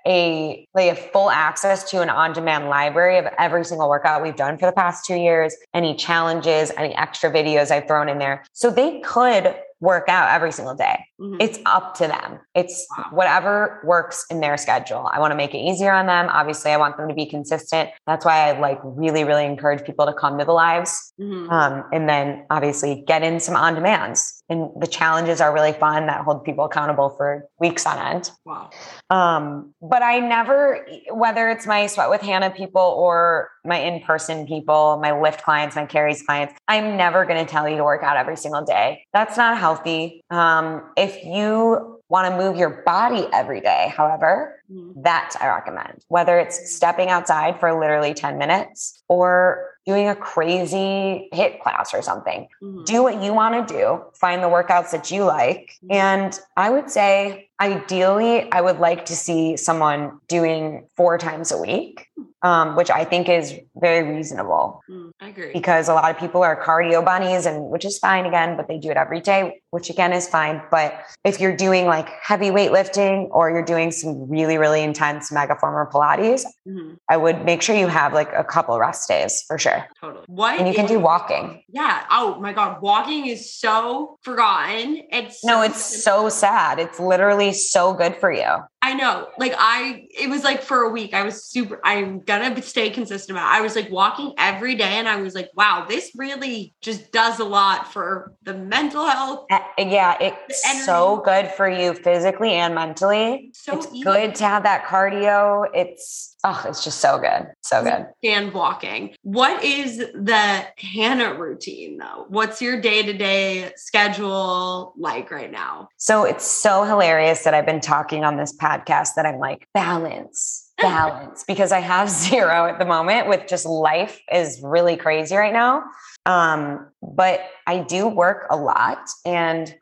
a 0.06 0.66
they 0.74 0.88
have 0.88 0.98
full 0.98 1.30
access 1.30 1.88
to 1.90 2.02
an 2.02 2.10
on-demand 2.10 2.68
library 2.68 3.18
of 3.18 3.26
every 3.38 3.64
single 3.64 3.88
workout 3.88 4.22
we've 4.22 4.36
done 4.36 4.58
for 4.58 4.66
the 4.66 4.72
past 4.72 5.04
two 5.04 5.16
years, 5.16 5.54
any 5.74 5.94
challenges, 5.94 6.72
any 6.76 6.94
extra 6.94 7.30
videos 7.30 7.70
I've 7.70 7.86
thrown 7.86 8.08
in 8.08 8.18
there. 8.18 8.44
So 8.52 8.70
they 8.70 9.00
could 9.00 9.54
work 9.80 10.08
out 10.08 10.32
every 10.32 10.52
single 10.52 10.74
day. 10.74 11.04
Mm-hmm. 11.22 11.40
It's 11.40 11.60
up 11.66 11.94
to 11.96 12.08
them. 12.08 12.40
It's 12.54 12.84
wow. 12.96 13.06
whatever 13.12 13.80
works 13.84 14.26
in 14.28 14.40
their 14.40 14.56
schedule. 14.56 15.08
I 15.12 15.20
want 15.20 15.30
to 15.30 15.36
make 15.36 15.54
it 15.54 15.58
easier 15.58 15.92
on 15.92 16.06
them. 16.06 16.28
Obviously, 16.30 16.72
I 16.72 16.76
want 16.76 16.96
them 16.96 17.08
to 17.08 17.14
be 17.14 17.26
consistent. 17.26 17.90
That's 18.08 18.24
why 18.24 18.48
I 18.48 18.58
like 18.58 18.80
really, 18.82 19.22
really 19.22 19.44
encourage 19.44 19.84
people 19.84 20.06
to 20.06 20.12
come 20.12 20.38
to 20.38 20.44
the 20.44 20.52
lives. 20.52 21.12
Mm-hmm. 21.20 21.48
Um, 21.48 21.84
and 21.92 22.08
then 22.08 22.44
obviously 22.50 23.04
get 23.06 23.22
in 23.22 23.38
some 23.38 23.54
on 23.54 23.74
demands. 23.74 24.42
And 24.48 24.68
the 24.80 24.86
challenges 24.86 25.40
are 25.40 25.54
really 25.54 25.72
fun 25.72 26.06
that 26.06 26.22
hold 26.22 26.44
people 26.44 26.64
accountable 26.64 27.10
for 27.10 27.46
weeks 27.60 27.86
on 27.86 27.98
end. 27.98 28.30
Wow. 28.44 28.70
Um, 29.08 29.74
but 29.80 30.02
I 30.02 30.18
never, 30.18 30.84
whether 31.12 31.48
it's 31.50 31.66
my 31.66 31.86
Sweat 31.86 32.10
with 32.10 32.20
Hannah 32.20 32.50
people 32.50 32.82
or 32.82 33.48
my 33.64 33.78
in 33.78 34.00
person 34.00 34.46
people, 34.46 34.98
my 35.00 35.18
lift 35.18 35.42
clients, 35.42 35.76
my 35.76 35.86
carries 35.86 36.22
clients, 36.22 36.54
I'm 36.66 36.96
never 36.96 37.24
going 37.24 37.44
to 37.44 37.50
tell 37.50 37.68
you 37.68 37.76
to 37.76 37.84
work 37.84 38.02
out 38.02 38.16
every 38.16 38.36
single 38.36 38.64
day. 38.64 39.04
That's 39.12 39.36
not 39.36 39.58
healthy. 39.58 40.22
Um, 40.30 40.82
if 40.96 41.11
you 41.24 42.00
want 42.08 42.30
to 42.30 42.36
move 42.36 42.56
your 42.56 42.82
body 42.84 43.26
every 43.32 43.60
day, 43.60 43.92
however, 43.96 44.62
mm-hmm. 44.70 45.00
that 45.02 45.34
I 45.40 45.48
recommend. 45.48 46.04
Whether 46.08 46.38
it's 46.38 46.74
stepping 46.74 47.08
outside 47.08 47.58
for 47.58 47.78
literally 47.78 48.12
10 48.12 48.36
minutes 48.36 49.02
or 49.08 49.70
doing 49.86 50.08
a 50.08 50.14
crazy 50.14 51.28
HIIT 51.32 51.60
class 51.60 51.92
or 51.92 52.02
something. 52.02 52.46
Mm-hmm. 52.62 52.84
Do 52.84 53.02
what 53.02 53.22
you 53.22 53.32
want 53.32 53.66
to 53.66 53.74
do, 53.74 54.04
find 54.14 54.42
the 54.42 54.48
workouts 54.48 54.90
that 54.92 55.10
you 55.10 55.24
like. 55.24 55.72
Mm-hmm. 55.84 55.92
And 55.92 56.40
I 56.56 56.70
would 56.70 56.90
say, 56.90 57.48
ideally, 57.60 58.50
I 58.52 58.60
would 58.60 58.78
like 58.78 59.06
to 59.06 59.16
see 59.16 59.56
someone 59.56 60.20
doing 60.28 60.86
four 60.96 61.18
times 61.18 61.50
a 61.50 61.58
week 61.58 62.08
um, 62.42 62.76
which 62.76 62.90
I 62.90 63.04
think 63.04 63.28
is 63.28 63.54
very 63.76 64.08
reasonable. 64.14 64.82
Mm, 64.90 65.10
I 65.20 65.28
agree. 65.28 65.52
Because 65.52 65.88
a 65.88 65.94
lot 65.94 66.10
of 66.10 66.18
people 66.18 66.42
are 66.42 66.60
cardio 66.60 67.04
bunnies, 67.04 67.46
and 67.46 67.70
which 67.70 67.84
is 67.84 67.98
fine 67.98 68.26
again, 68.26 68.56
but 68.56 68.68
they 68.68 68.78
do 68.78 68.90
it 68.90 68.96
every 68.96 69.20
day, 69.20 69.60
which 69.70 69.90
again 69.90 70.12
is 70.12 70.28
fine. 70.28 70.62
But 70.70 70.94
if 71.24 71.40
you're 71.40 71.56
doing 71.56 71.86
like 71.86 72.08
heavy 72.22 72.50
weightlifting 72.50 73.28
or 73.30 73.50
you're 73.50 73.64
doing 73.64 73.92
some 73.92 74.28
really, 74.28 74.58
really 74.58 74.82
intense 74.82 75.30
megaformer 75.30 75.90
Pilates, 75.90 76.44
mm-hmm. 76.66 76.94
I 77.08 77.16
would 77.16 77.44
make 77.44 77.62
sure 77.62 77.76
you 77.76 77.86
have 77.86 78.12
like 78.12 78.32
a 78.34 78.44
couple 78.44 78.78
rest 78.78 79.08
days 79.08 79.44
for 79.46 79.58
sure. 79.58 79.86
Totally. 80.00 80.24
What? 80.26 80.58
And 80.58 80.68
you 80.68 80.74
can 80.74 80.86
do 80.86 80.98
walking. 80.98 81.62
Yeah. 81.68 82.04
Oh 82.10 82.40
my 82.40 82.52
God. 82.52 82.82
Walking 82.82 83.26
is 83.26 83.52
so 83.54 84.18
forgotten. 84.22 85.02
It's 85.10 85.40
so 85.42 85.48
no, 85.48 85.62
it's 85.62 86.02
so 86.02 86.28
sad. 86.28 86.78
It's 86.78 86.98
literally 86.98 87.52
so 87.52 87.92
good 87.92 88.16
for 88.16 88.32
you. 88.32 88.64
I 88.92 88.94
know. 88.94 89.28
Like 89.38 89.54
I, 89.56 90.06
it 90.10 90.28
was 90.28 90.44
like 90.44 90.60
for 90.60 90.82
a 90.82 90.90
week, 90.90 91.14
I 91.14 91.22
was 91.22 91.46
super, 91.46 91.80
I'm 91.82 92.20
gonna 92.20 92.60
stay 92.60 92.90
consistent 92.90 93.38
about 93.38 93.50
it. 93.50 93.58
I 93.58 93.62
was 93.62 93.74
like 93.74 93.90
walking 93.90 94.34
every 94.36 94.74
day 94.74 94.98
and 94.98 95.08
I 95.08 95.16
was 95.16 95.34
like, 95.34 95.48
wow, 95.54 95.86
this 95.88 96.12
really 96.14 96.74
just 96.82 97.10
does 97.10 97.38
a 97.40 97.44
lot 97.44 97.90
for 97.90 98.34
the 98.42 98.52
mental 98.52 99.06
health. 99.06 99.46
Uh, 99.50 99.60
yeah. 99.78 100.18
It's 100.20 100.84
so 100.84 101.22
good 101.24 101.46
for 101.52 101.70
you 101.70 101.94
physically 101.94 102.52
and 102.52 102.74
mentally. 102.74 103.48
So 103.54 103.78
it's 103.78 103.86
easy. 103.86 104.02
good 104.02 104.34
to 104.34 104.44
have 104.44 104.64
that 104.64 104.84
cardio. 104.84 105.68
It's, 105.72 106.31
Oh, 106.44 106.64
it's 106.66 106.82
just 106.82 107.00
so 107.00 107.18
good. 107.18 107.52
So 107.62 107.84
good. 107.84 108.06
And 108.24 108.52
walking. 108.52 109.14
What 109.22 109.62
is 109.62 109.98
the 109.98 110.66
Hannah 110.76 111.34
routine 111.34 111.98
though? 111.98 112.26
What's 112.28 112.60
your 112.60 112.80
day 112.80 113.02
to 113.02 113.12
day 113.12 113.72
schedule 113.76 114.92
like 114.96 115.30
right 115.30 115.52
now? 115.52 115.88
So 115.98 116.24
it's 116.24 116.44
so 116.44 116.82
hilarious 116.82 117.44
that 117.44 117.54
I've 117.54 117.66
been 117.66 117.80
talking 117.80 118.24
on 118.24 118.36
this 118.36 118.56
podcast 118.56 119.10
that 119.14 119.24
I'm 119.24 119.38
like, 119.38 119.68
balance, 119.72 120.72
balance, 120.78 121.44
because 121.44 121.70
I 121.70 121.78
have 121.78 122.10
zero 122.10 122.66
at 122.66 122.80
the 122.80 122.86
moment 122.86 123.28
with 123.28 123.46
just 123.46 123.64
life 123.64 124.20
is 124.32 124.60
really 124.64 124.96
crazy 124.96 125.36
right 125.36 125.52
now. 125.52 125.84
Um, 126.26 126.88
but 127.02 127.40
I 127.66 127.78
do 127.78 128.08
work 128.08 128.46
a 128.50 128.56
lot 128.56 129.08
and 129.24 129.74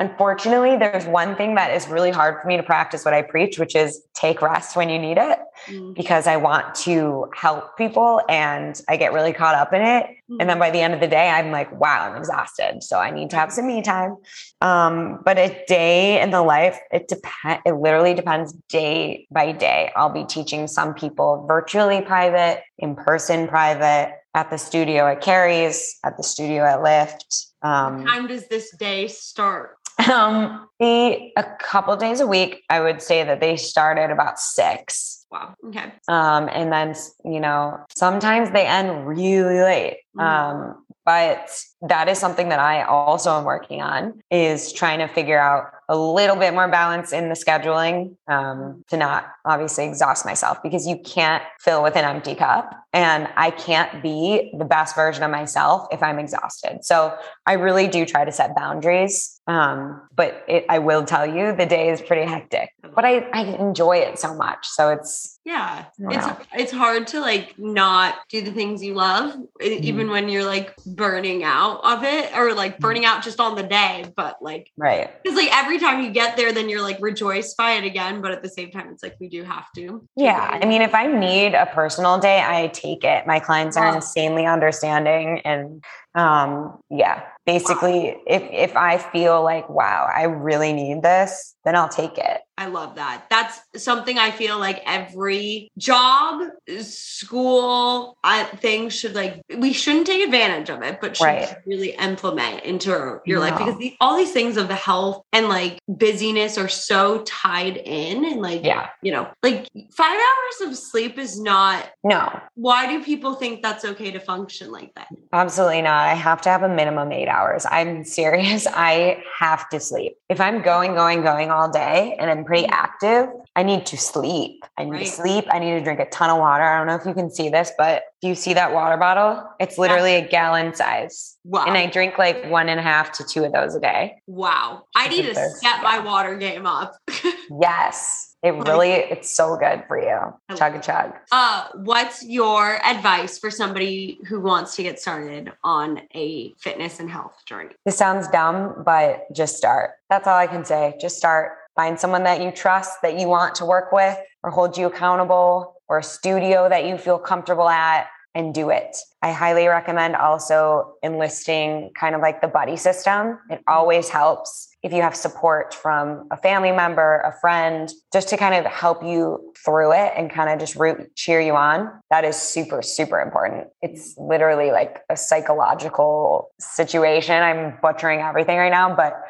Unfortunately, 0.00 0.76
there's 0.76 1.06
one 1.06 1.34
thing 1.34 1.56
that 1.56 1.74
is 1.74 1.88
really 1.88 2.12
hard 2.12 2.40
for 2.40 2.46
me 2.46 2.56
to 2.56 2.62
practice 2.62 3.04
what 3.04 3.14
I 3.14 3.22
preach, 3.22 3.58
which 3.58 3.74
is 3.74 4.00
take 4.14 4.40
rest 4.40 4.76
when 4.76 4.88
you 4.88 4.98
need 4.98 5.18
it 5.18 5.38
mm. 5.66 5.92
because 5.94 6.28
I 6.28 6.36
want 6.36 6.74
to 6.76 7.28
help 7.34 7.76
people 7.76 8.20
and 8.28 8.80
I 8.88 8.96
get 8.96 9.12
really 9.12 9.32
caught 9.32 9.56
up 9.56 9.72
in 9.72 9.82
it. 9.82 10.06
Mm. 10.30 10.36
And 10.38 10.48
then 10.48 10.56
mm. 10.56 10.60
by 10.60 10.70
the 10.70 10.80
end 10.80 10.94
of 10.94 11.00
the 11.00 11.08
day, 11.08 11.28
I'm 11.28 11.50
like, 11.50 11.72
wow, 11.80 12.08
I'm 12.08 12.16
exhausted. 12.16 12.84
So 12.84 12.98
I 12.98 13.10
need 13.10 13.30
to 13.30 13.36
have 13.36 13.52
some 13.52 13.66
me 13.66 13.82
time. 13.82 14.16
Um, 14.60 15.20
but 15.24 15.36
a 15.36 15.64
day 15.66 16.20
in 16.20 16.30
the 16.30 16.42
life, 16.42 16.78
it 16.92 17.08
depends, 17.08 17.62
it 17.66 17.72
literally 17.72 18.14
depends 18.14 18.52
day 18.68 19.26
by 19.32 19.50
day. 19.50 19.90
I'll 19.96 20.12
be 20.12 20.24
teaching 20.24 20.68
some 20.68 20.94
people 20.94 21.44
virtually 21.48 22.02
private, 22.02 22.62
in 22.78 22.94
person 22.94 23.48
private, 23.48 24.14
at 24.34 24.50
the 24.50 24.58
studio 24.58 25.06
at 25.08 25.20
Carrie's, 25.20 25.98
at 26.04 26.16
the 26.16 26.22
studio 26.22 26.62
at 26.62 26.82
Lift. 26.82 27.46
Um, 27.62 28.04
what 28.04 28.12
time 28.12 28.26
does 28.28 28.46
this 28.46 28.74
day 28.76 29.08
start? 29.08 29.77
Um, 30.10 30.68
the 30.80 31.32
a 31.36 31.44
couple 31.60 31.96
days 31.96 32.20
a 32.20 32.26
week, 32.26 32.62
I 32.70 32.80
would 32.80 33.02
say 33.02 33.24
that 33.24 33.40
they 33.40 33.56
start 33.56 33.98
at 33.98 34.10
about 34.10 34.38
six. 34.38 35.26
Wow. 35.30 35.54
Okay. 35.66 35.92
Um, 36.06 36.48
and 36.52 36.72
then 36.72 36.94
you 37.24 37.40
know 37.40 37.78
sometimes 37.94 38.50
they 38.52 38.66
end 38.66 39.06
really 39.06 39.60
late. 39.60 39.98
Mm-hmm. 40.16 40.20
Um, 40.20 40.84
but 41.04 41.50
that 41.82 42.08
is 42.08 42.18
something 42.18 42.50
that 42.50 42.60
I 42.60 42.82
also 42.82 43.38
am 43.38 43.44
working 43.44 43.80
on 43.80 44.20
is 44.30 44.72
trying 44.72 44.98
to 44.98 45.08
figure 45.08 45.38
out 45.38 45.72
a 45.88 45.96
little 45.96 46.36
bit 46.36 46.52
more 46.52 46.68
balance 46.68 47.12
in 47.12 47.28
the 47.28 47.34
scheduling 47.34 48.16
um, 48.26 48.84
to 48.88 48.96
not 48.96 49.26
obviously 49.44 49.86
exhaust 49.86 50.26
myself 50.26 50.62
because 50.62 50.86
you 50.86 50.98
can't 50.98 51.42
fill 51.60 51.82
with 51.82 51.96
an 51.96 52.04
empty 52.04 52.34
cup 52.34 52.74
and 52.92 53.28
I 53.36 53.50
can't 53.50 54.02
be 54.02 54.50
the 54.56 54.64
best 54.64 54.94
version 54.94 55.22
of 55.22 55.30
myself 55.30 55.86
if 55.92 56.02
I'm 56.02 56.18
exhausted. 56.18 56.84
So 56.84 57.16
I 57.44 57.54
really 57.54 57.86
do 57.86 58.06
try 58.06 58.24
to 58.24 58.32
set 58.32 58.56
boundaries. 58.56 59.34
Um, 59.46 60.02
but 60.14 60.44
it, 60.46 60.66
I 60.68 60.78
will 60.78 61.04
tell 61.04 61.26
you 61.26 61.54
the 61.54 61.64
day 61.64 61.88
is 61.88 62.02
pretty 62.02 62.28
hectic, 62.28 62.70
but 62.94 63.06
I, 63.06 63.20
I 63.32 63.44
enjoy 63.44 63.96
it 63.96 64.18
so 64.18 64.34
much. 64.34 64.66
So 64.66 64.90
it's, 64.90 65.38
yeah, 65.46 65.86
it's, 65.98 66.26
know. 66.26 66.36
it's 66.52 66.72
hard 66.72 67.06
to 67.08 67.20
like 67.20 67.58
not 67.58 68.16
do 68.28 68.42
the 68.42 68.50
things 68.52 68.82
you 68.82 68.92
love, 68.92 69.32
mm-hmm. 69.32 69.84
even 69.84 70.10
when 70.10 70.28
you're 70.28 70.44
like 70.44 70.76
burning 70.84 71.44
out 71.44 71.80
of 71.82 72.04
it 72.04 72.36
or 72.36 72.52
like 72.52 72.74
mm-hmm. 72.74 72.82
burning 72.82 73.04
out 73.06 73.22
just 73.22 73.40
on 73.40 73.54
the 73.54 73.62
day. 73.62 74.04
But 74.16 74.36
like, 74.42 74.70
right. 74.76 75.10
Cause 75.24 75.34
like 75.34 75.48
every 75.50 75.77
time 75.78 76.02
you 76.02 76.10
get 76.10 76.36
there, 76.36 76.52
then 76.52 76.68
you're 76.68 76.82
like 76.82 76.98
rejoiced 77.00 77.56
by 77.56 77.72
it 77.72 77.84
again. 77.84 78.20
But 78.20 78.32
at 78.32 78.42
the 78.42 78.48
same 78.48 78.70
time, 78.70 78.88
it's 78.90 79.02
like 79.02 79.16
we 79.20 79.28
do 79.28 79.42
have 79.44 79.66
to. 79.76 80.06
Yeah. 80.16 80.58
I 80.62 80.66
mean, 80.66 80.82
if 80.82 80.94
I 80.94 81.06
need 81.06 81.54
a 81.54 81.66
personal 81.66 82.18
day, 82.18 82.42
I 82.44 82.68
take 82.68 83.04
it. 83.04 83.26
My 83.26 83.40
clients 83.40 83.76
are 83.76 83.94
insanely 83.94 84.46
understanding 84.46 85.40
and 85.44 85.84
um 86.14 86.78
yeah 86.90 87.22
basically 87.44 88.10
wow. 88.10 88.20
if 88.26 88.42
if 88.50 88.76
i 88.76 88.96
feel 88.96 89.42
like 89.42 89.68
wow 89.68 90.08
i 90.14 90.22
really 90.22 90.72
need 90.72 91.02
this 91.02 91.54
then 91.68 91.76
i'll 91.76 91.88
take 91.88 92.18
it 92.18 92.40
i 92.56 92.66
love 92.66 92.96
that 92.96 93.24
that's 93.30 93.60
something 93.76 94.18
i 94.18 94.30
feel 94.30 94.58
like 94.58 94.82
every 94.84 95.70
job 95.78 96.42
school 96.80 98.16
I, 98.24 98.44
thing 98.44 98.88
should 98.88 99.14
like 99.14 99.40
we 99.56 99.72
shouldn't 99.72 100.06
take 100.06 100.24
advantage 100.24 100.70
of 100.70 100.82
it 100.82 101.00
but 101.00 101.16
should 101.16 101.24
right. 101.24 101.56
really 101.66 101.90
implement 101.90 102.64
into 102.64 103.20
your 103.24 103.38
no. 103.38 103.40
life 103.40 103.58
because 103.58 103.78
the, 103.78 103.94
all 104.00 104.16
these 104.16 104.32
things 104.32 104.56
of 104.56 104.68
the 104.68 104.74
health 104.74 105.22
and 105.32 105.48
like 105.48 105.78
busyness 105.86 106.58
are 106.58 106.68
so 106.68 107.22
tied 107.22 107.76
in 107.76 108.24
and 108.24 108.40
like 108.40 108.64
yeah 108.64 108.88
you 109.02 109.12
know 109.12 109.30
like 109.42 109.68
five 109.92 110.18
hours 110.18 110.68
of 110.68 110.76
sleep 110.76 111.18
is 111.18 111.40
not 111.40 111.90
no 112.02 112.40
why 112.54 112.88
do 112.88 113.04
people 113.04 113.34
think 113.34 113.62
that's 113.62 113.84
okay 113.84 114.10
to 114.10 114.18
function 114.18 114.72
like 114.72 114.92
that 114.94 115.06
absolutely 115.32 115.82
not 115.82 116.08
I 116.08 116.14
have 116.14 116.40
to 116.42 116.48
have 116.48 116.62
a 116.62 116.68
minimum 116.68 117.12
eight 117.12 117.28
hours. 117.28 117.66
I'm 117.70 118.04
serious. 118.04 118.66
I 118.72 119.22
have 119.38 119.68
to 119.70 119.80
sleep. 119.80 120.16
If 120.28 120.40
I'm 120.40 120.62
going, 120.62 120.94
going, 120.94 121.22
going 121.22 121.50
all 121.50 121.57
day 121.66 122.16
and 122.20 122.30
I'm 122.30 122.44
pretty 122.44 122.68
mm. 122.68 122.72
active, 122.72 123.28
I 123.56 123.64
need 123.64 123.86
to 123.86 123.96
sleep. 123.96 124.64
I 124.76 124.84
need 124.84 124.90
right. 124.92 125.06
to 125.06 125.10
sleep. 125.10 125.46
I 125.50 125.58
need 125.58 125.72
to 125.72 125.80
drink 125.80 125.98
a 125.98 126.06
ton 126.10 126.30
of 126.30 126.38
water. 126.38 126.62
I 126.62 126.78
don't 126.78 126.86
know 126.86 126.94
if 126.94 127.04
you 127.04 127.14
can 127.14 127.30
see 127.30 127.48
this, 127.48 127.72
but 127.76 128.02
do 128.22 128.28
you 128.28 128.36
see 128.36 128.54
that 128.54 128.72
water 128.72 128.96
bottle? 128.96 129.44
It's 129.58 129.78
literally 129.78 130.14
a 130.14 130.28
gallon 130.28 130.74
size. 130.74 131.36
Wow. 131.42 131.64
And 131.66 131.76
I 131.76 131.86
drink 131.86 132.18
like 132.18 132.48
one 132.48 132.68
and 132.68 132.78
a 132.78 132.82
half 132.82 133.10
to 133.12 133.24
two 133.24 133.42
of 133.42 133.52
those 133.52 133.74
a 133.74 133.80
day. 133.80 134.22
Wow. 134.28 134.84
I 134.94 135.08
need 135.08 135.22
to 135.22 135.34
step 135.34 135.82
my 135.82 135.98
water 135.98 136.36
game 136.36 136.66
up. 136.66 136.94
yes. 137.60 138.27
It 138.42 138.54
really, 138.54 138.90
it's 138.90 139.34
so 139.34 139.56
good 139.56 139.82
for 139.88 140.00
you. 140.00 140.56
Chug 140.56 140.76
a 140.76 140.80
chug. 140.80 141.12
Uh, 141.32 141.66
what's 141.74 142.24
your 142.24 142.84
advice 142.84 143.38
for 143.38 143.50
somebody 143.50 144.20
who 144.28 144.40
wants 144.40 144.76
to 144.76 144.84
get 144.84 145.00
started 145.00 145.52
on 145.64 146.02
a 146.14 146.54
fitness 146.58 147.00
and 147.00 147.10
health 147.10 147.44
journey? 147.46 147.74
This 147.84 147.96
sounds 147.96 148.28
dumb, 148.28 148.82
but 148.84 149.26
just 149.34 149.56
start. 149.56 149.90
That's 150.08 150.28
all 150.28 150.36
I 150.36 150.46
can 150.46 150.64
say. 150.64 150.94
Just 151.00 151.16
start. 151.16 151.58
Find 151.74 151.98
someone 151.98 152.22
that 152.24 152.40
you 152.40 152.52
trust, 152.52 153.02
that 153.02 153.18
you 153.18 153.28
want 153.28 153.56
to 153.56 153.64
work 153.64 153.90
with 153.92 154.16
or 154.44 154.50
hold 154.50 154.76
you 154.76 154.86
accountable, 154.86 155.74
or 155.88 155.98
a 155.98 156.02
studio 156.02 156.68
that 156.68 156.84
you 156.84 156.96
feel 156.98 157.18
comfortable 157.18 157.68
at 157.68 158.06
and 158.34 158.54
do 158.54 158.70
it. 158.70 158.96
I 159.22 159.32
highly 159.32 159.66
recommend 159.66 160.14
also 160.14 160.94
enlisting 161.02 161.90
kind 161.98 162.14
of 162.14 162.20
like 162.20 162.40
the 162.40 162.46
buddy 162.46 162.76
system. 162.76 163.38
It 163.50 163.62
always 163.66 164.08
helps 164.10 164.67
if 164.82 164.92
you 164.92 165.02
have 165.02 165.16
support 165.16 165.74
from 165.74 166.28
a 166.30 166.36
family 166.36 166.70
member, 166.70 167.20
a 167.20 167.32
friend, 167.40 167.90
just 168.12 168.28
to 168.28 168.36
kind 168.36 168.54
of 168.54 168.70
help 168.70 169.02
you 169.02 169.52
through 169.64 169.92
it 169.92 170.12
and 170.16 170.30
kind 170.30 170.50
of 170.50 170.58
just 170.58 170.76
root 170.76 171.14
cheer 171.16 171.40
you 171.40 171.56
on. 171.56 171.90
That 172.10 172.24
is 172.24 172.36
super, 172.36 172.80
super 172.82 173.20
important. 173.20 173.68
It's 173.82 174.14
literally 174.16 174.70
like 174.70 175.00
a 175.10 175.16
psychological 175.16 176.50
situation. 176.60 177.42
I'm 177.42 177.78
butchering 177.82 178.20
everything 178.20 178.56
right 178.56 178.70
now, 178.70 178.94
but 178.94 179.20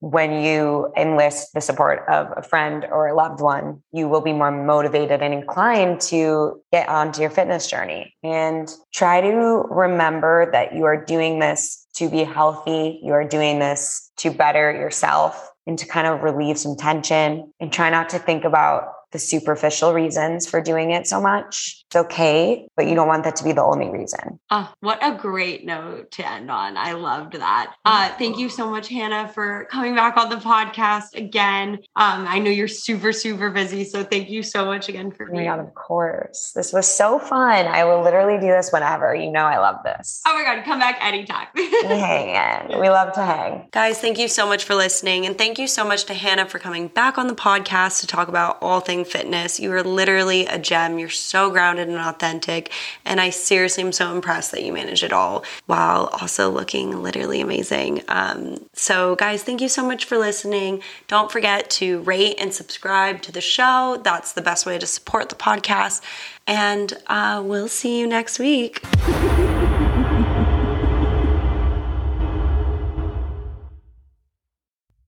when 0.00 0.42
you 0.42 0.92
enlist 0.96 1.52
the 1.52 1.60
support 1.60 2.04
of 2.08 2.28
a 2.36 2.42
friend 2.42 2.86
or 2.90 3.08
a 3.08 3.14
loved 3.14 3.40
one, 3.40 3.82
you 3.92 4.08
will 4.08 4.22
be 4.22 4.32
more 4.32 4.50
motivated 4.50 5.22
and 5.22 5.32
inclined 5.32 6.00
to 6.00 6.60
get 6.72 6.88
onto 6.88 7.20
your 7.20 7.30
fitness 7.30 7.66
journey. 7.66 8.14
And 8.22 8.68
try 8.92 9.20
to 9.20 9.64
remember 9.70 10.50
that 10.52 10.74
you 10.74 10.84
are 10.84 11.04
doing 11.04 11.38
this 11.38 11.86
to 11.96 12.08
be 12.08 12.24
healthy, 12.24 12.98
you 13.02 13.12
are 13.12 13.24
doing 13.24 13.58
this 13.58 14.10
to 14.18 14.30
better 14.30 14.72
yourself 14.72 15.50
and 15.66 15.78
to 15.78 15.86
kind 15.86 16.06
of 16.06 16.22
relieve 16.22 16.58
some 16.58 16.76
tension 16.76 17.52
and 17.60 17.72
try 17.72 17.90
not 17.90 18.08
to 18.10 18.18
think 18.18 18.44
about 18.44 18.92
the 19.12 19.18
superficial 19.18 19.92
reasons 19.92 20.48
for 20.48 20.60
doing 20.60 20.90
it 20.92 21.06
so 21.06 21.20
much. 21.20 21.84
It's 21.86 21.96
okay, 21.96 22.68
but 22.76 22.86
you 22.86 22.94
don't 22.94 23.08
want 23.08 23.24
that 23.24 23.34
to 23.36 23.44
be 23.44 23.52
the 23.52 23.62
only 23.64 23.88
reason. 23.90 24.38
Oh, 24.50 24.72
what 24.80 24.98
a 25.02 25.16
great 25.16 25.64
note 25.66 26.12
to 26.12 26.28
end 26.28 26.48
on. 26.50 26.76
I 26.76 26.92
loved 26.92 27.32
that. 27.34 27.74
Uh, 27.84 28.10
thank 28.16 28.38
you 28.38 28.48
so 28.48 28.70
much, 28.70 28.88
Hannah, 28.88 29.28
for 29.28 29.64
coming 29.70 29.96
back 29.96 30.16
on 30.16 30.28
the 30.30 30.36
podcast 30.36 31.16
again. 31.16 31.78
Um, 31.96 32.26
I 32.28 32.38
know 32.38 32.50
you're 32.50 32.68
super, 32.68 33.12
super 33.12 33.50
busy. 33.50 33.82
So 33.84 34.04
thank 34.04 34.30
you 34.30 34.44
so 34.44 34.64
much 34.64 34.88
again 34.88 35.10
for 35.10 35.28
Oh 35.34 35.36
on. 35.36 35.44
God, 35.44 35.58
of 35.60 35.74
course. 35.74 36.52
This 36.54 36.72
was 36.72 36.86
so 36.86 37.18
fun. 37.18 37.66
I 37.66 37.84
will 37.84 38.02
literally 38.02 38.38
do 38.40 38.46
this 38.46 38.70
whenever. 38.72 39.12
You 39.14 39.32
know, 39.32 39.44
I 39.44 39.58
love 39.58 39.76
this. 39.84 40.22
Oh 40.28 40.34
my 40.34 40.44
God, 40.44 40.64
come 40.64 40.78
back 40.78 40.98
anytime. 41.00 41.48
we 41.54 41.66
hang 41.72 42.70
in. 42.70 42.78
We 42.80 42.88
love 42.88 43.12
to 43.14 43.22
hang. 43.24 43.68
Guys, 43.72 44.00
thank 44.00 44.18
you 44.18 44.28
so 44.28 44.46
much 44.46 44.62
for 44.64 44.76
listening. 44.76 45.26
And 45.26 45.36
thank 45.36 45.58
you 45.58 45.66
so 45.66 45.84
much 45.84 46.04
to 46.04 46.14
Hannah 46.14 46.46
for 46.48 46.60
coming 46.60 46.86
back 46.86 47.18
on 47.18 47.26
the 47.26 47.34
podcast 47.34 48.00
to 48.02 48.06
talk 48.06 48.28
about 48.28 48.58
all 48.60 48.78
things 48.80 48.99
fitness. 49.04 49.60
You 49.60 49.72
are 49.72 49.82
literally 49.82 50.46
a 50.46 50.58
gem. 50.58 50.98
You're 50.98 51.08
so 51.08 51.50
grounded 51.50 51.88
and 51.88 51.98
authentic. 51.98 52.72
And 53.04 53.20
I 53.20 53.30
seriously 53.30 53.82
am 53.82 53.92
so 53.92 54.14
impressed 54.14 54.52
that 54.52 54.62
you 54.62 54.72
manage 54.72 55.02
it 55.02 55.12
all 55.12 55.44
while 55.66 56.06
also 56.20 56.50
looking 56.50 57.02
literally 57.02 57.40
amazing. 57.40 58.02
Um, 58.08 58.66
so, 58.72 59.16
guys, 59.16 59.42
thank 59.42 59.60
you 59.60 59.68
so 59.68 59.86
much 59.86 60.04
for 60.04 60.18
listening. 60.18 60.82
Don't 61.08 61.30
forget 61.30 61.70
to 61.70 62.00
rate 62.02 62.36
and 62.38 62.52
subscribe 62.52 63.22
to 63.22 63.32
the 63.32 63.40
show. 63.40 64.00
That's 64.02 64.32
the 64.32 64.42
best 64.42 64.66
way 64.66 64.78
to 64.78 64.86
support 64.86 65.28
the 65.28 65.36
podcast. 65.36 66.02
And 66.46 66.92
uh, 67.06 67.42
we'll 67.44 67.68
see 67.68 67.98
you 67.98 68.06
next 68.06 68.38
week. 68.38 68.82